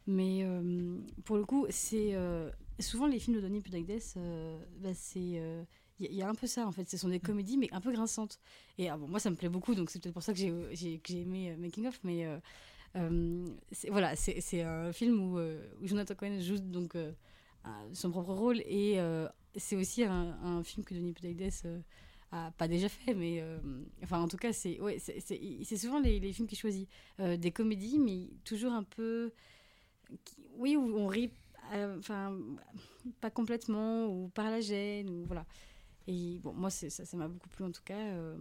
Mais 0.05 0.45
pour 1.25 1.37
le 1.37 1.45
coup, 1.45 1.65
c'est. 1.69 2.15
souvent, 2.79 3.07
les 3.07 3.19
films 3.19 3.37
de 3.37 3.41
Denis 3.41 3.61
Podalides, 3.61 3.99
euh, 4.17 4.59
bah, 4.79 4.93
c'est. 4.93 5.41
Il 5.99 6.06
y, 6.06 6.10
a- 6.10 6.12
il 6.12 6.17
y 6.17 6.21
a 6.21 6.29
un 6.29 6.36
peu 6.36 6.47
ça 6.47 6.65
en 6.67 6.71
fait, 6.71 6.89
ce 6.89 6.97
sont 6.97 7.10
des 7.10 7.19
comédies 7.19 7.58
mais 7.58 7.69
un 7.71 7.82
peu 7.82 7.91
grinçantes. 7.91 8.39
Et 8.77 8.89
ah 8.89 8.97
bon, 8.97 9.08
moi 9.08 9.19
ça 9.19 9.29
me 9.29 9.36
plaît 9.36 9.49
beaucoup, 9.49 9.75
donc 9.75 9.89
c'est 9.89 10.01
peut-être 10.01 10.13
pour 10.13 10.23
ça 10.23 10.34
que 10.34 10.39
j'ai, 10.39 10.51
que 10.99 11.13
j'ai 11.13 11.21
aimé 11.21 11.51
euh, 11.51 11.58
Making 11.58 11.88
of, 11.88 11.99
mais 12.03 12.25
euh, 12.25 12.38
euh, 12.95 13.45
voilà, 13.89 14.15
c'est, 14.15 14.62
un 14.62 14.91
film 14.93 15.19
où, 15.19 15.39
où 15.39 15.88
Jonathan 15.88 16.15
Cohen 16.15 16.39
joue 16.39 16.60
donc 16.60 16.95
son 17.93 18.12
propre 18.12 18.34
rôle 18.34 18.60
et 18.62 18.99
c'est 19.56 19.75
aussi 19.75 20.03
un, 20.03 20.38
un 20.43 20.63
film 20.63 20.84
que 20.86 20.93
Denis 20.93 21.13
Podalides 21.13 21.51
euh, 21.65 21.79
a 22.32 22.51
pas 22.51 22.67
déjà 22.67 22.89
fait, 22.89 23.13
mais 23.13 23.39
euh, 23.41 23.60
enfin 24.03 24.19
en 24.19 24.27
tout 24.27 24.38
cas 24.38 24.53
c'est 24.53 24.79
ouais, 24.82 24.97
c'est- 24.99 25.77
souvent 25.77 25.99
les, 25.99 26.19
les 26.19 26.34
films 26.34 26.47
qu'il 26.47 26.58
choisit. 26.58 26.89
Euh, 27.19 27.38
des 27.38 27.51
comédies, 27.51 27.99
mais 27.99 28.29
toujours 28.43 28.73
un 28.73 28.84
peu, 28.84 29.32
qui- 30.25 30.38
oui, 30.58 30.75
où 30.75 30.97
on 30.97 31.08
rit, 31.08 31.32
enfin 31.99 32.36
pas 33.21 33.29
complètement, 33.29 34.08
ou 34.08 34.29
par 34.29 34.49
la 34.49 34.62
gêne, 34.62 35.10
ou 35.10 35.23
voilà. 35.25 35.45
Et 36.07 36.39
bon, 36.39 36.53
moi 36.53 36.69
ça 36.69 36.89
ça 36.89 37.17
m'a 37.17 37.27
beaucoup 37.27 37.49
plu 37.49 37.63
en 37.65 37.71
tout 37.71 37.83
cas. 37.83 37.99
euh, 37.99 38.37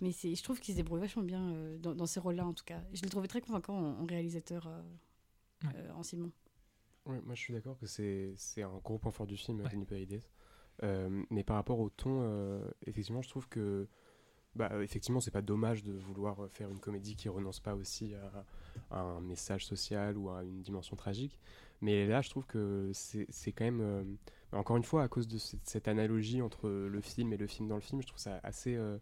mais 0.00 0.12
c'est, 0.12 0.34
je 0.34 0.42
trouve 0.42 0.60
qu'il 0.60 0.74
se 0.74 0.76
débrouille 0.76 1.00
vachement 1.00 1.22
bien 1.22 1.52
euh, 1.54 1.78
dans, 1.78 1.94
dans 1.94 2.06
ces 2.06 2.20
rôles-là 2.20 2.46
en 2.46 2.52
tout 2.52 2.64
cas. 2.64 2.82
Je 2.92 3.02
l'ai 3.02 3.08
trouvé 3.08 3.28
très 3.28 3.40
convaincant 3.40 3.74
en, 3.78 4.00
en 4.02 4.06
réalisateur 4.06 4.66
euh, 4.66 4.82
Ouais. 5.64 5.70
euh, 5.76 5.92
en 5.92 6.02
Simon. 6.02 6.30
Ouais, 7.06 7.20
moi 7.24 7.34
je 7.34 7.40
suis 7.40 7.52
d'accord 7.54 7.78
que 7.78 7.86
c'est 7.86 8.34
c'est 8.36 8.62
un 8.62 8.76
gros 8.84 8.98
point 8.98 9.10
fort 9.10 9.26
du 9.26 9.36
film, 9.38 9.60
Ouais. 9.62 9.68
Denis 9.70 9.86
Polides. 9.86 10.20
Euh, 10.82 11.22
mais 11.30 11.42
par 11.44 11.56
rapport 11.56 11.78
au 11.80 11.88
ton, 11.88 12.20
euh, 12.22 12.60
effectivement, 12.86 13.22
je 13.22 13.30
trouve 13.30 13.48
que 13.48 13.88
bah, 14.54 14.70
effectivement, 14.82 15.20
c'est 15.20 15.30
pas 15.30 15.40
dommage 15.42 15.82
de 15.82 15.92
vouloir 15.94 16.46
faire 16.50 16.70
une 16.70 16.78
comédie 16.80 17.14
qui 17.16 17.28
renonce 17.30 17.60
pas 17.60 17.74
aussi 17.74 18.14
à, 18.14 18.44
à 18.90 19.00
un 19.00 19.20
message 19.20 19.64
social 19.64 20.16
ou 20.18 20.28
à 20.30 20.44
une 20.44 20.60
dimension 20.62 20.94
tragique. 20.96 21.38
Mais 21.80 22.06
là, 22.06 22.20
je 22.20 22.28
trouve 22.30 22.44
que 22.46 22.90
c'est 22.92 23.26
c'est 23.30 23.52
quand 23.52 23.64
même, 23.64 24.18
euh, 24.52 24.56
encore 24.56 24.76
une 24.76 24.84
fois, 24.84 25.02
à 25.02 25.08
cause 25.08 25.28
de 25.28 25.38
cette, 25.38 25.88
analogie 25.88 26.42
entre 26.42 26.68
le 26.68 27.00
film 27.00 27.32
et 27.32 27.36
le 27.36 27.46
film 27.46 27.68
dans 27.68 27.74
le 27.74 27.80
film, 27.80 28.00
je 28.02 28.06
trouve 28.06 28.20
ça 28.20 28.40
assez 28.42 28.76
euh, 28.76 28.98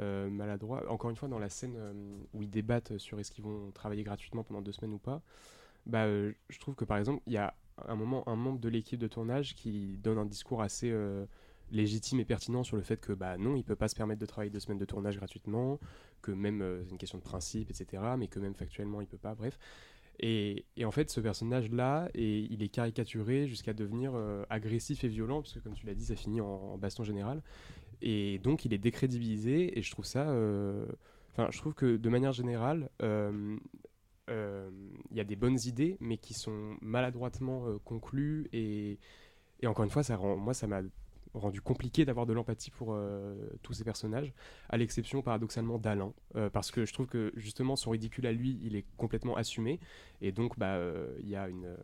euh, 0.00 0.30
maladroit. 0.30 0.90
Encore 0.90 1.10
une 1.10 1.16
fois, 1.16 1.28
dans 1.28 1.38
la 1.38 1.48
scène 1.48 1.74
euh, 1.76 1.92
où 2.34 2.42
ils 2.42 2.50
débattent 2.50 2.98
sur 2.98 3.18
est-ce 3.18 3.30
qu'ils 3.30 3.44
vont 3.44 3.70
travailler 3.72 4.02
gratuitement 4.02 4.44
pendant 4.44 4.62
deux 4.62 4.72
semaines 4.72 4.94
ou 4.94 4.98
pas, 4.98 5.22
bah, 5.86 6.06
je 6.08 6.58
trouve 6.58 6.74
que 6.74 6.84
par 6.84 6.98
exemple, 6.98 7.22
il 7.26 7.32
y 7.32 7.38
a 7.38 7.54
un 7.86 7.94
moment 7.94 8.26
un 8.28 8.36
membre 8.36 8.58
de 8.58 8.68
l'équipe 8.68 8.98
de 8.98 9.06
tournage 9.06 9.54
qui 9.54 9.98
donne 9.98 10.18
un 10.18 10.24
discours 10.24 10.62
assez 10.62 10.92
légitime 11.70 12.20
et 12.20 12.24
pertinent 12.24 12.64
sur 12.64 12.76
le 12.76 12.82
fait 12.82 13.00
que 13.00 13.12
bah 13.12 13.36
non, 13.36 13.54
il 13.54 13.62
peut 13.64 13.76
pas 13.76 13.86
se 13.86 13.94
permettre 13.94 14.20
de 14.20 14.26
travailler 14.26 14.50
deux 14.50 14.60
semaines 14.60 14.78
de 14.78 14.84
tournage 14.84 15.16
gratuitement, 15.16 15.78
que 16.22 16.32
même 16.32 16.64
c'est 16.84 16.90
une 16.90 16.98
question 16.98 17.18
de 17.18 17.22
principe, 17.22 17.70
etc. 17.70 18.02
Mais 18.18 18.28
que 18.28 18.40
même 18.40 18.54
factuellement 18.54 19.00
il 19.00 19.06
peut 19.06 19.18
pas. 19.18 19.34
Bref. 19.34 19.58
Et, 20.20 20.64
en 20.84 20.90
fait, 20.90 21.10
ce 21.10 21.20
personnage-là, 21.20 22.08
il 22.14 22.62
est 22.62 22.68
caricaturé 22.68 23.46
jusqu'à 23.48 23.74
devenir 23.74 24.12
euh, 24.14 24.44
agressif 24.50 25.04
et 25.04 25.08
violent, 25.08 25.42
parce 25.42 25.52
que 25.52 25.58
comme 25.58 25.74
tu 25.74 25.86
l'as 25.86 25.94
dit, 25.94 26.06
ça 26.06 26.16
finit 26.16 26.40
en, 26.40 26.78
baston 26.78 27.04
général. 27.04 27.42
Et 28.02 28.38
donc, 28.38 28.64
il 28.64 28.72
est 28.72 28.78
décrédibilisé, 28.78 29.78
et 29.78 29.82
je 29.82 29.90
trouve 29.90 30.04
ça. 30.04 30.28
euh, 30.30 30.86
Enfin, 31.32 31.48
je 31.50 31.58
trouve 31.58 31.74
que 31.74 31.96
de 31.98 32.08
manière 32.08 32.32
générale, 32.32 32.88
euh, 33.02 33.58
il 34.28 35.16
y 35.16 35.20
a 35.20 35.24
des 35.24 35.36
bonnes 35.36 35.58
idées, 35.66 35.98
mais 36.00 36.16
qui 36.16 36.32
sont 36.32 36.76
maladroitement 36.80 37.78
conclues. 37.84 38.48
Et, 38.54 38.98
et 39.60 39.66
encore 39.66 39.84
une 39.84 39.90
fois, 39.90 40.02
ça 40.02 40.16
rend, 40.16 40.36
moi, 40.38 40.54
ça 40.54 40.66
m'a 40.66 40.80
rendu 41.34 41.60
compliqué 41.60 42.04
d'avoir 42.04 42.26
de 42.26 42.32
l'empathie 42.32 42.70
pour 42.70 42.94
euh, 42.94 43.34
tous 43.62 43.72
ces 43.74 43.84
personnages, 43.84 44.32
à 44.68 44.76
l'exception 44.76 45.22
paradoxalement 45.22 45.78
d'Alain, 45.78 46.12
euh, 46.36 46.50
parce 46.50 46.70
que 46.70 46.84
je 46.84 46.92
trouve 46.92 47.06
que 47.06 47.32
justement 47.36 47.76
son 47.76 47.90
ridicule 47.90 48.26
à 48.26 48.32
lui, 48.32 48.58
il 48.62 48.76
est 48.76 48.84
complètement 48.96 49.36
assumé, 49.36 49.80
et 50.20 50.32
donc 50.32 50.58
bah 50.58 50.74
euh, 50.76 51.14
il 51.22 51.28
y 51.28 51.36
a 51.36 51.48
une, 51.48 51.66
euh, 51.66 51.76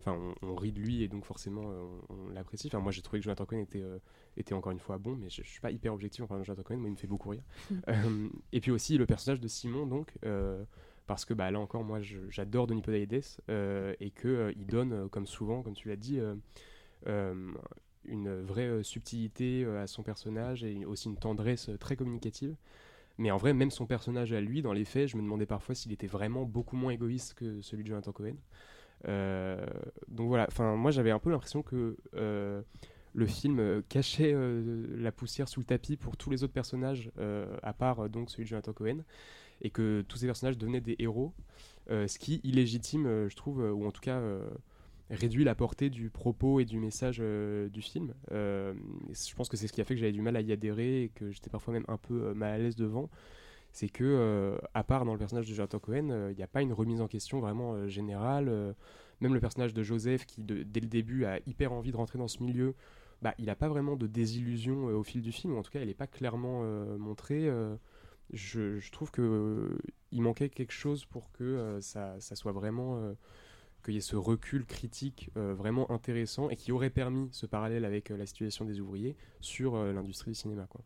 enfin 0.00 0.16
on, 0.42 0.46
on 0.46 0.54
rit 0.54 0.72
de 0.72 0.80
lui 0.80 1.02
et 1.02 1.08
donc 1.08 1.24
forcément 1.24 1.70
euh, 1.70 1.84
on, 2.08 2.14
on 2.14 2.28
l'apprécie. 2.30 2.68
Enfin 2.68 2.80
moi 2.80 2.92
j'ai 2.92 3.02
trouvé 3.02 3.18
que 3.20 3.24
Jonathan 3.24 3.46
Cohen 3.46 3.60
était 3.60 3.82
euh, 3.82 3.98
était 4.36 4.54
encore 4.54 4.72
une 4.72 4.78
fois 4.80 4.98
bon, 4.98 5.16
mais 5.16 5.28
je, 5.30 5.42
je 5.42 5.48
suis 5.48 5.60
pas 5.60 5.70
hyper 5.72 5.92
objectif 5.92 6.22
en 6.22 6.26
parlant 6.26 6.42
de 6.42 6.46
Jonathan 6.46 6.62
Cohen, 6.62 6.76
moi 6.78 6.88
il 6.88 6.92
me 6.92 6.96
fait 6.96 7.06
beaucoup 7.08 7.30
rire. 7.30 7.42
Euh, 7.88 8.28
et 8.52 8.60
puis 8.60 8.70
aussi 8.70 8.98
le 8.98 9.06
personnage 9.06 9.40
de 9.40 9.48
Simon 9.48 9.86
donc. 9.86 10.12
euh, 10.24 10.64
parce 11.06 11.24
que 11.24 11.32
bah, 11.32 11.50
là 11.50 11.58
encore, 11.58 11.84
moi 11.84 12.00
j'adore 12.28 12.66
Denis 12.66 12.82
Podalides 12.82 13.22
euh, 13.48 13.94
et 13.98 14.10
qu'il 14.10 14.52
il 14.58 14.66
donne, 14.66 14.92
euh, 14.92 15.08
comme 15.08 15.26
souvent, 15.26 15.62
comme 15.62 15.72
tu 15.72 15.88
l'as 15.88 15.96
dit, 15.96 16.20
euh, 16.20 16.34
euh, 17.06 17.50
une 18.08 18.40
vraie 18.42 18.66
euh, 18.66 18.82
subtilité 18.82 19.64
euh, 19.64 19.82
à 19.82 19.86
son 19.86 20.02
personnage 20.02 20.64
et 20.64 20.84
aussi 20.84 21.08
une 21.08 21.16
tendresse 21.16 21.68
euh, 21.68 21.76
très 21.76 21.96
communicative. 21.96 22.56
Mais 23.18 23.30
en 23.30 23.36
vrai, 23.36 23.52
même 23.52 23.70
son 23.70 23.86
personnage 23.86 24.32
à 24.32 24.40
lui, 24.40 24.62
dans 24.62 24.72
les 24.72 24.84
faits, 24.84 25.08
je 25.08 25.16
me 25.16 25.22
demandais 25.22 25.46
parfois 25.46 25.74
s'il 25.74 25.92
était 25.92 26.06
vraiment 26.06 26.44
beaucoup 26.44 26.76
moins 26.76 26.92
égoïste 26.92 27.34
que 27.34 27.60
celui 27.62 27.82
de 27.82 27.88
Jonathan 27.88 28.12
Cohen. 28.12 28.36
Euh, 29.06 29.66
donc 30.08 30.28
voilà, 30.28 30.46
enfin 30.48 30.76
moi 30.76 30.90
j'avais 30.90 31.10
un 31.10 31.18
peu 31.18 31.30
l'impression 31.30 31.62
que 31.62 31.96
le 33.14 33.26
film 33.26 33.82
cachait 33.88 34.34
la 34.96 35.10
poussière 35.10 35.48
sous 35.48 35.58
le 35.58 35.66
tapis 35.66 35.96
pour 35.96 36.16
tous 36.16 36.30
les 36.30 36.44
autres 36.44 36.52
personnages, 36.52 37.10
à 37.62 37.72
part 37.72 38.08
donc 38.08 38.30
celui 38.30 38.44
de 38.44 38.48
Jonathan 38.50 38.72
Cohen, 38.72 38.98
et 39.62 39.70
que 39.70 40.04
tous 40.06 40.18
ces 40.18 40.26
personnages 40.26 40.58
devenaient 40.58 40.80
des 40.80 40.94
héros, 41.00 41.32
ce 41.88 42.18
qui 42.18 42.40
illégitime, 42.44 43.28
je 43.28 43.34
trouve, 43.34 43.58
ou 43.58 43.84
en 43.84 43.90
tout 43.90 44.00
cas 44.00 44.20
réduit 45.10 45.44
la 45.44 45.54
portée 45.54 45.90
du 45.90 46.10
propos 46.10 46.60
et 46.60 46.64
du 46.64 46.78
message 46.78 47.18
euh, 47.20 47.68
du 47.68 47.80
film. 47.80 48.14
Euh, 48.32 48.74
je 49.10 49.34
pense 49.34 49.48
que 49.48 49.56
c'est 49.56 49.66
ce 49.66 49.72
qui 49.72 49.80
a 49.80 49.84
fait 49.84 49.94
que 49.94 50.00
j'avais 50.00 50.12
du 50.12 50.22
mal 50.22 50.36
à 50.36 50.40
y 50.40 50.52
adhérer 50.52 51.04
et 51.04 51.08
que 51.08 51.30
j'étais 51.30 51.50
parfois 51.50 51.72
même 51.72 51.84
un 51.88 51.96
peu 51.96 52.26
euh, 52.26 52.34
mal 52.34 52.52
à 52.52 52.58
l'aise 52.58 52.76
devant. 52.76 53.08
C'est 53.70 53.90
que, 53.90 54.58
à 54.72 54.82
part 54.82 55.04
dans 55.04 55.12
le 55.12 55.18
personnage 55.18 55.46
de 55.46 55.54
Jonathan 55.54 55.78
Cohen, 55.78 56.30
il 56.30 56.36
n'y 56.36 56.42
a 56.42 56.48
pas 56.48 56.62
une 56.62 56.72
remise 56.72 57.02
en 57.02 57.06
question 57.06 57.38
vraiment 57.38 57.86
générale. 57.86 58.74
même 59.20 59.34
le 59.34 59.40
personnage 59.40 59.74
de 59.74 59.82
Joseph, 59.82 60.24
qui 60.24 60.42
dès 60.42 60.80
le 60.80 60.86
début 60.86 61.26
a 61.26 61.38
hyper 61.46 61.72
envie 61.74 61.92
de 61.92 61.96
rentrer 61.98 62.18
dans 62.18 62.28
ce 62.28 62.42
milieu, 62.42 62.74
bah, 63.20 63.34
il 63.38 63.44
n'a 63.44 63.54
pas 63.54 63.68
vraiment 63.68 63.94
de 63.94 64.06
désillusion 64.06 64.86
au 64.86 65.02
fil 65.04 65.20
du 65.20 65.32
film, 65.32 65.54
en 65.54 65.62
tout 65.62 65.70
cas, 65.70 65.80
il 65.80 65.86
n'est 65.86 65.94
pas 65.94 66.06
clairement 66.06 66.62
montré. 66.98 67.46
euh, 67.46 67.76
je, 68.80 68.90
trouve 68.90 69.10
que 69.10 69.78
il 70.12 70.22
manquait 70.22 70.48
quelque 70.48 70.72
chose 70.72 71.04
pour 71.04 71.30
que 71.32 71.78
ça, 71.82 72.18
soit 72.20 72.52
vraiment 72.52 73.14
qu'il 73.82 73.94
y 73.94 73.96
ait 73.98 74.00
ce 74.00 74.16
recul 74.16 74.66
critique 74.66 75.30
euh, 75.36 75.54
vraiment 75.54 75.90
intéressant 75.90 76.50
et 76.50 76.56
qui 76.56 76.72
aurait 76.72 76.90
permis 76.90 77.28
ce 77.32 77.46
parallèle 77.46 77.84
avec 77.84 78.10
euh, 78.10 78.16
la 78.16 78.26
situation 78.26 78.64
des 78.64 78.80
ouvriers 78.80 79.16
sur 79.40 79.74
euh, 79.74 79.92
l'industrie 79.92 80.30
du 80.30 80.34
cinéma 80.34 80.66
quoi. 80.66 80.82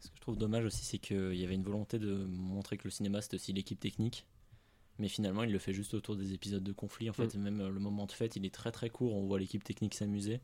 Ce 0.00 0.10
que 0.10 0.16
je 0.16 0.20
trouve 0.20 0.36
dommage 0.36 0.64
aussi, 0.64 0.84
c'est 0.84 0.98
qu'il 0.98 1.34
y 1.34 1.44
avait 1.44 1.56
une 1.56 1.64
volonté 1.64 1.98
de 1.98 2.24
montrer 2.26 2.76
que 2.76 2.84
le 2.84 2.90
cinéma 2.90 3.20
c'était 3.20 3.34
aussi 3.34 3.52
l'équipe 3.52 3.80
technique. 3.80 4.26
Mais 4.98 5.08
finalement, 5.08 5.44
il 5.44 5.52
le 5.52 5.58
fait 5.58 5.72
juste 5.72 5.94
autour 5.94 6.16
des 6.16 6.32
épisodes 6.32 6.62
de 6.62 6.72
conflit. 6.72 7.08
En 7.08 7.12
fait, 7.12 7.34
même 7.36 7.60
euh, 7.60 7.70
le 7.70 7.78
moment 7.78 8.06
de 8.06 8.12
fête, 8.12 8.34
il 8.36 8.44
est 8.44 8.54
très 8.54 8.72
très 8.72 8.90
court. 8.90 9.14
On 9.14 9.26
voit 9.26 9.38
l'équipe 9.38 9.62
technique 9.62 9.94
s'amuser. 9.94 10.40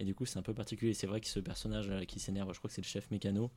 Et 0.00 0.04
du 0.04 0.14
coup, 0.14 0.26
c'est 0.26 0.38
un 0.38 0.42
peu 0.42 0.54
particulier. 0.54 0.94
C'est 0.94 1.06
vrai 1.06 1.20
que 1.20 1.26
ce 1.26 1.40
personnage 1.40 1.88
euh, 1.90 2.04
qui 2.04 2.18
s'énerve, 2.20 2.52
je 2.52 2.58
crois 2.58 2.68
que 2.68 2.74
c'est 2.74 2.82
le 2.82 2.86
chef 2.86 3.10
mécano. 3.10 3.50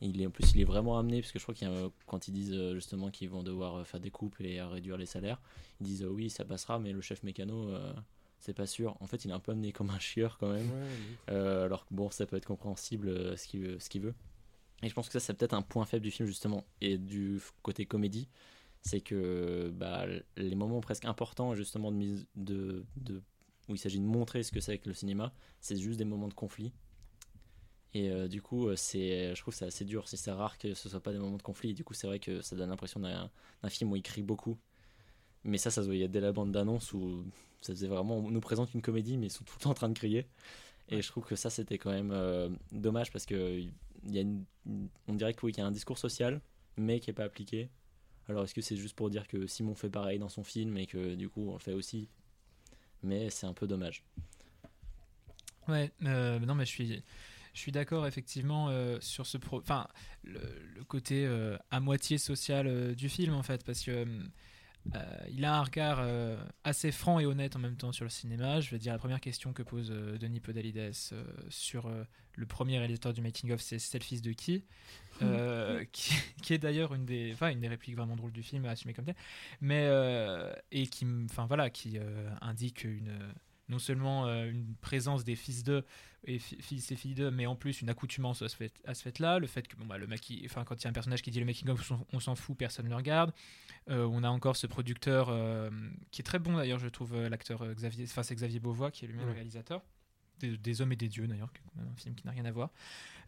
Il 0.00 0.20
est, 0.20 0.26
en 0.26 0.30
plus, 0.30 0.52
il 0.54 0.60
est 0.60 0.64
vraiment 0.64 0.98
amené, 0.98 1.20
parce 1.20 1.32
que 1.32 1.38
je 1.38 1.44
crois 1.44 1.54
qu'il 1.54 1.68
euh, 1.68 1.88
quand 2.06 2.28
ils 2.28 2.32
disent 2.32 2.52
euh, 2.52 2.74
justement 2.74 3.10
qu'ils 3.10 3.30
vont 3.30 3.42
devoir 3.42 3.86
faire 3.86 4.00
des 4.00 4.10
coupes 4.10 4.38
et 4.40 4.60
réduire 4.60 4.98
les 4.98 5.06
salaires, 5.06 5.40
ils 5.80 5.86
disent 5.86 6.02
euh, 6.02 6.08
oui, 6.08 6.28
ça 6.28 6.44
passera, 6.44 6.78
mais 6.78 6.92
le 6.92 7.00
chef 7.00 7.22
mécano, 7.22 7.70
euh, 7.70 7.94
c'est 8.38 8.52
pas 8.52 8.66
sûr. 8.66 8.96
En 9.00 9.06
fait, 9.06 9.24
il 9.24 9.30
est 9.30 9.34
un 9.34 9.40
peu 9.40 9.52
amené 9.52 9.72
comme 9.72 9.88
un 9.90 9.98
chieur 9.98 10.36
quand 10.38 10.52
même. 10.52 10.68
Euh, 11.30 11.64
alors 11.64 11.86
que 11.86 11.94
bon, 11.94 12.10
ça 12.10 12.26
peut 12.26 12.36
être 12.36 12.44
compréhensible 12.46 13.08
euh, 13.08 13.36
ce 13.36 13.46
qu'il 13.46 13.60
veut, 13.60 13.78
ce 13.78 13.88
qu'il 13.88 14.02
veut. 14.02 14.14
Et 14.82 14.88
je 14.88 14.94
pense 14.94 15.06
que 15.06 15.12
ça, 15.14 15.20
c'est 15.20 15.32
peut-être 15.32 15.54
un 15.54 15.62
point 15.62 15.86
faible 15.86 16.02
du 16.02 16.10
film, 16.10 16.26
justement, 16.28 16.64
et 16.82 16.98
du 16.98 17.40
côté 17.62 17.86
comédie. 17.86 18.28
C'est 18.82 19.00
que 19.00 19.72
bah, 19.74 20.04
les 20.36 20.54
moments 20.54 20.80
presque 20.82 21.06
importants, 21.06 21.54
justement, 21.54 21.90
de 21.90 21.96
mise 21.96 22.26
de, 22.36 22.84
de, 22.96 23.22
où 23.68 23.74
il 23.74 23.78
s'agit 23.78 24.00
de 24.00 24.04
montrer 24.06 24.42
ce 24.42 24.52
que 24.52 24.60
c'est 24.60 24.78
que 24.78 24.88
le 24.88 24.94
cinéma, 24.94 25.32
c'est 25.60 25.76
juste 25.76 25.98
des 25.98 26.04
moments 26.04 26.28
de 26.28 26.34
conflit. 26.34 26.72
Et 27.94 28.10
euh, 28.10 28.26
du 28.28 28.42
coup, 28.42 28.68
euh, 28.68 28.76
c'est, 28.76 29.34
je 29.34 29.40
trouve 29.40 29.54
que 29.54 29.58
c'est 29.58 29.66
assez 29.66 29.84
dur. 29.84 30.08
C'est 30.08 30.30
rare 30.32 30.58
que 30.58 30.74
ce 30.74 30.88
soit 30.88 31.00
pas 31.00 31.12
des 31.12 31.18
moments 31.18 31.36
de 31.36 31.42
conflit. 31.42 31.70
Et 31.70 31.74
du 31.74 31.84
coup, 31.84 31.94
c'est 31.94 32.06
vrai 32.06 32.18
que 32.18 32.40
ça 32.42 32.56
donne 32.56 32.70
l'impression 32.70 33.00
d'un 33.00 33.30
film 33.68 33.92
où 33.92 33.96
il 33.96 34.02
crie 34.02 34.22
beaucoup. 34.22 34.58
Mais 35.44 35.58
ça, 35.58 35.70
ça 35.70 35.82
se 35.82 35.86
voyait 35.88 36.08
dès 36.08 36.20
la 36.20 36.32
bande 36.32 36.52
d'annonce 36.52 36.92
où 36.94 37.24
ça 37.60 37.72
faisait 37.74 37.88
vraiment. 37.88 38.18
On 38.18 38.30
nous 38.30 38.40
présente 38.40 38.74
une 38.74 38.82
comédie, 38.82 39.18
mais 39.18 39.28
ils 39.28 39.30
sont 39.30 39.44
tout 39.44 39.56
le 39.58 39.62
temps 39.64 39.70
en 39.70 39.74
train 39.74 39.88
de 39.90 39.94
crier. 39.98 40.26
Et 40.90 41.02
je 41.02 41.08
trouve 41.08 41.24
que 41.26 41.36
ça, 41.36 41.50
c'était 41.50 41.78
quand 41.78 41.92
même 41.92 42.12
euh, 42.12 42.50
dommage 42.72 43.12
parce 43.12 43.26
que 43.26 43.60
y 44.06 44.18
a 44.18 44.22
une- 44.22 44.44
on 45.08 45.14
dirait 45.14 45.34
qu'il 45.34 45.56
y 45.56 45.60
a 45.60 45.66
un 45.66 45.72
discours 45.72 45.98
social, 45.98 46.40
mais 46.76 47.00
qui 47.00 47.10
n'est 47.10 47.14
pas 47.14 47.24
appliqué. 47.24 47.70
Alors, 48.28 48.44
est-ce 48.44 48.54
que 48.54 48.62
c'est 48.62 48.76
juste 48.76 48.96
pour 48.96 49.10
dire 49.10 49.28
que 49.28 49.46
Simon 49.46 49.74
fait 49.74 49.90
pareil 49.90 50.18
dans 50.20 50.28
son 50.30 50.44
film 50.44 50.76
et 50.78 50.86
que 50.86 51.14
du 51.16 51.28
coup, 51.30 51.48
on 51.50 51.54
le 51.54 51.60
fait 51.60 51.74
aussi? 51.74 52.08
Mais 53.04 53.30
c'est 53.30 53.46
un 53.46 53.52
peu 53.52 53.66
dommage. 53.66 54.02
Ouais, 55.68 55.92
euh, 56.04 56.38
non, 56.40 56.54
mais 56.54 56.64
je 56.64 56.70
suis, 56.70 57.02
je 57.52 57.58
suis 57.58 57.72
d'accord 57.72 58.06
effectivement 58.06 58.68
euh, 58.68 58.98
sur 59.00 59.26
ce 59.26 59.38
pro, 59.38 59.58
enfin 59.58 59.86
le, 60.22 60.40
le 60.74 60.84
côté 60.84 61.24
euh, 61.24 61.56
à 61.70 61.80
moitié 61.80 62.18
social 62.18 62.94
du 62.94 63.08
film 63.08 63.34
en 63.34 63.42
fait, 63.42 63.64
parce 63.64 63.82
que 63.82 64.06
euh, 64.94 65.00
il 65.30 65.44
a 65.44 65.56
un 65.56 65.62
regard 65.62 65.98
euh, 66.00 66.36
assez 66.62 66.92
franc 66.92 67.18
et 67.18 67.26
honnête 67.26 67.56
en 67.56 67.58
même 67.58 67.76
temps 67.76 67.92
sur 67.92 68.04
le 68.04 68.10
cinéma. 68.10 68.60
Je 68.60 68.70
veux 68.70 68.78
dire 68.78 68.92
la 68.92 68.98
première 68.98 69.20
question 69.20 69.52
que 69.52 69.62
pose 69.62 69.90
euh, 69.90 70.18
Denis 70.18 70.40
Podalides 70.40 70.92
sur 71.48 71.90
le 72.36 72.46
premier 72.46 72.78
réalisateur 72.78 73.12
du 73.12 73.22
making 73.22 73.52
of, 73.52 73.60
c'est 73.60 73.78
c'est 73.78 73.98
le 73.98 74.04
fils 74.04 74.22
de 74.22 74.32
qui 74.32 74.64
qui, 75.92 76.14
qui 76.42 76.54
est 76.54 76.58
d'ailleurs 76.58 76.94
une 76.94 77.06
des, 77.06 77.34
une 77.40 77.60
des 77.60 77.68
répliques 77.68 77.96
vraiment 77.96 78.16
drôles 78.16 78.32
du 78.32 78.42
film, 78.42 78.64
assumée 78.64 78.94
comme 78.94 79.04
tel, 79.04 79.14
mais 79.60 79.88
et 80.72 80.86
qui, 80.88 81.06
enfin 81.24 81.46
voilà, 81.46 81.70
qui 81.70 81.98
indique 82.40 82.84
une, 82.84 83.16
non 83.68 83.78
seulement 83.78 84.26
euh, 84.26 84.50
une 84.50 84.74
présence 84.76 85.24
des 85.24 85.36
fils 85.36 85.64
d'eux 85.64 85.84
et 86.24 86.38
fi- 86.38 86.60
fils 86.60 86.90
et 86.92 86.96
filles 86.96 87.14
d'eux, 87.14 87.30
mais 87.30 87.46
en 87.46 87.56
plus 87.56 87.80
une 87.80 87.88
accoutumance 87.90 88.42
à 88.42 88.48
ce 88.48 88.56
fait, 88.56 88.72
fait-là, 88.94 89.38
le 89.38 89.46
fait 89.46 89.66
que 89.68 89.76
bon 89.76 89.86
bah 89.86 89.98
le 89.98 90.06
enfin 90.44 90.64
quand 90.64 90.76
il 90.80 90.84
y 90.84 90.86
a 90.86 90.90
un 90.90 90.94
personnage 90.94 91.22
qui 91.22 91.30
dit 91.30 91.40
le 91.40 91.46
making 91.46 91.68
of, 91.68 91.92
on 92.12 92.20
s'en- 92.20 92.34
fout, 92.34 92.56
personne 92.56 92.84
ne 92.86 92.90
le 92.90 92.96
regarde. 92.96 93.32
Euh, 93.90 94.06
on 94.10 94.22
a 94.22 94.28
encore 94.28 94.56
ce 94.56 94.66
producteur 94.66 95.28
euh, 95.28 95.70
qui 96.10 96.22
est 96.22 96.24
très 96.24 96.38
bon 96.38 96.56
d'ailleurs, 96.56 96.78
je 96.78 96.88
trouve 96.88 97.16
l'acteur 97.28 97.66
Xavier, 97.74 98.04
enfin 98.04 98.22
c'est 98.22 98.34
Xavier 98.34 98.60
Beauvois 98.60 98.90
qui 98.90 99.04
est 99.04 99.08
lui-même 99.08 99.26
le 99.26 99.32
réalisateur 99.34 99.82
des, 100.40 100.80
hommes 100.80 100.92
et 100.92 100.96
des 100.96 101.08
dieux 101.08 101.26
d'ailleurs, 101.26 101.52
un 101.78 101.96
film 101.96 102.14
qui 102.14 102.26
n'a 102.26 102.32
rien 102.32 102.44
à 102.44 102.50
voir. 102.52 102.70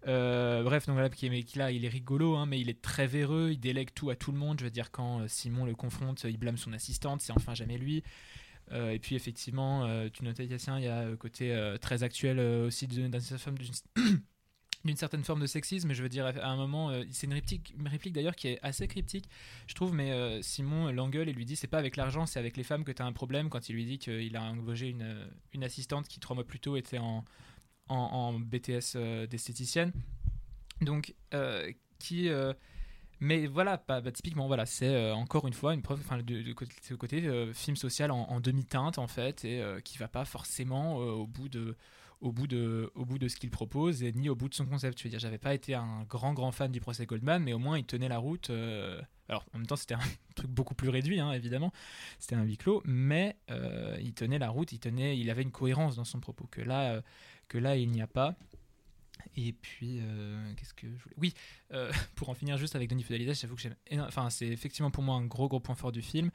Euh, 0.06 0.62
bref, 0.62 0.86
donc 0.86 0.94
voilà, 0.94 1.08
qui, 1.08 1.44
qui, 1.44 1.58
là, 1.58 1.70
il 1.70 1.84
est 1.84 1.88
rigolo, 1.88 2.36
hein, 2.36 2.46
mais 2.46 2.60
il 2.60 2.68
est 2.68 2.82
très 2.82 3.06
véreux, 3.06 3.50
il 3.52 3.58
délègue 3.58 3.90
tout 3.94 4.10
à 4.10 4.16
tout 4.16 4.32
le 4.32 4.38
monde. 4.38 4.58
Je 4.60 4.64
veux 4.64 4.70
dire, 4.70 4.90
quand 4.90 5.26
Simon 5.28 5.64
le 5.64 5.74
confronte, 5.74 6.24
il 6.24 6.36
blâme 6.36 6.56
son 6.56 6.72
assistante, 6.72 7.20
c'est 7.22 7.32
enfin 7.32 7.54
jamais 7.54 7.78
lui. 7.78 8.02
Euh, 8.72 8.90
et 8.90 8.98
puis 8.98 9.14
effectivement, 9.14 9.88
tu 10.10 10.24
notais 10.24 10.46
Yassien, 10.46 10.78
il 10.78 10.84
y 10.84 10.88
a 10.88 11.04
le 11.04 11.16
côté 11.16 11.76
très 11.80 12.02
actuel 12.02 12.40
aussi 12.40 12.86
d'une 14.84 14.96
certaine 14.96 15.24
forme 15.24 15.40
de 15.40 15.46
sexisme, 15.46 15.92
je 15.92 16.02
veux 16.02 16.08
dire, 16.08 16.26
à 16.26 16.48
un 16.48 16.56
moment, 16.56 16.92
c'est 17.10 17.26
une 17.26 17.34
réplique, 17.34 18.12
d'ailleurs 18.12 18.36
qui 18.36 18.48
est 18.48 18.58
assez 18.62 18.86
cryptique, 18.86 19.28
je 19.66 19.74
trouve, 19.74 19.92
mais 19.92 20.42
Simon 20.42 20.92
l'engueule 20.92 21.28
et 21.28 21.32
lui 21.32 21.44
dit 21.44 21.56
c'est 21.56 21.66
pas 21.66 21.78
avec 21.78 21.96
l'argent, 21.96 22.26
c'est 22.26 22.38
avec 22.38 22.56
les 22.56 22.64
femmes 22.64 22.84
que 22.84 22.92
tu 22.92 23.02
as 23.02 23.06
un 23.06 23.12
problème 23.12 23.48
quand 23.50 23.68
il 23.68 23.74
lui 23.74 23.84
dit 23.84 23.98
qu'il 23.98 24.36
a 24.36 24.42
embauché 24.42 24.88
une, 24.88 25.64
assistante 25.64 26.06
qui 26.08 26.20
trois 26.20 26.34
mois 26.34 26.44
plus 26.44 26.60
tôt 26.60 26.76
était 26.76 26.98
en, 26.98 27.24
en, 27.88 28.38
BTS 28.38 28.96
euh, 28.96 29.26
d'esthéticienne. 29.26 29.92
Donc, 30.80 31.14
euh, 31.34 31.72
qui. 31.98 32.28
Euh, 33.22 33.26
mais 33.26 33.46
voilà, 33.46 33.82
bah, 33.88 34.00
typiquement, 34.12 34.46
voilà, 34.46 34.66
c'est 34.66 35.10
encore 35.12 35.46
une 35.46 35.54
fois 35.54 35.74
une 35.74 35.82
preuve, 35.82 36.00
enfin, 36.00 36.18
de, 36.18 36.54
ce 36.82 36.94
côté 36.94 37.52
film 37.54 37.76
social 37.76 38.10
en, 38.10 38.40
demi-teinte 38.40 38.98
en 38.98 39.06
fait, 39.06 39.44
et 39.44 39.62
qui 39.84 39.98
va 39.98 40.08
pas 40.08 40.24
forcément 40.24 40.96
au 40.96 41.26
bout 41.26 41.48
de, 41.48 41.76
au 42.20 42.32
bout 42.32 42.46
de, 42.46 42.90
au 42.94 43.04
bout 43.04 43.18
de 43.18 43.28
ce 43.28 43.36
qu'il 43.36 43.50
propose 43.50 44.02
ni 44.02 44.28
au 44.28 44.34
bout 44.34 44.48
de 44.48 44.54
son 44.54 44.66
concept. 44.66 44.98
Je 44.98 45.04
veux 45.04 45.10
dire, 45.10 45.18
j'avais 45.18 45.38
pas 45.38 45.54
été 45.54 45.74
un 45.74 46.04
grand 46.08 46.32
grand 46.32 46.52
fan 46.52 46.70
du 46.70 46.80
procès 46.80 47.06
Goldman, 47.06 47.42
mais 47.42 47.52
au 47.52 47.58
moins 47.58 47.78
il 47.78 47.84
tenait 47.84 48.08
la 48.08 48.18
route. 48.18 48.50
alors 49.28 49.44
en 49.54 49.58
même 49.58 49.66
temps, 49.66 49.76
c'était 49.76 49.94
un 49.94 50.00
truc 50.34 50.50
beaucoup 50.50 50.74
plus 50.74 50.88
réduit, 50.88 51.20
hein, 51.20 51.32
évidemment. 51.32 51.72
C'était 52.18 52.36
un 52.36 52.42
huis 52.42 52.58
clos, 52.58 52.82
mais 52.84 53.36
il 54.00 54.12
tenait 54.14 54.38
la 54.38 54.50
route, 54.50 54.72
il 54.72 54.78
tenait, 54.78 55.18
il 55.18 55.30
avait 55.30 55.42
une 55.42 55.52
cohérence 55.52 55.96
dans 55.96 56.04
son 56.04 56.20
propos 56.20 56.46
que 56.50 56.60
là, 56.60 57.02
que 57.48 57.58
là, 57.58 57.76
il 57.76 57.90
n'y 57.90 58.02
a 58.02 58.06
pas. 58.06 58.36
Et 59.36 59.52
puis, 59.52 59.98
euh, 60.00 60.52
qu'est-ce 60.56 60.72
que 60.72 60.86
je 60.86 61.02
voulais 61.02 61.14
Oui, 61.18 61.34
euh, 61.72 61.92
pour 62.14 62.28
en 62.30 62.34
finir 62.34 62.56
juste 62.56 62.74
avec 62.74 62.88
Denis 62.88 63.02
Fidelides, 63.02 63.34
j'avoue 63.34 63.54
que 63.54 63.62
j'aime. 63.62 63.76
Enfin, 64.00 64.30
c'est 64.30 64.46
effectivement 64.46 64.90
pour 64.90 65.02
moi 65.02 65.16
un 65.16 65.26
gros, 65.26 65.48
gros 65.48 65.60
point 65.60 65.74
fort 65.74 65.92
du 65.92 66.02
film. 66.02 66.30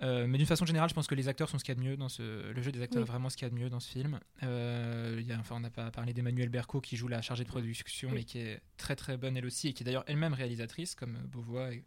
Euh, 0.00 0.28
mais 0.28 0.38
d'une 0.38 0.46
façon 0.46 0.64
générale, 0.64 0.88
je 0.88 0.94
pense 0.94 1.08
que 1.08 1.16
les 1.16 1.26
acteurs 1.26 1.50
sont 1.50 1.58
ce 1.58 1.64
qu'il 1.64 1.74
y 1.74 1.78
a 1.78 1.80
de 1.80 1.86
mieux 1.86 1.96
dans 1.96 2.08
ce. 2.08 2.52
Le 2.52 2.62
jeu 2.62 2.70
des 2.70 2.80
acteurs 2.80 3.02
est 3.02 3.06
vraiment 3.06 3.28
ce 3.30 3.36
qu'il 3.36 3.46
y 3.46 3.50
a 3.50 3.50
de 3.50 3.58
mieux 3.58 3.68
dans 3.68 3.80
ce 3.80 3.90
film. 3.90 4.20
y 4.42 4.46
a, 4.46 5.38
enfin, 5.38 5.56
on 5.56 5.60
n'a 5.60 5.70
pas 5.70 5.90
parlé 5.90 6.14
d'Emmanuel 6.14 6.48
Berco 6.48 6.80
qui 6.80 6.96
joue 6.96 7.08
la 7.08 7.20
chargée 7.20 7.44
de 7.44 7.48
production, 7.48 8.08
mais 8.12 8.22
qui 8.22 8.38
est 8.38 8.60
très, 8.76 8.94
très 8.96 9.16
bonne 9.16 9.36
elle 9.36 9.46
aussi, 9.46 9.68
et 9.68 9.72
qui 9.72 9.82
est 9.82 9.86
d'ailleurs 9.86 10.04
elle-même 10.06 10.34
réalisatrice, 10.34 10.94
comme 10.94 11.18
Beauvois. 11.26 11.74
Et 11.74 11.84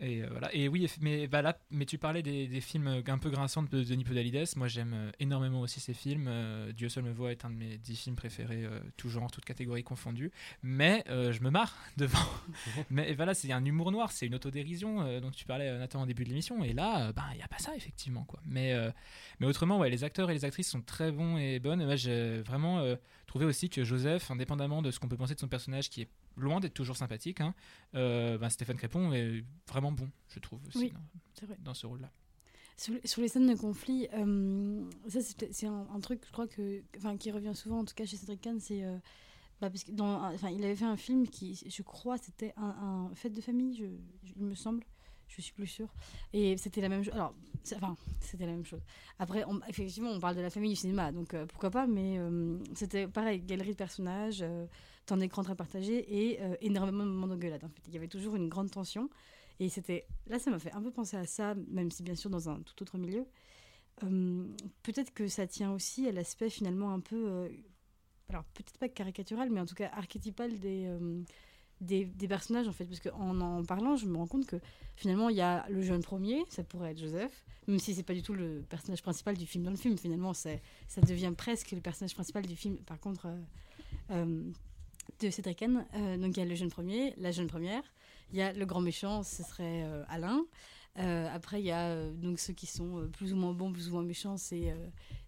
et 0.00 0.22
euh, 0.22 0.28
voilà. 0.30 0.54
Et 0.54 0.68
oui, 0.68 0.90
mais 1.00 1.26
bah 1.26 1.42
là, 1.42 1.58
mais 1.70 1.84
tu 1.84 1.98
parlais 1.98 2.22
des, 2.22 2.60
films 2.60 3.02
un 3.06 3.18
peu 3.18 3.30
grinçants 3.30 3.62
de 3.62 3.82
Denis 3.82 4.04
Podalides. 4.04 4.48
Moi, 4.56 4.68
j'aime 4.68 4.94
euh, 4.94 5.10
énormément 5.18 5.60
aussi 5.60 5.80
ces 5.80 5.94
films. 5.94 6.26
Euh, 6.28 6.72
Dieu 6.72 6.88
seul 6.88 7.04
me 7.04 7.12
voit 7.12 7.32
est 7.32 7.44
un 7.44 7.50
de 7.50 7.56
mes 7.56 7.78
dix 7.78 7.96
films 7.96 8.16
préférés, 8.16 8.64
tout 8.96 9.08
genre, 9.08 9.30
toute 9.30 9.44
catégorie 9.44 9.82
confondue. 9.82 10.30
Mais 10.62 11.04
je 11.08 11.40
me 11.42 11.50
marre 11.50 11.76
devant. 11.96 12.18
mais 12.90 13.14
voilà, 13.14 13.34
c'est 13.34 13.50
un 13.52 13.64
humour 13.64 13.90
noir, 13.92 14.12
c'est 14.12 14.26
une 14.26 14.34
autodérision 14.34 15.20
dont 15.20 15.30
tu 15.30 15.44
parlais 15.44 15.76
Nathan 15.78 16.02
en 16.02 16.06
début 16.06 16.24
de 16.24 16.28
l'émission. 16.28 16.62
Et 16.62 16.72
là, 16.72 17.12
bah, 17.12 17.24
il 17.32 17.36
n'y 17.36 17.42
a 17.42 17.48
pas 17.48 17.58
ça 17.58 17.74
effectivement, 17.76 18.24
quoi. 18.24 18.40
Mais 18.46 18.74
mais 19.40 19.46
autrement, 19.46 19.78
ouais, 19.78 19.90
les 19.90 20.04
acteurs 20.04 20.30
et 20.30 20.34
les 20.34 20.44
actrices 20.44 20.70
sont 20.70 20.82
très 20.82 21.10
bons 21.10 21.36
et 21.38 21.58
bonnes. 21.58 21.84
Moi, 21.84 21.96
j'ai 21.96 22.40
vraiment 22.42 22.84
trouvé 23.28 23.44
aussi 23.44 23.70
que 23.70 23.84
Joseph, 23.84 24.30
indépendamment 24.32 24.82
de 24.82 24.90
ce 24.90 24.98
qu'on 24.98 25.08
peut 25.08 25.16
penser 25.16 25.34
de 25.34 25.40
son 25.40 25.46
personnage, 25.46 25.88
qui 25.90 26.02
est 26.02 26.08
loin 26.36 26.58
d'être 26.58 26.74
toujours 26.74 26.96
sympathique, 26.96 27.40
hein, 27.40 27.54
euh, 27.94 28.38
ben, 28.38 28.48
Stéphane 28.48 28.76
Crépon 28.76 29.12
est 29.12 29.44
vraiment 29.68 29.92
bon, 29.92 30.10
je 30.28 30.40
trouve, 30.40 30.60
aussi, 30.66 30.92
dans, 31.60 31.74
ce 31.74 31.86
rôle-là. 31.86 32.10
Sur, 32.76 33.20
les 33.20 33.28
scènes 33.28 33.48
de 33.48 33.54
conflit, 33.54 34.08
euh, 34.14 34.88
ça 35.08 35.20
c'est 35.20 35.66
un, 35.66 36.00
truc, 36.00 36.22
je 36.26 36.32
crois 36.32 36.48
que, 36.48 36.82
qui 37.18 37.30
revient 37.30 37.54
souvent, 37.54 37.80
en 37.80 37.84
tout 37.84 37.94
cas 37.94 38.06
chez 38.06 38.16
Cédric 38.16 38.40
Kahn, 38.40 38.58
c'est 38.60 38.82
euh, 38.82 38.96
bah, 39.60 39.68
parce 39.68 39.84
que 39.84 39.92
dans, 39.92 40.30
il 40.48 40.64
avait 40.64 40.76
fait 40.76 40.84
un 40.84 40.96
film 40.96 41.28
qui, 41.28 41.54
je 41.68 41.82
crois, 41.82 42.16
c'était 42.18 42.54
un, 42.56 43.10
fête 43.14 43.34
de 43.34 43.40
famille, 43.40 43.76
je, 43.76 43.84
il 44.36 44.44
me 44.44 44.54
semble, 44.54 44.84
je 45.28 45.40
suis 45.40 45.52
plus 45.52 45.66
sûre. 45.66 45.88
Et 46.32 46.56
c'était 46.56 46.80
la 46.80 46.88
même 46.88 47.04
chose. 47.04 47.14
Alors, 47.14 47.34
enfin, 47.76 47.96
c'était 48.20 48.46
la 48.46 48.52
même 48.52 48.64
chose. 48.64 48.80
Après, 49.18 49.44
effectivement, 49.68 50.10
on 50.10 50.20
parle 50.20 50.36
de 50.36 50.40
la 50.40 50.50
famille 50.50 50.70
du 50.70 50.76
cinéma, 50.76 51.12
donc 51.12 51.34
pourquoi 51.46 51.70
pas, 51.70 51.86
mais 51.86 52.18
c'était 52.74 53.06
pareil, 53.06 53.40
galerie 53.40 53.72
de 53.72 53.76
personnages 53.76 54.44
temps 55.08 55.16
d'écran 55.16 55.42
très 55.42 55.56
partagé 55.56 56.28
et 56.28 56.40
euh, 56.42 56.54
énormément 56.60 57.04
de 57.04 57.10
moments 57.10 57.26
d'engueulade. 57.26 57.64
En 57.64 57.68
fait. 57.68 57.82
Il 57.88 57.94
y 57.94 57.96
avait 57.96 58.08
toujours 58.08 58.36
une 58.36 58.48
grande 58.48 58.70
tension. 58.70 59.08
Et 59.58 59.68
c'était 59.68 60.06
là, 60.28 60.38
ça 60.38 60.50
m'a 60.50 60.60
fait 60.60 60.72
un 60.72 60.82
peu 60.82 60.92
penser 60.92 61.16
à 61.16 61.26
ça, 61.26 61.54
même 61.68 61.90
si 61.90 62.04
bien 62.04 62.14
sûr 62.14 62.30
dans 62.30 62.48
un 62.48 62.60
tout 62.60 62.80
autre 62.82 62.96
milieu. 62.98 63.26
Euh, 64.04 64.46
peut-être 64.84 65.12
que 65.12 65.26
ça 65.26 65.48
tient 65.48 65.72
aussi 65.72 66.06
à 66.06 66.12
l'aspect 66.12 66.50
finalement 66.50 66.92
un 66.92 67.00
peu, 67.00 67.28
euh, 67.28 67.48
alors 68.28 68.44
peut-être 68.54 68.78
pas 68.78 68.88
caricatural, 68.88 69.50
mais 69.50 69.58
en 69.60 69.66
tout 69.66 69.74
cas 69.74 69.90
archétypal 69.92 70.60
des, 70.60 70.88
des, 71.80 72.06
personnages 72.28 72.68
en 72.68 72.72
fait. 72.72 72.84
Parce 72.84 73.00
qu'en 73.00 73.40
en 73.40 73.64
parlant, 73.64 73.96
je 73.96 74.06
me 74.06 74.16
rends 74.16 74.26
compte 74.26 74.46
que 74.46 74.56
finalement 74.96 75.28
il 75.28 75.36
y 75.36 75.40
a 75.40 75.66
le 75.68 75.82
jeune 75.82 76.02
premier, 76.02 76.44
ça 76.48 76.62
pourrait 76.64 76.92
être 76.92 76.98
Joseph, 76.98 77.44
même 77.66 77.78
si 77.78 77.94
c'est 77.94 78.02
pas 78.02 78.14
du 78.14 78.22
tout 78.22 78.34
le 78.34 78.64
personnage 78.68 79.02
principal 79.02 79.36
du 79.36 79.46
film 79.46 79.64
dans 79.64 79.70
le 79.70 79.76
film. 79.76 79.96
Finalement, 79.96 80.34
ça 80.34 80.50
devient 81.06 81.32
presque 81.36 81.70
le 81.72 81.80
personnage 81.80 82.14
principal 82.14 82.46
du 82.46 82.56
film. 82.56 82.76
Par 82.78 82.98
contre, 82.98 83.28
de 85.20 85.30
Cédric 85.30 85.62
euh, 85.62 86.16
donc 86.16 86.36
il 86.36 86.40
y 86.40 86.42
a 86.42 86.46
le 86.46 86.54
jeune 86.54 86.70
premier, 86.70 87.14
la 87.16 87.32
jeune 87.32 87.46
première. 87.46 87.82
Il 88.32 88.38
y 88.38 88.42
a 88.42 88.52
le 88.52 88.66
grand 88.66 88.80
méchant, 88.80 89.22
ce 89.22 89.42
serait 89.42 89.82
euh, 89.84 90.04
Alain. 90.08 90.44
Euh, 90.98 91.28
après, 91.32 91.60
il 91.60 91.66
y 91.66 91.70
a 91.70 92.10
donc 92.10 92.40
ceux 92.40 92.52
qui 92.52 92.66
sont 92.66 93.08
plus 93.12 93.32
ou 93.32 93.36
moins 93.36 93.52
bons, 93.52 93.72
plus 93.72 93.88
ou 93.88 93.92
moins 93.92 94.02
méchants, 94.02 94.36
c'est 94.36 94.74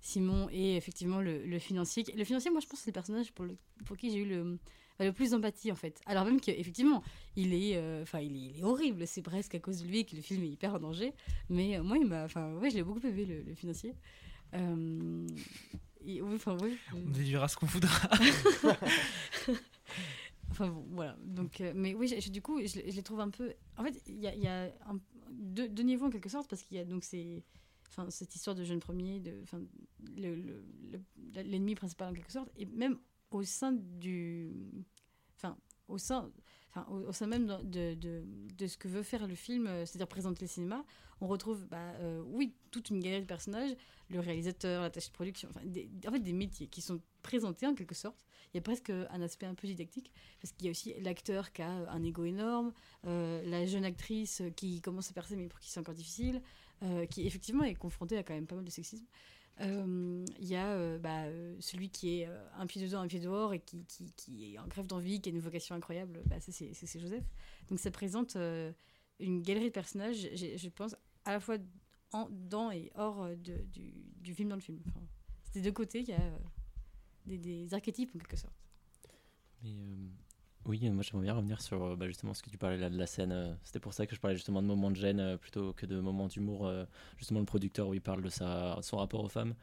Simon 0.01 0.49
et 0.51 0.77
effectivement 0.77 1.21
le, 1.21 1.59
financier. 1.59 2.05
Le 2.17 2.25
financier, 2.25 2.51
moi, 2.51 2.61
je 2.61 2.67
pense 2.67 2.81
que 2.81 2.85
c'est 2.85 2.91
le 2.91 2.95
personnage 2.95 3.33
pour, 3.33 3.45
le, 3.45 3.57
pour 3.85 3.97
qui 3.97 4.11
j'ai 4.11 4.19
eu 4.19 4.29
le, 4.29 4.59
le 5.05 5.13
plus 5.13 5.31
d'empathie 5.31 5.73
en 5.73 5.77
fait. 5.77 6.01
Alors 6.07 6.25
même 6.25 6.41
qu'effectivement, 6.41 7.03
il 7.37 7.55
est, 7.55 7.79
enfin, 8.03 8.21
il, 8.21 8.59
est, 8.59 8.63
horrible. 8.63 9.07
C'est 9.07 9.23
presque 9.23 9.55
à 9.55 9.59
cause 9.59 9.83
de 9.83 9.89
lui 9.89 10.05
que 10.05 10.17
le 10.17 10.23
film 10.23 10.43
est 10.45 10.49
hyper 10.49 10.75
en 10.75 10.79
danger. 10.79 11.13
Mais 11.49 11.79
moi, 11.81 11.99
il 11.99 12.07
m'a, 12.07 12.25
enfin, 12.25 12.55
ouais, 12.55 12.71
je 12.71 12.77
l'ai 12.77 12.83
beaucoup 12.83 13.07
aimé 13.07 13.25
le, 13.25 13.55
financier. 13.55 13.95
oui, 14.55 16.21
enfin, 16.35 16.57
oui. 16.63 16.77
On 16.95 17.11
déduira 17.11 17.49
ce 17.49 17.57
qu'on 17.57 17.67
voudra. 17.67 18.11
Enfin 20.51 20.69
bon, 20.69 20.85
voilà. 20.91 21.17
Donc, 21.25 21.61
euh, 21.61 21.73
mais 21.75 21.95
oui, 21.95 22.13
du 22.31 22.43
coup, 22.43 22.61
je, 22.61 22.81
les 22.81 23.03
trouve 23.03 23.21
un 23.21 23.31
peu. 23.31 23.55
En 23.77 23.85
fait, 23.85 24.03
il 24.07 24.21
y 24.21 24.27
a, 24.27 24.35
y 24.35 24.47
a 24.47 24.71
deux, 25.31 25.83
niveaux 25.83 26.07
en 26.07 26.11
quelque 26.11 26.29
sorte, 26.29 26.49
parce 26.49 26.63
qu'il 26.63 26.77
y 26.77 26.81
a 26.81 26.85
donc 26.85 27.05
ces, 27.05 27.45
enfin, 27.89 28.11
cette 28.11 28.35
histoire 28.35 28.57
de 28.57 28.65
jeune 28.65 28.81
premier, 28.81 29.21
de, 29.21 29.33
enfin, 29.43 29.61
l'ennemi 30.17 31.73
le, 31.73 31.77
principal 31.77 32.11
en 32.11 32.13
quelque 32.13 32.33
sorte, 32.33 32.51
et 32.57 32.67
même 32.67 32.99
au 33.31 33.43
sein 33.43 33.73
du. 33.73 34.53
Enfin, 35.37 35.57
au 35.88 35.99
sein. 35.99 36.31
Enfin, 36.73 36.87
au, 36.88 37.12
sein 37.12 37.27
même 37.27 37.49
de, 37.64 37.95
de, 37.95 38.23
de, 38.57 38.66
ce 38.69 38.79
que 38.79 38.87
veut 38.87 39.03
faire 39.03 39.27
le 39.27 39.35
film, 39.35 39.66
euh, 39.66 39.85
c'est-à-dire 39.85 40.07
présenter 40.07 40.45
le 40.45 40.49
cinéma, 40.49 40.85
on 41.21 41.27
retrouve, 41.27 41.66
bah, 41.66 41.95
euh, 41.99 42.23
oui, 42.27 42.55
toute 42.71 42.90
une 42.90 43.01
galerie 43.01 43.23
de 43.23 43.27
personnages, 43.27 43.73
le 44.09 44.21
réalisateur, 44.21 44.83
l'attaché 44.83 45.09
de 45.09 45.12
production, 45.12 45.49
enfin, 45.51 45.62
en 45.66 46.12
fait, 46.12 46.21
des 46.21 46.33
métiers 46.33 46.69
qui 46.69 46.81
sont 46.81 47.01
présentés 47.23 47.66
en 47.66 47.75
quelque 47.75 47.97
sorte, 47.97 48.25
il 48.55 48.59
y 48.59 48.61
a 48.61 48.62
presque 48.62 48.90
un 48.90 49.21
aspect 49.21 49.47
un 49.47 49.57
peu 49.57 49.66
didactique, 49.66 50.12
parce 50.40 50.53
qu'il 50.53 50.66
y 50.66 50.69
a 50.69 50.71
aussi 50.71 50.95
l'acteur 51.01 51.53
qui 51.53 51.62
a 51.62 51.71
un 51.90 52.05
ego 52.05 52.25
énorme, 52.25 52.73
euh, 53.05 53.43
la 53.47 53.66
jeune 53.66 53.85
actrice 53.85 54.40
qui 54.55 54.81
commence 54.81 55.11
à 55.11 55.12
percer 55.12 55.35
mais 55.35 55.49
pour 55.49 55.59
qui 55.59 55.71
c'est 55.71 55.81
encore 55.81 55.95
difficile, 55.95 56.40
qui 57.11 57.27
effectivement 57.27 57.64
est 57.64 57.75
confrontée 57.75 58.16
à 58.16 58.23
quand 58.23 58.33
même 58.33 58.47
pas 58.47 58.55
mal 58.55 58.64
de 58.64 58.71
sexisme. 58.71 59.05
Euh, 59.61 60.25
il 60.38 60.49
y 60.49 60.57
a 60.57 60.99
bah, 60.99 61.25
celui 61.61 61.90
qui 61.90 62.20
est 62.20 62.29
un 62.57 62.66
pied 62.66 62.83
dedans, 62.83 63.01
un 63.01 63.09
pied 63.09 63.20
dehors 63.20 63.53
et 63.53 63.61
qui, 63.61 63.85
qui, 63.85 64.12
qui 64.16 64.55
est 64.55 64.59
en 64.59 64.66
grève 64.66 64.87
d'envie, 64.87 65.20
qui 65.20 65.29
a 65.29 65.33
une 65.33 65.40
vocation 65.40 65.75
incroyable, 65.75 66.23
bah, 66.27 66.37
c'est 66.40 67.01
Joseph. 67.01 67.25
Donc 67.68 67.79
ça 67.79 67.90
présente 67.90 68.37
une 69.18 69.42
galerie 69.42 69.66
de 69.66 69.75
personnages, 69.75 70.29
je 70.35 70.68
pense, 70.70 70.96
à 71.25 71.33
la 71.33 71.40
fois 71.40 71.59
en, 72.12 72.29
dans 72.31 72.70
et 72.70 72.90
hors 72.94 73.29
de, 73.29 73.62
du, 73.73 73.92
du, 74.20 74.35
film 74.35 74.49
dans 74.49 74.57
le 74.57 74.62
film. 74.62 74.81
C'est 75.44 75.61
des 75.61 75.62
deux 75.62 75.73
côtés, 75.73 76.01
il 76.01 76.09
y 76.09 76.12
a 76.12 76.33
des, 77.27 77.75
archétypes 77.75 78.14
en 78.14 78.18
quelque 78.18 78.37
sorte. 78.37 78.55
Euh, 79.64 80.09
oui, 80.66 80.88
moi 80.90 81.03
j'aimerais 81.03 81.25
bien 81.25 81.35
revenir 81.35 81.61
sur 81.61 81.83
euh, 81.83 81.96
bah, 81.96 82.07
justement 82.07 82.35
ce 82.35 82.42
que 82.42 82.51
tu 82.51 82.59
parlais 82.59 82.77
là 82.77 82.90
de 82.90 82.99
la 82.99 83.07
scène. 83.07 83.33
Euh, 83.33 83.55
c'était 83.64 83.81
pour 83.81 83.94
ça 83.94 84.07
que 84.07 84.14
je 84.14 84.20
parlais 84.20 84.37
justement 84.37 84.62
de 84.62 84.66
moments 84.66 84.90
de 84.90 84.96
gêne 84.96 85.38
plutôt 85.38 85.73
que 85.73 85.87
de 85.87 86.01
moments 86.01 86.29
d'humour. 86.29 86.70
justement, 87.18 87.40
le 87.40 87.46
producteur 87.46 87.88
où 87.88 87.94
il 87.94 88.01
parle 88.01 88.23
de 88.23 88.29
sa, 88.29 88.79
son 88.83 88.99
rapport 88.99 89.25
aux 89.25 89.29
femmes. 89.29 89.55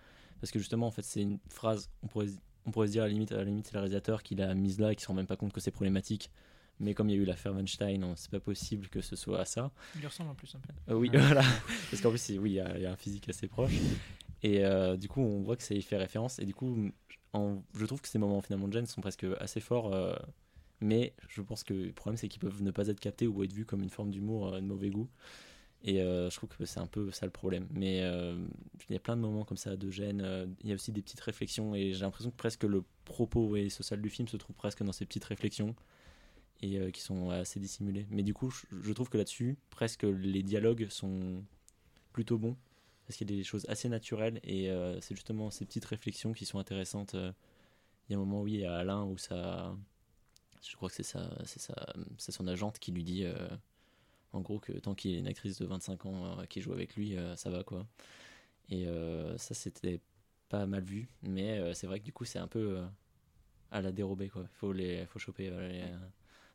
Parce 0.41 0.51
que 0.51 0.59
justement, 0.59 0.87
en 0.87 0.91
fait, 0.91 1.03
c'est 1.03 1.21
une 1.21 1.39
phrase, 1.49 1.89
on 2.03 2.07
pourrait, 2.07 2.27
on 2.65 2.71
pourrait 2.71 2.87
se 2.87 2.91
dire 2.91 3.03
à 3.03 3.07
la 3.07 3.13
limite, 3.13 3.31
à 3.31 3.37
la 3.37 3.43
limite 3.43 3.67
c'est 3.67 3.73
le 3.73 3.79
réalisateur 3.79 4.21
qui 4.21 4.35
l'a 4.35 4.53
mise 4.53 4.79
là 4.79 4.91
et 4.91 4.95
qui 4.95 5.03
se 5.03 5.07
rend 5.07 5.15
même 5.15 5.25
pas 5.27 5.35
compte 5.35 5.53
que 5.53 5.59
c'est 5.59 5.71
problématique. 5.71 6.31
Mais 6.79 6.93
comme 6.93 7.09
il 7.09 7.15
y 7.15 7.19
a 7.19 7.21
eu 7.21 7.25
l'affaire 7.25 7.53
Weinstein, 7.53 8.13
c'est 8.15 8.29
pas 8.29 8.39
possible 8.39 8.87
que 8.87 9.01
ce 9.01 9.15
soit 9.15 9.45
ça. 9.45 9.71
Il 9.95 10.05
ressemble 10.05 10.29
en 10.29 10.35
plus 10.35 10.53
un 10.53 10.59
peu. 10.59 10.93
oui, 10.93 11.09
voilà. 11.13 11.41
Parce 11.89 12.01
qu'en 12.01 12.11
plus, 12.11 12.29
oui, 12.37 12.51
il 12.51 12.55
y, 12.55 12.59
a, 12.59 12.77
il 12.77 12.83
y, 12.83 12.85
a 12.85 12.91
un 12.91 12.95
physique 12.95 13.27
assez 13.29 13.47
proche. 13.47 13.73
Et 14.43 14.61
du 14.97 15.07
coup, 15.07 15.21
on 15.21 15.41
voit 15.41 15.55
que 15.55 15.63
ça 15.63 15.73
y 15.73 15.81
fait 15.81 15.97
référence. 15.97 16.37
Et 16.37 16.45
du 16.45 16.53
coup, 16.53 16.91
je 17.73 17.85
trouve 17.85 18.01
que 18.01 18.07
ces 18.07 18.19
moments 18.19 18.41
finalement 18.41 18.67
de 18.67 18.73
gêne 18.73 18.85
sont 18.85 19.01
presque 19.01 19.25
assez 19.39 19.59
forts, 19.59 19.93
euh, 19.93 20.15
mais 20.81 21.13
je 21.27 21.41
pense 21.41 21.63
que 21.63 21.73
le 21.73 21.91
problème 21.91 22.17
c'est 22.17 22.27
qu'ils 22.27 22.39
peuvent 22.39 22.61
ne 22.61 22.71
pas 22.71 22.87
être 22.87 22.99
captés 22.99 23.27
ou 23.27 23.43
être 23.43 23.53
vus 23.53 23.65
comme 23.65 23.81
une 23.81 23.89
forme 23.89 24.11
d'humour 24.11 24.53
euh, 24.53 24.59
de 24.59 24.65
mauvais 24.65 24.89
goût. 24.89 25.09
Et 25.83 26.01
euh, 26.01 26.29
je 26.29 26.35
trouve 26.35 26.49
que 26.49 26.65
c'est 26.65 26.79
un 26.79 26.87
peu 26.87 27.11
ça 27.11 27.25
le 27.25 27.31
problème. 27.31 27.67
Mais 27.71 28.01
euh, 28.01 28.37
il 28.89 28.93
y 28.93 28.95
a 28.95 28.99
plein 28.99 29.15
de 29.15 29.21
moments 29.21 29.45
comme 29.45 29.57
ça 29.57 29.75
de 29.75 29.89
gêne. 29.89 30.55
il 30.61 30.69
y 30.69 30.71
a 30.71 30.75
aussi 30.75 30.91
des 30.91 31.01
petites 31.01 31.19
réflexions 31.21 31.75
et 31.75 31.93
j'ai 31.93 32.01
l'impression 32.01 32.31
que 32.31 32.35
presque 32.35 32.63
le 32.63 32.83
propos 33.05 33.55
et 33.55 33.69
social 33.69 34.01
du 34.01 34.09
film 34.09 34.27
se 34.27 34.37
trouve 34.37 34.55
presque 34.55 34.83
dans 34.83 34.91
ces 34.91 35.05
petites 35.05 35.25
réflexions 35.25 35.75
et 36.61 36.91
qui 36.91 37.01
sont 37.01 37.29
assez 37.29 37.59
dissimulées. 37.59 38.07
Mais 38.09 38.23
du 38.23 38.33
coup, 38.33 38.49
je, 38.49 38.91
trouve 38.91 39.09
que 39.09 39.17
là-dessus, 39.19 39.55
presque 39.69 40.03
les 40.03 40.41
dialogues 40.41 40.87
sont 40.89 41.43
plutôt 42.11 42.39
bons 42.39 42.57
parce 43.05 43.17
qu'il 43.17 43.29
y 43.29 43.33
a 43.33 43.37
des 43.37 43.43
choses 43.43 43.65
assez 43.69 43.87
naturelles 43.87 44.39
et 44.43 44.71
c'est 44.99 45.15
justement 45.15 45.51
ces 45.51 45.65
petites 45.65 45.85
réflexions 45.85 46.33
qui 46.33 46.45
sont 46.45 46.57
intéressantes. 46.57 47.13
Il 47.13 48.13
y 48.13 48.15
a 48.15 48.17
un 48.17 48.19
moment, 48.19 48.41
oui, 48.41 48.53
il 48.53 48.59
y 48.61 48.65
a 48.65 48.75
Alain 48.75 49.03
où 49.03 49.17
ça. 49.17 49.75
Je 50.69 50.75
crois 50.75 50.89
que 50.89 50.95
c'est 50.95 51.03
ça, 51.03 51.29
c'est 51.45 51.59
ça, 51.61 51.75
c'est 52.17 52.31
son 52.31 52.47
agente 52.47 52.79
qui 52.79 52.91
lui 52.91 53.03
dit. 53.03 53.23
euh, 53.25 53.47
en 54.33 54.41
gros 54.41 54.59
que 54.59 54.73
tant 54.73 54.95
qu'il 54.95 55.15
a 55.15 55.19
une 55.19 55.27
actrice 55.27 55.59
de 55.59 55.65
25 55.67 56.05
ans 56.07 56.39
euh, 56.41 56.45
qui 56.47 56.61
joue 56.61 56.73
avec 56.73 56.95
lui, 56.95 57.17
euh, 57.17 57.35
ça 57.37 57.49
va 57.51 57.63
quoi. 57.63 57.85
Et 58.69 58.87
ça 59.37 59.53
c'était 59.55 60.01
pas 60.49 60.65
mal 60.67 60.83
vu, 60.83 61.09
mais 61.23 61.73
c'est 61.75 61.87
vrai 61.87 61.99
que 61.99 62.05
du 62.05 62.13
coup 62.13 62.25
c'est 62.25 62.39
un 62.39 62.47
peu 62.47 62.81
à 63.71 63.81
la 63.81 63.91
dérobée 63.93 64.29
quoi. 64.29 64.45
Faut 64.53 64.73
les, 64.73 65.05
faut 65.07 65.19
choper 65.19 65.49
les, 65.51 65.85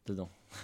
dedans. 0.07 0.31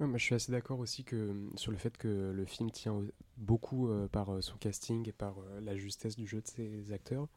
Ouais, 0.00 0.06
moi, 0.06 0.16
je 0.18 0.24
suis 0.24 0.34
assez 0.34 0.50
d'accord 0.50 0.78
aussi 0.80 1.04
que, 1.04 1.34
sur 1.56 1.72
le 1.72 1.78
fait 1.78 1.96
que 1.98 2.32
le 2.34 2.44
film 2.46 2.70
tient 2.70 2.92
au- 2.94 3.04
beaucoup 3.36 3.88
euh, 3.90 4.08
par 4.08 4.30
euh, 4.32 4.40
son 4.40 4.56
casting 4.56 5.06
et 5.08 5.12
par 5.12 5.38
euh, 5.38 5.60
la 5.60 5.76
justesse 5.76 6.16
du 6.16 6.26
jeu 6.26 6.40
de 6.40 6.46
ses 6.46 6.92
acteurs. 6.92 7.28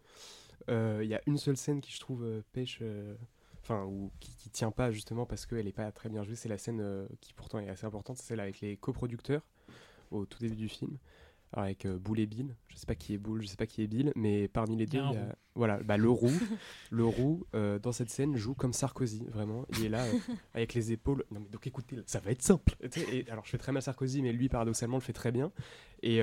Il 0.70 1.06
y 1.08 1.16
a 1.16 1.22
une 1.28 1.38
seule 1.38 1.58
scène 1.58 1.82
qui, 1.82 1.92
je 1.94 2.00
trouve, 2.00 2.26
pêche, 2.54 2.82
enfin, 3.64 3.84
ou 3.86 4.12
qui, 4.20 4.36
qui 4.36 4.50
tient 4.50 4.72
pas 4.72 4.92
justement 4.92 5.26
parce 5.26 5.46
qu'elle 5.46 5.66
n'est 5.66 5.72
pas 5.72 5.92
très 5.92 6.10
bien 6.10 6.24
jouée. 6.24 6.36
C'est 6.36 6.50
la 6.50 6.58
scène 6.58 6.82
euh, 6.82 7.08
qui 7.22 7.34
pourtant 7.34 7.60
est 7.60 7.70
assez 7.70 7.86
importante, 7.86 8.18
c'est 8.18 8.26
celle 8.26 8.40
avec 8.40 8.62
les 8.62 8.78
coproducteurs 8.78 9.42
au 10.12 10.26
tout 10.26 10.40
début 10.40 10.56
du 10.56 10.70
film. 10.70 10.98
Alors, 11.54 11.66
avec 11.66 11.86
euh, 11.86 12.00
Boule 12.00 12.20
et 12.20 12.26
Bill, 12.26 12.56
je 12.68 12.78
sais 12.78 12.88
pas 12.88 12.96
qui 12.96 13.14
est 13.14 13.20
Boule, 13.20 13.44
je 13.44 13.48
sais 13.48 13.56
pas 13.56 13.68
qui 13.68 13.84
est 13.84 13.88
Bill, 13.88 14.12
mais 14.16 14.48
parmi 14.48 14.76
les 14.76 14.88
deux, 14.88 14.98
il 14.98 15.14
y 15.14 15.18
a- 15.18 15.36
voilà, 15.54 15.78
bah, 15.84 15.98
le 15.98 16.10
roux, 16.10 16.32
le 16.90 17.06
roux 17.06 17.46
euh, 17.54 17.78
dans 17.78 17.92
cette 17.92 18.10
scène 18.10 18.36
joue 18.36 18.56
comme 18.56 18.74
Sarkozy, 18.74 19.24
vraiment. 19.30 19.68
Il 19.78 19.86
est 19.86 19.90
là 19.90 20.04
euh, 20.04 20.18
avec 20.56 20.74
les 20.74 20.92
épaules. 20.92 21.24
Non 21.30 21.40
mais 21.40 21.50
donc 21.50 21.68
écoutez, 21.68 21.98
ça 22.08 22.20
va 22.22 22.32
être 22.32 22.42
simple. 22.42 22.74
Et, 23.12 23.30
alors 23.30 23.46
je 23.46 23.52
fais 23.52 23.60
très 23.60 23.72
mal 23.72 23.84
Sarkozy, 23.84 24.24
mais 24.24 24.34
lui 24.34 24.50
paradoxalement 24.50 24.98
le 24.98 25.04
fait 25.04 25.14
très 25.14 25.32
bien. 25.32 25.52
Et 26.02 26.22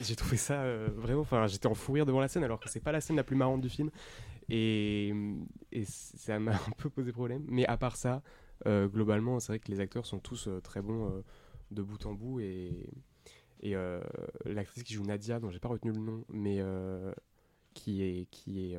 j'ai 0.00 0.16
trouvé 0.16 0.38
ça 0.38 0.64
vraiment. 0.88 1.20
Enfin, 1.20 1.46
j'étais 1.46 1.66
en 1.66 1.74
fou 1.74 1.92
rire 1.92 2.06
devant 2.06 2.20
la 2.20 2.28
scène, 2.28 2.42
alors 2.42 2.58
que 2.58 2.70
c'est 2.70 2.80
pas 2.80 2.90
la 2.90 3.02
scène 3.02 3.16
la 3.16 3.22
plus 3.22 3.36
marrante 3.36 3.60
du 3.60 3.68
film. 3.68 3.90
Et, 4.50 5.14
et 5.72 5.84
ça 5.84 6.38
m'a 6.38 6.52
un 6.68 6.72
peu 6.76 6.90
posé 6.90 7.12
problème. 7.12 7.44
Mais 7.48 7.66
à 7.66 7.76
part 7.76 7.96
ça, 7.96 8.22
euh, 8.66 8.88
globalement, 8.88 9.40
c'est 9.40 9.52
vrai 9.52 9.58
que 9.60 9.70
les 9.70 9.80
acteurs 9.80 10.06
sont 10.06 10.18
tous 10.18 10.48
euh, 10.48 10.60
très 10.60 10.82
bons 10.82 11.06
euh, 11.10 11.22
de 11.70 11.82
bout 11.82 12.04
en 12.06 12.12
bout 12.12 12.40
et 12.40 12.88
et 13.62 13.74
l'actrice 14.46 14.82
qui 14.84 14.94
joue 14.94 15.04
Nadia, 15.04 15.38
dont 15.38 15.50
j'ai 15.50 15.58
pas 15.58 15.68
retenu 15.68 15.92
le 15.92 15.98
nom, 15.98 16.24
mais 16.30 16.60
qui 17.74 18.02
est 18.02 18.26
qui 18.30 18.72
est 18.72 18.78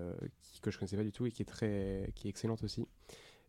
que 0.63 0.72
je 0.72 0.80
connaissais 0.80 0.97
pas 0.97 1.03
du 1.03 1.11
tout 1.11 1.28
et 1.28 1.32
qui 1.32 1.43
est 1.43 1.45
très 1.45 2.11
qui 2.15 2.28
est 2.28 2.32
excellente 2.32 2.63
aussi. 2.63 2.88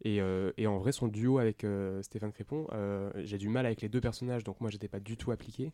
Et, 0.04 0.20
euh, 0.20 0.50
et 0.56 0.66
en 0.66 0.78
vrai, 0.78 0.90
son 0.90 1.06
duo 1.06 1.38
avec 1.38 1.62
euh, 1.62 2.02
Stéphane 2.02 2.32
Crépon, 2.32 2.66
euh, 2.72 3.10
j'ai 3.16 3.38
du 3.38 3.48
mal 3.48 3.66
avec 3.66 3.82
les 3.82 3.88
deux 3.88 4.00
personnages, 4.00 4.42
donc 4.42 4.60
moi 4.60 4.68
j'étais 4.68 4.88
pas 4.88 4.98
du 4.98 5.16
tout 5.16 5.30
impliqué, 5.30 5.72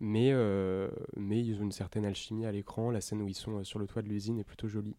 mais, 0.00 0.32
mais 1.16 1.44
ils 1.44 1.60
ont 1.60 1.64
une 1.64 1.72
certaine 1.72 2.04
alchimie 2.04 2.46
à 2.46 2.52
l'écran. 2.52 2.90
La 2.90 3.00
scène 3.00 3.20
où 3.20 3.28
ils 3.28 3.34
sont 3.34 3.62
sur 3.64 3.78
le 3.78 3.86
toit 3.86 4.02
de 4.02 4.08
l'usine 4.08 4.38
est 4.38 4.44
plutôt 4.44 4.68
jolie. 4.68 4.96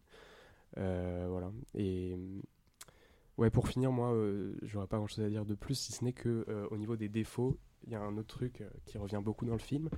Voilà. 0.76 1.50
Et 1.74 2.14
ouais, 3.38 3.50
pour 3.50 3.68
finir, 3.68 3.90
moi, 3.90 4.14
j'aurais 4.62 4.86
pas 4.86 4.98
grand 4.98 5.06
chose 5.06 5.24
à 5.24 5.28
dire 5.28 5.46
de 5.46 5.54
plus, 5.54 5.74
si 5.74 5.92
ce 5.92 6.04
n'est 6.04 6.12
que 6.12 6.46
au 6.70 6.76
niveau 6.76 6.96
des 6.96 7.08
défauts, 7.08 7.58
il 7.86 7.92
y 7.92 7.96
a 7.96 8.00
un 8.00 8.16
autre 8.16 8.36
truc 8.36 8.60
euh, 8.60 8.68
qui 8.86 8.98
revient 8.98 9.20
beaucoup 9.22 9.44
dans 9.44 9.52
le 9.52 9.58
film 9.58 9.88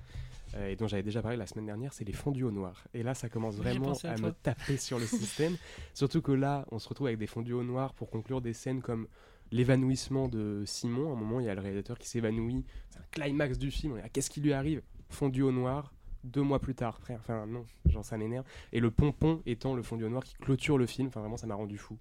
euh, 0.54 0.68
et 0.68 0.76
dont 0.76 0.86
j'avais 0.86 1.02
déjà 1.02 1.22
parlé 1.22 1.36
la 1.36 1.46
semaine 1.46 1.66
dernière, 1.66 1.92
c'est 1.92 2.04
les 2.04 2.12
fondus 2.12 2.44
au 2.44 2.50
noir. 2.50 2.84
Et 2.94 3.02
là, 3.02 3.14
ça 3.14 3.28
commence 3.28 3.56
vraiment 3.56 3.92
à 4.04 4.16
me 4.16 4.32
taper 4.32 4.76
sur 4.76 4.98
le 4.98 5.06
système. 5.06 5.56
Surtout 5.94 6.22
que 6.22 6.32
là, 6.32 6.66
on 6.70 6.78
se 6.78 6.88
retrouve 6.88 7.08
avec 7.08 7.18
des 7.18 7.26
fondus 7.26 7.52
au 7.52 7.64
noir 7.64 7.94
pour 7.94 8.10
conclure 8.10 8.40
des 8.40 8.52
scènes 8.52 8.82
comme 8.82 9.06
l'évanouissement 9.50 10.28
de 10.28 10.64
Simon. 10.66 11.10
À 11.10 11.12
un 11.12 11.16
moment, 11.16 11.40
il 11.40 11.46
y 11.46 11.48
a 11.48 11.54
le 11.54 11.60
réalisateur 11.60 11.98
qui 11.98 12.08
s'évanouit. 12.08 12.64
C'est 12.90 12.98
un 12.98 13.06
climax 13.10 13.58
du 13.58 13.70
film. 13.70 14.00
Qu'est-ce 14.12 14.30
qui 14.30 14.40
lui 14.40 14.52
arrive? 14.52 14.82
Fondu 15.08 15.42
au 15.42 15.52
noir. 15.52 15.92
Deux 16.26 16.42
mois 16.42 16.58
plus 16.58 16.74
tard, 16.74 16.98
frère. 16.98 17.18
Enfin, 17.20 17.46
non, 17.46 17.64
genre 17.88 18.04
ça 18.04 18.18
m'énerve. 18.18 18.44
Et 18.72 18.80
le 18.80 18.90
pompon 18.90 19.42
étant 19.46 19.74
le 19.74 19.82
fondu 19.82 20.04
au 20.04 20.08
noir 20.08 20.24
qui 20.24 20.34
clôture 20.34 20.76
le 20.76 20.86
film. 20.86 21.06
Enfin, 21.06 21.20
vraiment, 21.20 21.36
ça 21.36 21.46
m'a 21.46 21.54
rendu 21.54 21.78
fou. 21.78 21.96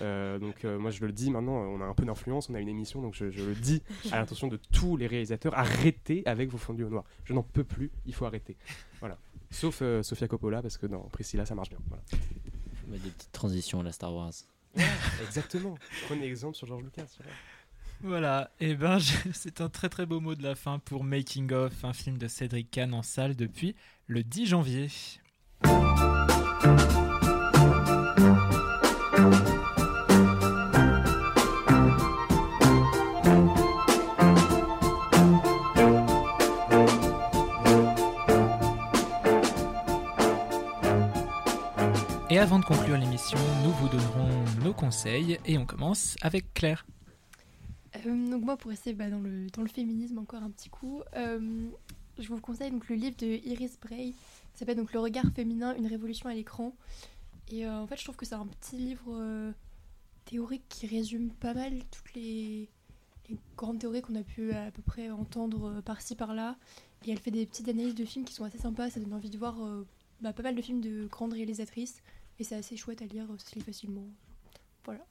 Euh, 0.00 0.38
donc, 0.38 0.64
euh, 0.64 0.78
moi, 0.78 0.92
je 0.92 1.04
le 1.04 1.12
dis 1.12 1.30
maintenant, 1.30 1.54
on 1.54 1.80
a 1.80 1.84
un 1.84 1.94
peu 1.94 2.04
d'influence, 2.04 2.48
on 2.48 2.54
a 2.54 2.60
une 2.60 2.68
émission, 2.68 3.02
donc 3.02 3.14
je, 3.14 3.30
je 3.30 3.42
le 3.42 3.54
dis 3.54 3.82
à 4.12 4.18
l'intention 4.18 4.46
de 4.46 4.56
tous 4.72 4.96
les 4.96 5.08
réalisateurs 5.08 5.58
arrêtez 5.58 6.22
avec 6.24 6.50
vos 6.50 6.58
fondus 6.58 6.84
au 6.84 6.90
noir. 6.90 7.04
Je 7.24 7.32
n'en 7.32 7.42
peux 7.42 7.64
plus, 7.64 7.90
il 8.06 8.14
faut 8.14 8.26
arrêter. 8.26 8.56
Voilà. 9.00 9.18
Sauf 9.50 9.80
euh, 9.82 10.02
Sofia 10.02 10.28
Coppola, 10.28 10.62
parce 10.62 10.78
que 10.78 10.86
dans 10.86 11.00
Priscilla, 11.00 11.44
ça 11.46 11.54
marche 11.56 11.70
bien. 11.70 11.78
Voilà. 11.88 12.02
Des 12.86 13.10
petites 13.10 13.32
transitions 13.32 13.80
à 13.80 13.82
la 13.82 13.92
Star 13.92 14.14
Wars. 14.14 14.32
Exactement. 15.26 15.76
Prenez 16.06 16.26
exemple 16.26 16.56
sur 16.56 16.66
George 16.66 16.84
Lucas. 16.84 17.06
voilà. 17.18 17.32
Voilà, 18.02 18.50
et 18.60 18.74
ben 18.74 18.98
je- 18.98 19.12
c'est 19.32 19.60
un 19.60 19.68
très 19.68 19.88
très 19.88 20.04
beau 20.06 20.20
mot 20.20 20.34
de 20.34 20.42
la 20.42 20.54
fin 20.54 20.78
pour 20.78 21.04
Making 21.04 21.52
of, 21.52 21.84
un 21.84 21.92
film 21.92 22.18
de 22.18 22.28
Cédric 22.28 22.70
Kahn 22.70 22.92
en 22.94 23.02
salle 23.02 23.34
depuis 23.36 23.74
le 24.06 24.22
10 24.22 24.46
janvier. 24.46 24.88
Et 42.30 42.38
avant 42.38 42.58
de 42.58 42.64
conclure 42.64 42.96
l'émission, 42.96 43.38
nous 43.62 43.70
vous 43.72 43.88
donnerons 43.88 44.44
nos 44.64 44.72
conseils 44.72 45.38
et 45.44 45.58
on 45.58 45.66
commence 45.66 46.16
avec 46.22 46.52
Claire. 46.54 46.84
Euh, 47.96 48.30
donc 48.30 48.42
moi, 48.42 48.56
pour 48.56 48.70
rester 48.70 48.92
bah, 48.92 49.10
dans, 49.10 49.20
le, 49.20 49.48
féminisme 49.68 50.18
encore 50.18 50.42
un 50.42 50.50
petit 50.50 50.68
coup, 50.68 51.02
euh, 51.16 51.68
je 52.18 52.28
vous 52.28 52.40
conseille 52.40 52.70
donc 52.70 52.88
le 52.88 52.96
livre 52.96 53.16
de 53.18 53.26
Iris 53.26 53.78
Bray, 53.80 54.12
qui 54.12 54.58
s'appelle 54.58 54.76
donc 54.76 54.92
Le 54.92 55.00
regard 55.00 55.26
féminin, 55.34 55.74
une 55.76 55.86
révolution 55.86 56.28
à 56.28 56.34
l'écran. 56.34 56.74
Et 57.50 57.66
euh, 57.66 57.78
en 57.78 57.86
fait, 57.86 57.96
je 57.98 58.04
trouve 58.04 58.16
que 58.16 58.26
c'est 58.26 58.34
un 58.34 58.46
petit 58.46 58.76
livre 58.76 59.52
théorique 60.24 60.64
qui 60.68 60.86
résume 60.86 61.30
pas 61.30 61.54
mal 61.54 61.72
toutes 61.90 62.14
les, 62.14 62.68
grandes 63.56 63.78
théories 63.78 64.02
qu'on 64.02 64.16
a 64.16 64.22
pu 64.22 64.52
à 64.52 64.70
peu 64.70 64.82
près 64.82 65.10
entendre 65.10 65.80
par-ci 65.82 66.14
par-là. 66.14 66.56
Et 67.06 67.10
elle 67.10 67.18
fait 67.18 67.30
des 67.30 67.46
petites 67.46 67.68
analyses 67.68 67.94
de 67.94 68.04
films 68.04 68.24
qui 68.24 68.32
sont 68.32 68.44
assez 68.44 68.58
sympas, 68.58 68.90
ça 68.90 69.00
donne 69.00 69.12
envie 69.12 69.30
de 69.30 69.38
voir 69.38 69.56
bah, 70.20 70.32
pas 70.32 70.42
mal 70.42 70.54
de 70.54 70.62
films 70.62 70.80
de 70.80 71.06
grandes 71.06 71.34
réalisatrices. 71.34 72.02
Et 72.38 72.44
c'est 72.44 72.56
assez 72.56 72.76
chouette 72.76 73.02
à 73.02 73.06
lire, 73.06 73.26
ça 73.38 73.60
facilement. 73.60 74.06
Voilà. 74.84 75.04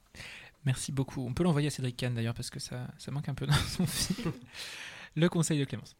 Merci 0.64 0.92
beaucoup. 0.92 1.20
On 1.26 1.34
peut 1.34 1.44
l'envoyer 1.44 1.68
à 1.68 1.70
Cédric 1.70 1.96
Kahn 1.96 2.14
d'ailleurs 2.14 2.34
parce 2.34 2.50
que 2.50 2.60
ça, 2.60 2.88
ça 2.98 3.10
manque 3.10 3.28
un 3.28 3.34
peu 3.34 3.46
dans 3.46 3.52
son 3.52 3.86
film. 3.86 4.32
Le 5.16 5.28
conseil 5.28 5.58
de 5.58 5.64
Clémence. 5.64 5.96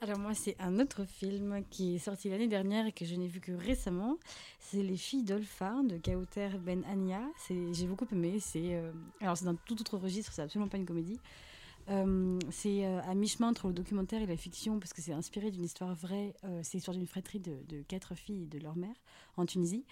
Alors 0.00 0.18
moi, 0.18 0.34
c'est 0.34 0.56
un 0.58 0.80
autre 0.80 1.04
film 1.04 1.62
qui 1.70 1.94
est 1.94 1.98
sorti 1.98 2.28
l'année 2.28 2.48
dernière 2.48 2.86
et 2.86 2.92
que 2.92 3.04
je 3.04 3.14
n'ai 3.14 3.28
vu 3.28 3.40
que 3.40 3.52
récemment. 3.52 4.18
C'est 4.58 4.82
Les 4.82 4.96
filles 4.96 5.22
d'Olpha 5.22 5.74
de 5.88 5.96
Kauter 5.96 6.50
Ben 6.60 6.84
Ania. 6.90 7.22
J'ai 7.48 7.86
beaucoup 7.86 8.06
aimé. 8.12 8.38
C'est 8.40 8.74
euh, 8.74 8.90
alors 9.20 9.36
c'est 9.36 9.44
d'un 9.44 9.54
tout 9.54 9.80
autre 9.80 9.96
registre. 9.98 10.32
C'est 10.32 10.42
absolument 10.42 10.68
pas 10.68 10.76
une 10.76 10.86
comédie. 10.86 11.20
Euh, 11.90 12.38
c'est 12.50 12.84
euh, 12.84 13.00
à 13.02 13.14
mi-chemin 13.14 13.48
entre 13.48 13.66
le 13.66 13.72
documentaire 13.72 14.22
et 14.22 14.26
la 14.26 14.36
fiction 14.36 14.78
parce 14.78 14.92
que 14.92 15.02
c'est 15.02 15.12
inspiré 15.12 15.50
d'une 15.50 15.64
histoire 15.64 15.94
vraie. 15.94 16.34
Euh, 16.44 16.60
c'est 16.62 16.74
l'histoire 16.74 16.96
d'une 16.96 17.06
fratrie 17.06 17.40
de, 17.40 17.56
de 17.68 17.82
quatre 17.82 18.14
filles 18.14 18.44
et 18.44 18.46
de 18.46 18.58
leur 18.58 18.76
mère 18.76 18.94
en 19.36 19.46
Tunisie. 19.46 19.84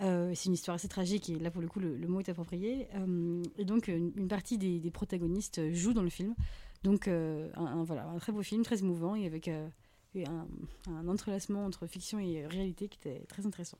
Euh, 0.00 0.32
c'est 0.34 0.46
une 0.46 0.54
histoire 0.54 0.74
assez 0.76 0.88
tragique 0.88 1.28
et 1.30 1.38
là 1.38 1.50
pour 1.50 1.60
le 1.60 1.68
coup 1.68 1.78
le, 1.78 1.96
le 1.96 2.08
mot 2.08 2.20
est 2.20 2.28
approprié. 2.28 2.88
Euh, 2.94 3.42
et 3.58 3.64
donc 3.64 3.88
une, 3.88 4.12
une 4.16 4.28
partie 4.28 4.58
des, 4.58 4.80
des 4.80 4.90
protagonistes 4.90 5.72
jouent 5.72 5.92
dans 5.92 6.02
le 6.02 6.10
film. 6.10 6.34
Donc 6.82 7.06
euh, 7.08 7.50
un, 7.54 7.66
un- 7.66 7.84
voilà, 7.84 8.06
un 8.08 8.18
très 8.18 8.32
beau 8.32 8.42
film, 8.42 8.62
très 8.64 8.80
émouvant 8.80 9.14
et 9.14 9.26
avec 9.26 9.48
euh, 9.48 9.68
un, 10.16 10.46
un 10.88 11.08
entrelacement 11.08 11.64
entre 11.64 11.86
fiction 11.86 12.18
et 12.18 12.46
réalité 12.46 12.88
qui 12.88 12.98
était 12.98 13.24
très 13.26 13.46
intéressant. 13.46 13.78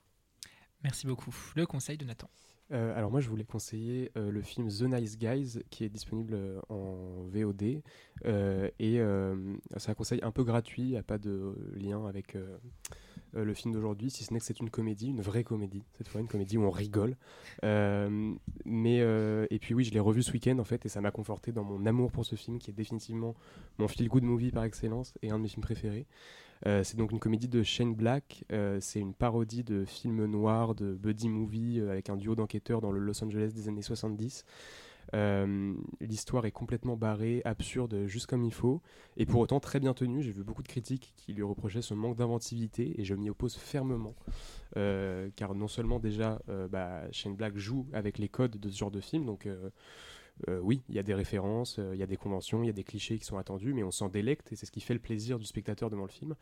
Merci 0.85 1.07
beaucoup. 1.07 1.35
Le 1.57 1.67
conseil 1.67 1.97
de 1.97 2.05
Nathan. 2.05 2.29
Euh, 2.71 2.97
alors 2.97 3.11
moi 3.11 3.21
je 3.21 3.29
voulais 3.29 3.45
conseiller 3.45 4.11
euh, 4.17 4.31
le 4.31 4.41
film 4.41 4.69
The 4.69 4.83
Nice 4.83 5.19
Guys 5.19 5.59
qui 5.71 5.85
est 5.85 5.89
disponible 5.91 6.39
en 6.71 7.25
VOD 7.29 7.83
euh, 8.25 8.69
et 8.79 8.99
euh, 9.01 9.37
c'est 9.77 9.91
un 9.91 9.95
conseil 9.95 10.21
un 10.23 10.31
peu 10.31 10.43
gratuit, 10.45 10.83
il 10.83 10.89
n'y 10.91 10.97
a 10.97 11.03
pas 11.03 11.19
de 11.19 11.55
lien 11.75 12.07
avec 12.07 12.37
euh, 13.37 13.45
le 13.45 13.55
film 13.55 13.73
d'aujourd'hui 13.73 14.11
si 14.11 14.25
ce 14.25 14.33
n'est 14.33 14.39
que 14.39 14.45
c'est 14.45 14.61
une 14.61 14.71
comédie, 14.71 15.09
une 15.09 15.21
vraie 15.21 15.45
comédie, 15.45 15.83
cette 15.97 16.09
fois 16.09 16.21
une 16.21 16.29
comédie 16.29 16.59
où 16.59 16.65
on 16.65 16.71
rigole. 16.71 17.17
Euh, 17.65 18.33
mais 18.65 19.01
euh, 19.01 19.47
et 19.51 19.59
puis 19.59 19.75
oui 19.75 19.85
je 19.85 19.93
l'ai 19.93 20.01
revu 20.01 20.23
ce 20.23 20.33
week-end 20.33 20.59
en 20.59 20.65
fait 20.65 20.85
et 20.87 20.89
ça 20.89 21.01
m'a 21.01 21.11
conforté 21.11 21.53
dans 21.53 21.65
mon 21.65 21.87
amour 21.87 22.13
pour 22.13 22.25
ce 22.25 22.37
film 22.37 22.59
qui 22.59 22.71
est 22.71 22.75
définitivement 22.75 23.35
mon 23.79 23.89
feel 23.89 24.09
good 24.09 24.25
movie 24.25 24.51
par 24.51 24.65
excellence 24.65 25.15
et 25.23 25.31
un 25.31 25.39
de 25.39 25.43
mes 25.43 25.49
films 25.49 25.63
préférés. 25.63 26.07
C'est 26.65 26.95
donc 26.95 27.11
une 27.11 27.19
comédie 27.19 27.49
de 27.49 27.65
Shane 27.65 27.93
Black. 27.93 28.45
C'est 28.79 29.01
une 29.01 29.15
parodie 29.15 29.65
de 29.65 29.85
film 29.85 30.27
noir, 30.27 30.77
de 30.77 30.95
buddy 30.95 31.29
movie, 31.29 31.81
avec 31.81 32.09
un 32.09 32.17
duo 32.17 32.37
d'enquêteurs 32.37 32.81
dans 32.81 32.93
le 32.93 33.01
Los 33.01 33.25
Angeles 33.25 33.51
des 33.53 33.67
années 33.67 33.83
70. 33.83 34.45
Euh, 35.15 35.75
L'histoire 36.01 36.47
est 36.47 36.53
complètement 36.53 36.97
barrée, 36.97 37.43
absurde, 37.45 38.07
juste 38.07 38.27
comme 38.27 38.45
il 38.45 38.53
faut, 38.53 38.81
et 39.17 39.27
pour 39.27 39.41
autant 39.41 39.61
très 39.61 39.81
bien 39.81 39.95
tenue. 39.95 40.23
J'ai 40.23 40.33
vu 40.33 40.43
beaucoup 40.43 40.63
de 40.63 40.69
critiques 40.69 41.13
qui 41.17 41.33
lui 41.33 41.43
reprochaient 41.43 41.83
son 41.83 41.97
manque 41.97 42.17
d'inventivité, 42.17 43.01
et 43.01 43.05
je 43.05 43.15
m'y 43.15 43.31
oppose 43.31 43.57
fermement, 43.57 44.15
euh, 44.77 45.29
car 45.37 45.55
non 45.55 45.69
seulement 45.69 45.99
déjà 45.99 46.41
euh, 46.49 46.69
bah, 46.69 47.11
Shane 47.13 47.37
Black 47.37 47.57
joue 47.57 47.87
avec 47.93 48.19
les 48.19 48.29
codes 48.29 48.59
de 48.59 48.69
ce 48.69 48.79
genre 48.79 48.91
de 48.91 49.01
film, 49.01 49.25
donc 49.27 49.47
euh, 50.49 50.59
oui, 50.61 50.83
il 50.89 50.95
y 50.95 50.99
a 50.99 51.03
des 51.03 51.15
références, 51.15 51.79
euh, 51.79 51.95
il 51.95 52.01
y 52.01 52.03
a 52.03 52.07
des 52.07 52.17
conventions, 52.17 52.63
il 52.63 52.67
y 52.67 52.71
a 52.71 52.73
des 52.73 52.85
clichés 52.85 53.19
qui 53.19 53.25
sont 53.25 53.37
attendus, 53.37 53.75
mais 53.75 53.85
on 53.85 53.91
s'en 53.91 54.09
délecte, 54.09 54.53
et 54.53 54.57
c'est 54.57 54.67
ce 54.67 54.73
qui 54.73 54.81
fait 54.81 54.95
le 54.95 55.01
plaisir 55.01 55.39
du 55.39 55.45
spectateur 55.45 55.91
devant 55.91 56.05
le 56.05 56.11
film. 56.11 56.35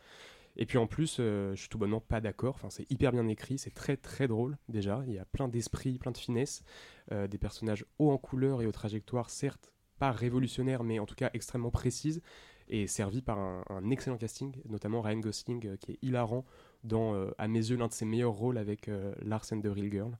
Et 0.57 0.65
puis 0.65 0.77
en 0.77 0.87
plus, 0.87 1.17
euh, 1.19 1.55
je 1.55 1.61
suis 1.61 1.69
tout 1.69 1.77
bonnement 1.77 2.01
pas 2.01 2.21
d'accord. 2.21 2.55
Enfin, 2.55 2.69
c'est 2.69 2.89
hyper 2.91 3.11
bien 3.11 3.27
écrit, 3.27 3.57
c'est 3.57 3.73
très 3.73 3.97
très 3.97 4.27
drôle 4.27 4.57
déjà. 4.69 5.03
Il 5.07 5.13
y 5.13 5.19
a 5.19 5.25
plein 5.25 5.47
d'esprit, 5.47 5.97
plein 5.97 6.11
de 6.11 6.17
finesse, 6.17 6.63
euh, 7.11 7.27
des 7.27 7.37
personnages 7.37 7.85
hauts 7.99 8.11
en 8.11 8.17
couleur 8.17 8.61
et 8.61 8.65
aux 8.65 8.71
trajectoires, 8.71 9.29
certes 9.29 9.71
pas 9.99 10.11
révolutionnaires, 10.11 10.83
mais 10.83 10.97
en 10.97 11.05
tout 11.05 11.13
cas 11.13 11.29
extrêmement 11.33 11.69
précises, 11.69 12.23
et 12.67 12.87
servis 12.87 13.21
par 13.21 13.37
un, 13.37 13.91
excellent 13.91 14.17
casting, 14.17 14.55
notamment 14.67 15.01
Ryan 15.01 15.19
Gosling, 15.19 15.67
euh, 15.67 15.75
qui 15.77 15.91
est 15.91 15.99
hilarant 16.01 16.43
dans, 16.83 17.13
à 17.37 17.47
mes 17.47 17.59
yeux, 17.59 17.77
l'un 17.77 17.87
de 17.87 17.93
ses 17.93 18.05
meilleurs 18.05 18.31
rôles 18.31 18.57
avec 18.57 18.89
Lars 19.21 19.45
and 19.51 19.61
the 19.61 19.67
Real 19.67 19.91
Girl, 19.91 20.17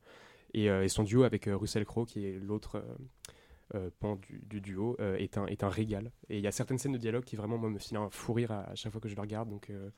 et, 0.53 0.69
son 0.89 1.01
duo 1.01 1.23
avec 1.23 1.45
Russell 1.51 1.86
Crowe, 1.86 2.05
qui 2.05 2.23
est 2.23 2.38
l'autre. 2.38 2.86
Euh, 3.76 3.89
pan 3.99 4.15
du, 4.15 4.41
du 4.45 4.61
duo 4.61 4.95
euh, 4.99 5.15
est, 5.17 5.38
un, 5.38 5.45
est 5.47 5.63
un 5.63 5.69
régal. 5.69 6.11
Et 6.30 6.38
il 6.38 6.43
y 6.43 6.47
a 6.47 6.51
certaines 6.51 6.78
scènes 6.78 6.91
de 6.93 6.97
dialogue 6.97 7.24
qui 7.24 7.36
vraiment 7.36 7.57
moi, 7.57 7.69
me 7.69 7.80
filent 7.80 7.97
un 7.97 8.09
fou 8.09 8.34
rire 8.34 8.51
à, 8.51 8.69
à 8.69 8.76
chaque 8.76 8.91
fois 8.91 9.01
que 9.01 9.09
je 9.09 9.15
le 9.15 9.22
regarde. 9.22 9.49
Donc 9.49 9.69
euh, 9.69 9.89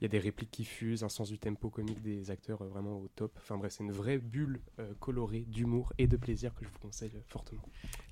il 0.00 0.04
y 0.04 0.06
a 0.06 0.08
des 0.08 0.18
répliques 0.18 0.50
qui 0.50 0.64
fusent, 0.64 1.04
un 1.04 1.08
sens 1.08 1.28
du 1.28 1.38
tempo 1.38 1.70
comique 1.70 2.02
des 2.02 2.30
acteurs 2.30 2.62
euh, 2.62 2.68
vraiment 2.68 2.98
au 2.98 3.08
top. 3.14 3.32
Enfin 3.38 3.56
bref, 3.56 3.72
c'est 3.76 3.84
une 3.84 3.92
vraie 3.92 4.18
bulle 4.18 4.60
euh, 4.78 4.92
colorée 4.98 5.40
d'humour 5.40 5.92
et 5.98 6.06
de 6.06 6.16
plaisir 6.16 6.54
que 6.54 6.64
je 6.64 6.70
vous 6.70 6.78
conseille 6.78 7.12
euh, 7.14 7.20
fortement. 7.28 7.62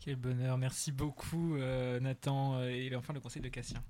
Quel 0.01 0.17
bonheur, 0.17 0.57
merci 0.57 0.93
beaucoup 0.93 1.57
euh, 1.57 1.99
Nathan 2.01 2.63
et 2.63 2.95
enfin 2.95 3.13
le 3.13 3.21
conseil 3.21 3.43
de 3.43 3.49
Cassien. 3.49 3.83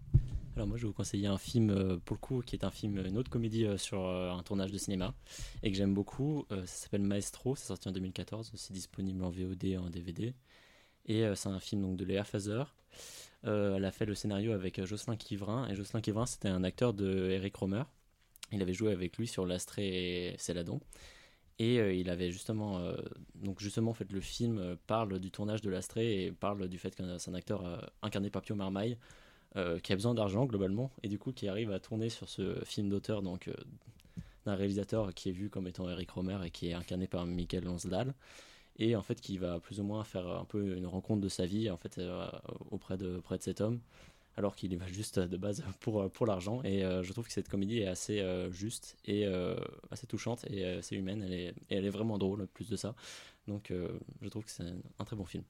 Alors 0.57 0.67
moi 0.67 0.77
je 0.77 0.83
vais 0.83 0.89
vous 0.89 0.95
conseiller 0.95 1.27
un 1.27 1.39
film 1.39 1.71
euh, 1.71 1.97
pour 2.05 2.17
le 2.17 2.21
coup 2.21 2.43
qui 2.43 2.57
est 2.57 2.65
un 2.65 2.71
film, 2.71 2.99
une 3.07 3.17
autre 3.17 3.31
comédie 3.31 3.65
euh, 3.65 3.79
sur 3.79 4.05
euh, 4.05 4.31
un 4.31 4.43
tournage 4.43 4.73
de 4.73 4.79
cinéma 4.79 5.15
et 5.63 5.71
que 5.71 5.77
j'aime 5.77 5.95
beaucoup. 5.95 6.45
Euh, 6.51 6.67
ça 6.67 6.83
s'appelle 6.85 7.03
Maestro, 7.03 7.55
c'est 7.55 7.67
sorti 7.67 7.89
en 7.89 7.93
2014, 7.93 8.53
c'est 8.57 8.73
disponible 8.73 9.23
en 9.23 9.31
VOD 9.31 9.65
et 9.65 9.77
en 9.79 9.89
DVD. 9.89 10.35
Et 11.07 11.25
euh, 11.25 11.35
c'est 11.35 11.49
un 11.49 11.61
film 11.61 11.83
donc 11.83 11.97
de 11.97 12.05
Léa 12.05 12.25
Fazer. 12.25 12.75
Euh, 13.47 13.77
elle 13.77 13.85
a 13.85 13.91
fait 13.91 14.07
le 14.07 14.15
scénario 14.15 14.53
avec 14.53 14.79
euh, 14.79 14.87
Jocelyn 14.87 15.17
Quivrin 15.17 15.67
et 15.69 15.75
Jocelyn 15.75 16.03
Quivrin 16.03 16.27
c'était 16.27 16.49
un 16.49 16.63
acteur 16.63 16.93
de 16.93 17.31
Eric 17.31 17.57
Romer. 17.57 17.83
Il 18.53 18.61
avait 18.63 18.75
joué 18.75 18.93
avec 18.93 19.17
lui 19.17 19.27
sur 19.27 19.47
L'Astrée 19.47 20.33
et 20.33 20.39
Céladon. 20.39 20.81
Et 21.61 21.77
il 22.01 22.09
avait 22.09 22.31
justement, 22.31 22.81
donc 23.35 23.61
justement, 23.61 23.91
en 23.91 23.95
fait, 23.95 24.11
le 24.11 24.21
film 24.23 24.79
parle 24.87 25.19
du 25.19 25.31
tournage 25.31 25.61
de 25.61 25.69
l'Astrée 25.69 26.25
et 26.25 26.33
parle 26.33 26.69
du 26.69 26.79
fait 26.79 26.97
que 26.97 27.19
c'est 27.19 27.31
un 27.31 27.35
acteur 27.35 27.93
incarné 28.01 28.31
par 28.31 28.41
Pio 28.41 28.55
Marmaille 28.55 28.97
qui 29.83 29.93
a 29.93 29.95
besoin 29.95 30.15
d'argent 30.15 30.47
globalement 30.47 30.91
et 31.03 31.09
du 31.09 31.19
coup 31.19 31.33
qui 31.33 31.49
arrive 31.49 31.71
à 31.71 31.79
tourner 31.79 32.09
sur 32.09 32.31
ce 32.31 32.65
film 32.65 32.89
d'auteur 32.89 33.21
donc 33.21 33.51
d'un 34.47 34.55
réalisateur 34.55 35.13
qui 35.13 35.29
est 35.29 35.33
vu 35.33 35.51
comme 35.51 35.67
étant 35.67 35.87
Eric 35.91 36.11
Romer 36.11 36.39
et 36.47 36.51
qui 36.51 36.71
est 36.71 36.73
incarné 36.73 37.07
par 37.07 37.27
Michael 37.27 37.65
Lonsdal 37.65 38.15
et 38.81 38.97
en 38.97 39.03
fait 39.03 39.21
qui 39.21 39.39
va 39.39 39.61
plus 39.61 39.79
ou 39.79 39.85
moins 39.85 40.03
faire 40.03 40.27
un 40.27 40.45
peu 40.45 40.77
une 40.77 40.87
rencontre 40.87 41.21
de 41.21 41.29
sa 41.29 41.47
vie 41.47 41.71
en 41.71 41.77
fait 41.77 41.99
euh, 41.99 42.29
auprès 42.71 42.97
de 42.97 43.19
auprès 43.19 43.39
de 43.39 43.43
cet 43.43 43.61
homme 43.61 43.81
alors 44.37 44.57
qu'il 44.57 44.73
y 44.73 44.77
va 44.77 44.87
juste 44.87 45.19
de 45.19 45.37
base 45.37 45.63
pour 45.81 46.11
pour 46.11 46.27
l'argent. 46.27 46.63
Et 46.65 46.85
euh, 46.85 47.03
je 47.03 47.13
trouve 47.13 47.27
que 47.27 47.33
cette 47.33 47.49
comédie 47.49 47.81
est 47.81 47.87
assez 47.87 48.21
euh, 48.21 48.51
juste 48.51 48.97
et 49.05 49.27
assez 49.91 50.07
touchante 50.07 50.45
et 50.51 50.65
assez 50.65 50.97
humaine. 50.97 51.23
Elle 51.23 51.35
est 51.35 51.49
et 51.69 51.77
elle 51.77 51.85
est 51.85 51.91
vraiment 51.91 52.19
drôle 52.19 52.47
plus 52.49 52.69
de 52.69 52.77
ça. 52.77 52.95
Donc 53.47 53.73
je 54.23 54.29
trouve 54.29 54.45
que 54.45 54.51
c'est 54.51 54.65
un 54.99 55.05
très 55.05 55.17
bon 55.17 55.25
film 55.25 55.45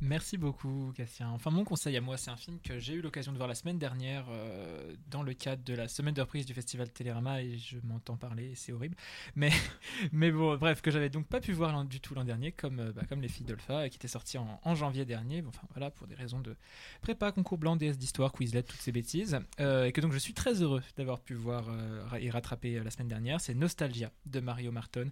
Merci 0.00 0.36
beaucoup, 0.36 0.92
Cassien. 0.96 1.28
Enfin, 1.30 1.50
mon 1.50 1.64
conseil 1.64 1.96
à 1.96 2.00
moi, 2.00 2.16
c'est 2.16 2.30
un 2.30 2.36
film 2.36 2.58
que 2.60 2.78
j'ai 2.78 2.94
eu 2.94 3.00
l'occasion 3.00 3.32
de 3.32 3.36
voir 3.36 3.48
la 3.48 3.54
semaine 3.54 3.78
dernière 3.78 4.26
euh, 4.30 4.94
dans 5.10 5.22
le 5.22 5.34
cadre 5.34 5.64
de 5.64 5.74
la 5.74 5.88
semaine 5.88 6.14
de 6.14 6.20
reprise 6.20 6.46
du 6.46 6.54
festival 6.54 6.90
Télérama 6.90 7.42
et 7.42 7.58
je 7.58 7.78
m'entends 7.82 8.16
parler, 8.16 8.52
c'est 8.54 8.72
horrible. 8.72 8.96
Mais, 9.34 9.50
mais 10.12 10.30
bon, 10.30 10.56
bref, 10.56 10.82
que 10.82 10.90
j'avais 10.90 11.10
donc 11.10 11.26
pas 11.26 11.40
pu 11.40 11.52
voir 11.52 11.84
du 11.84 12.00
tout 12.00 12.14
l'an 12.14 12.24
dernier, 12.24 12.52
comme, 12.52 12.80
euh, 12.80 12.92
bah, 12.92 13.02
comme 13.08 13.20
Les 13.20 13.28
filles 13.28 13.46
d'Olpha, 13.46 13.86
et 13.86 13.90
qui 13.90 13.96
était 13.96 14.08
sorti 14.08 14.38
en, 14.38 14.74
janvier 14.74 15.04
dernier. 15.04 15.42
Enfin, 15.46 15.66
voilà, 15.74 15.90
pour 15.90 16.06
des 16.06 16.14
raisons 16.14 16.40
de 16.40 16.54
prépa, 17.00 17.32
concours 17.32 17.58
blanc, 17.58 17.76
DS 17.76 17.98
d'histoire, 17.98 18.32
Quizlet, 18.32 18.62
toutes 18.62 18.80
ces 18.80 18.92
bêtises. 18.92 19.38
Euh, 19.60 19.86
et 19.86 19.92
que 19.92 20.00
donc 20.00 20.12
je 20.12 20.18
suis 20.18 20.34
très 20.34 20.62
heureux 20.62 20.82
d'avoir 20.96 21.20
pu 21.20 21.34
voir 21.34 21.68
euh, 21.68 22.16
et 22.20 22.30
rattraper 22.30 22.76
euh, 22.76 22.84
la 22.84 22.90
semaine 22.90 23.08
dernière. 23.08 23.40
C'est 23.40 23.54
Nostalgia 23.54 24.10
de 24.26 24.40
Mario 24.40 24.72
Marton, 24.72 25.10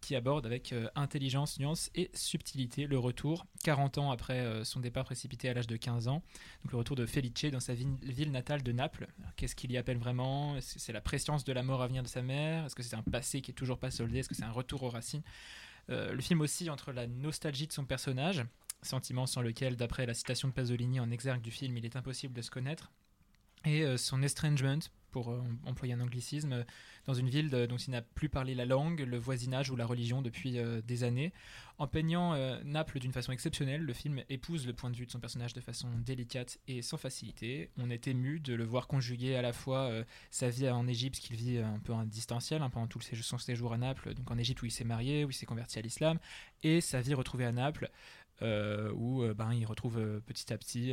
qui 0.00 0.14
aborde 0.14 0.46
avec 0.46 0.72
euh, 0.72 0.88
intelligence, 0.94 1.58
nuance 1.58 1.90
et 1.94 2.10
subtilité 2.14 2.86
le 2.86 2.98
retour, 2.98 3.46
40 3.64 3.97
ans 3.97 3.97
après 4.10 4.40
euh, 4.40 4.64
son 4.64 4.80
départ 4.80 5.04
précipité 5.04 5.48
à 5.48 5.54
l'âge 5.54 5.66
de 5.66 5.76
15 5.76 6.08
ans, 6.08 6.22
donc 6.62 6.72
le 6.72 6.78
retour 6.78 6.96
de 6.96 7.06
Felice 7.06 7.50
dans 7.52 7.60
sa 7.60 7.74
ville, 7.74 8.30
natale 8.30 8.62
de 8.62 8.72
Naples. 8.72 9.06
Qu'est-ce 9.36 9.54
qu'il 9.54 9.72
y 9.72 9.76
appelle 9.76 9.98
vraiment? 9.98 10.56
C'est 10.60 10.92
la 10.92 11.00
préscience 11.00 11.44
de 11.44 11.52
la 11.52 11.62
mort 11.62 11.82
à 11.82 11.86
venir 11.86 12.02
de 12.02 12.08
sa 12.08 12.22
mère? 12.22 12.66
Est-ce 12.66 12.74
que 12.74 12.82
c'est 12.82 12.96
un 12.96 13.02
passé 13.02 13.40
qui 13.40 13.50
est 13.50 13.54
toujours 13.54 13.78
pas 13.78 13.90
soldé? 13.90 14.18
Est-ce 14.18 14.28
que 14.28 14.34
c'est 14.34 14.44
un 14.44 14.52
retour 14.52 14.82
aux 14.82 14.90
racines? 14.90 15.22
Euh, 15.90 16.12
Le 16.12 16.20
film 16.20 16.40
aussi 16.40 16.70
entre 16.70 16.92
la 16.92 17.06
nostalgie 17.06 17.66
de 17.66 17.72
son 17.72 17.84
personnage, 17.84 18.44
sentiment 18.82 19.26
sans 19.26 19.42
lequel, 19.42 19.76
d'après 19.76 20.06
la 20.06 20.14
citation 20.14 20.48
de 20.48 20.52
Pasolini 20.52 21.00
en 21.00 21.10
exergue 21.10 21.42
du 21.42 21.50
film, 21.50 21.76
il 21.76 21.84
est 21.84 21.96
impossible 21.96 22.34
de 22.34 22.42
se 22.42 22.50
connaître, 22.50 22.90
et 23.64 23.82
euh, 23.82 23.96
son 23.96 24.22
estrangement, 24.22 24.78
pour 25.10 25.30
euh, 25.30 25.42
employer 25.66 25.94
un 25.94 26.00
anglicisme, 26.00 26.52
euh, 26.52 26.64
dans 27.06 27.14
une 27.14 27.28
ville 27.28 27.50
de- 27.50 27.66
dont 27.66 27.76
il 27.76 27.90
n'a 27.90 28.02
plus 28.02 28.28
parlé 28.28 28.54
la 28.54 28.64
langue, 28.64 29.00
le 29.00 29.18
voisinage 29.18 29.70
ou 29.70 29.76
la 29.76 29.86
religion 29.86 30.22
depuis 30.22 30.58
euh, 30.58 30.80
des 30.82 31.04
années. 31.04 31.32
En 31.78 31.86
peignant 31.86 32.34
euh, 32.34 32.60
Naples 32.64 32.98
d'une 32.98 33.12
façon 33.12 33.30
exceptionnelle, 33.30 33.82
le 33.82 33.92
film 33.92 34.22
épouse 34.28 34.66
le 34.66 34.72
point 34.72 34.90
de 34.90 34.96
vue 34.96 35.06
de 35.06 35.10
son 35.12 35.20
personnage 35.20 35.52
de 35.54 35.60
façon 35.60 35.88
délicate 36.04 36.58
et 36.66 36.82
sans 36.82 36.96
facilité. 36.96 37.70
On 37.78 37.88
est 37.88 38.08
ému 38.08 38.40
de 38.40 38.54
le 38.54 38.64
voir 38.64 38.88
conjuguer 38.88 39.36
à 39.36 39.42
la 39.42 39.52
fois 39.52 39.82
euh, 39.82 40.04
sa 40.30 40.50
vie 40.50 40.68
en 40.68 40.88
Égypte, 40.88 41.20
qu'il 41.20 41.36
vit 41.36 41.58
un 41.58 41.78
peu 41.78 41.92
en 41.92 42.04
distanciel 42.04 42.62
hein, 42.62 42.70
pendant 42.70 42.88
tout 42.88 43.00
son 43.00 43.38
séjour 43.38 43.72
à 43.72 43.78
Naples, 43.78 44.14
donc 44.14 44.28
en 44.30 44.38
Égypte 44.38 44.62
où 44.62 44.66
il 44.66 44.72
s'est 44.72 44.84
marié, 44.84 45.24
où 45.24 45.30
il 45.30 45.34
s'est 45.34 45.46
converti 45.46 45.78
à 45.78 45.82
l'islam, 45.82 46.18
et 46.64 46.80
sa 46.80 47.00
vie 47.00 47.14
retrouvée 47.14 47.44
à 47.44 47.52
Naples, 47.52 47.90
euh, 48.42 48.92
où 48.94 49.22
euh, 49.22 49.34
ben, 49.34 49.52
il 49.52 49.64
retrouve 49.66 49.98
euh, 49.98 50.20
petit 50.20 50.52
à 50.52 50.58
petit 50.58 50.92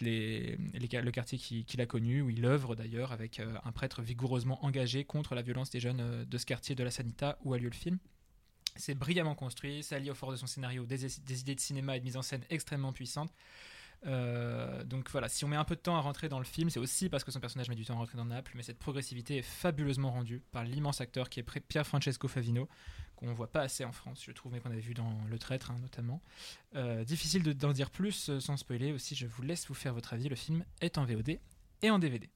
le 0.00 1.10
quartier 1.10 1.38
qui- 1.38 1.64
qu'il 1.64 1.80
a 1.80 1.86
connu, 1.86 2.20
où 2.22 2.30
il 2.30 2.44
œuvre 2.44 2.74
d'ailleurs 2.76 3.12
avec 3.12 3.40
un 3.64 3.72
prêtre 3.72 4.02
vigoureusement 4.02 4.64
engagé 4.64 5.04
contre 5.04 5.34
la 5.34 5.42
violence 5.42 5.70
des 5.70 5.80
jeunes 5.80 6.24
de 6.24 6.38
ce 6.38 6.46
quartier 6.46 6.74
de 6.74 6.84
la 6.84 6.90
Sanita 6.90 7.38
où 7.44 7.54
a 7.54 7.58
lieu 7.58 7.68
le 7.68 7.74
film. 7.74 7.98
C'est 8.76 8.94
brillamment 8.94 9.34
construit, 9.34 9.82
ça 9.82 9.98
lie 9.98 10.10
au 10.10 10.14
fort 10.14 10.30
de 10.30 10.36
son 10.36 10.46
scénario 10.46 10.86
des, 10.86 11.04
idées 11.40 11.54
de 11.54 11.60
cinéma 11.60 11.96
et 11.96 12.00
de 12.00 12.04
mise 12.04 12.16
en 12.16 12.22
scène 12.22 12.42
extrêmement 12.48 12.92
puissantes. 12.92 13.32
Donc 14.04 15.10
voilà, 15.10 15.28
si 15.28 15.44
on 15.44 15.48
met 15.48 15.56
un 15.56 15.64
peu 15.64 15.74
de 15.74 15.80
temps 15.80 15.96
à 15.96 16.00
rentrer 16.00 16.28
dans 16.28 16.38
le 16.38 16.44
film, 16.44 16.70
c'est 16.70 16.78
aussi 16.78 17.08
parce 17.08 17.24
que 17.24 17.32
son 17.32 17.40
personnage 17.40 17.68
met 17.68 17.74
du 17.74 17.84
temps 17.84 17.94
à 17.94 17.98
rentrer 17.98 18.16
dans 18.16 18.24
Naples, 18.24 18.52
mais 18.54 18.62
cette 18.62 18.78
progressivité 18.78 19.38
est 19.38 19.42
fabuleusement 19.42 20.12
rendue 20.12 20.42
par 20.52 20.62
l'immense 20.64 21.00
acteur 21.00 21.28
qui 21.28 21.40
est 21.40 21.42
Pr- 21.42 21.60
Pier 21.60 21.82
Francesco 21.84 22.28
Favino, 22.28 22.68
qu'on 23.18 23.32
voit 23.34 23.50
pas 23.52 23.60
assez 23.62 23.84
en 23.84 23.92
France, 23.92 24.22
je 24.24 24.32
trouve, 24.32 24.52
mais 24.52 24.60
qu'on 24.60 24.70
avait 24.70 24.80
vu 24.80 24.94
dans 24.94 25.12
Le 25.28 25.38
Traître 25.38 25.70
hein, 25.70 25.76
notamment. 25.82 26.22
Euh, 26.76 27.04
difficile 27.04 27.42
de- 27.42 27.52
d'en 27.52 27.72
dire 27.72 27.90
plus 27.90 28.30
euh, 28.30 28.40
sans 28.40 28.56
spoiler 28.56 28.92
aussi, 28.92 29.14
je 29.14 29.26
vous 29.26 29.42
laisse 29.42 29.66
vous 29.68 29.74
faire 29.74 29.92
votre 29.94 30.12
avis, 30.14 30.28
le 30.28 30.36
film 30.36 30.64
est 30.80 30.96
en 30.98 31.04
VOD 31.04 31.38
et 31.82 31.90
en 31.90 31.98
DVD. 31.98 32.30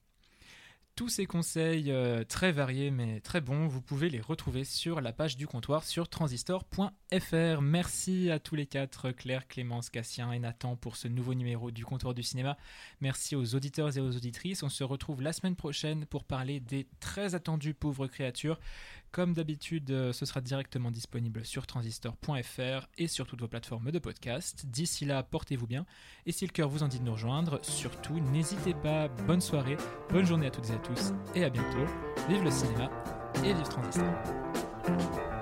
Tous 0.95 1.09
ces 1.09 1.25
conseils 1.25 1.89
euh, 1.91 2.23
très 2.23 2.51
variés 2.51 2.91
mais 2.91 3.19
très 3.19 3.41
bons, 3.41 3.65
vous 3.65 3.81
pouvez 3.81 4.09
les 4.11 4.21
retrouver 4.21 4.63
sur 4.63 5.01
la 5.01 5.11
page 5.11 5.35
du 5.37 5.47
comptoir 5.47 5.83
sur 5.85 6.07
transistor.fr. 6.07 7.61
Merci 7.61 8.29
à 8.29 8.37
tous 8.39 8.53
les 8.55 8.67
quatre, 8.67 9.09
Claire, 9.09 9.47
Clémence, 9.47 9.89
Cassien 9.89 10.31
et 10.31 10.37
Nathan 10.37 10.75
pour 10.75 10.95
ce 10.95 11.07
nouveau 11.07 11.33
numéro 11.33 11.71
du 11.71 11.83
comptoir 11.83 12.13
du 12.13 12.21
cinéma. 12.21 12.57
Merci 13.01 13.35
aux 13.35 13.55
auditeurs 13.55 13.97
et 13.97 14.01
aux 14.01 14.15
auditrices. 14.15 14.61
On 14.61 14.69
se 14.69 14.83
retrouve 14.83 15.23
la 15.23 15.33
semaine 15.33 15.55
prochaine 15.55 16.05
pour 16.05 16.23
parler 16.25 16.59
des 16.59 16.87
très 16.99 17.33
attendus 17.33 17.73
pauvres 17.73 18.05
créatures. 18.05 18.59
Comme 19.13 19.35
d'habitude, 19.35 19.91
euh, 19.91 20.11
ce 20.11 20.25
sera 20.25 20.41
directement 20.41 20.89
disponible 20.89 21.45
sur 21.45 21.67
transistor.fr 21.67 22.87
et 22.97 23.07
sur 23.07 23.27
toutes 23.27 23.41
vos 23.41 23.47
plateformes 23.47 23.91
de 23.91 23.99
podcast. 23.99 24.65
D'ici 24.65 25.05
là, 25.05 25.21
portez-vous 25.21 25.67
bien. 25.67 25.85
Et 26.25 26.31
si 26.31 26.47
le 26.47 26.51
cœur 26.51 26.67
vous 26.67 26.81
en 26.81 26.87
dit 26.87 26.99
de 26.99 27.05
nous 27.05 27.13
rejoindre, 27.13 27.59
surtout, 27.61 28.19
n'hésitez 28.19 28.73
pas. 28.73 29.09
Bonne 29.27 29.41
soirée, 29.41 29.77
bonne 30.09 30.25
journée 30.25 30.47
à 30.47 30.51
toutes 30.51 30.71
et 30.71 30.73
à 30.73 30.79
tous, 30.79 31.13
et 31.35 31.43
à 31.43 31.51
bientôt. 31.51 31.85
Vive 32.27 32.43
le 32.43 32.49
cinéma 32.49 32.89
et 33.43 33.53
vive 33.53 33.69
Transistor. 33.69 35.32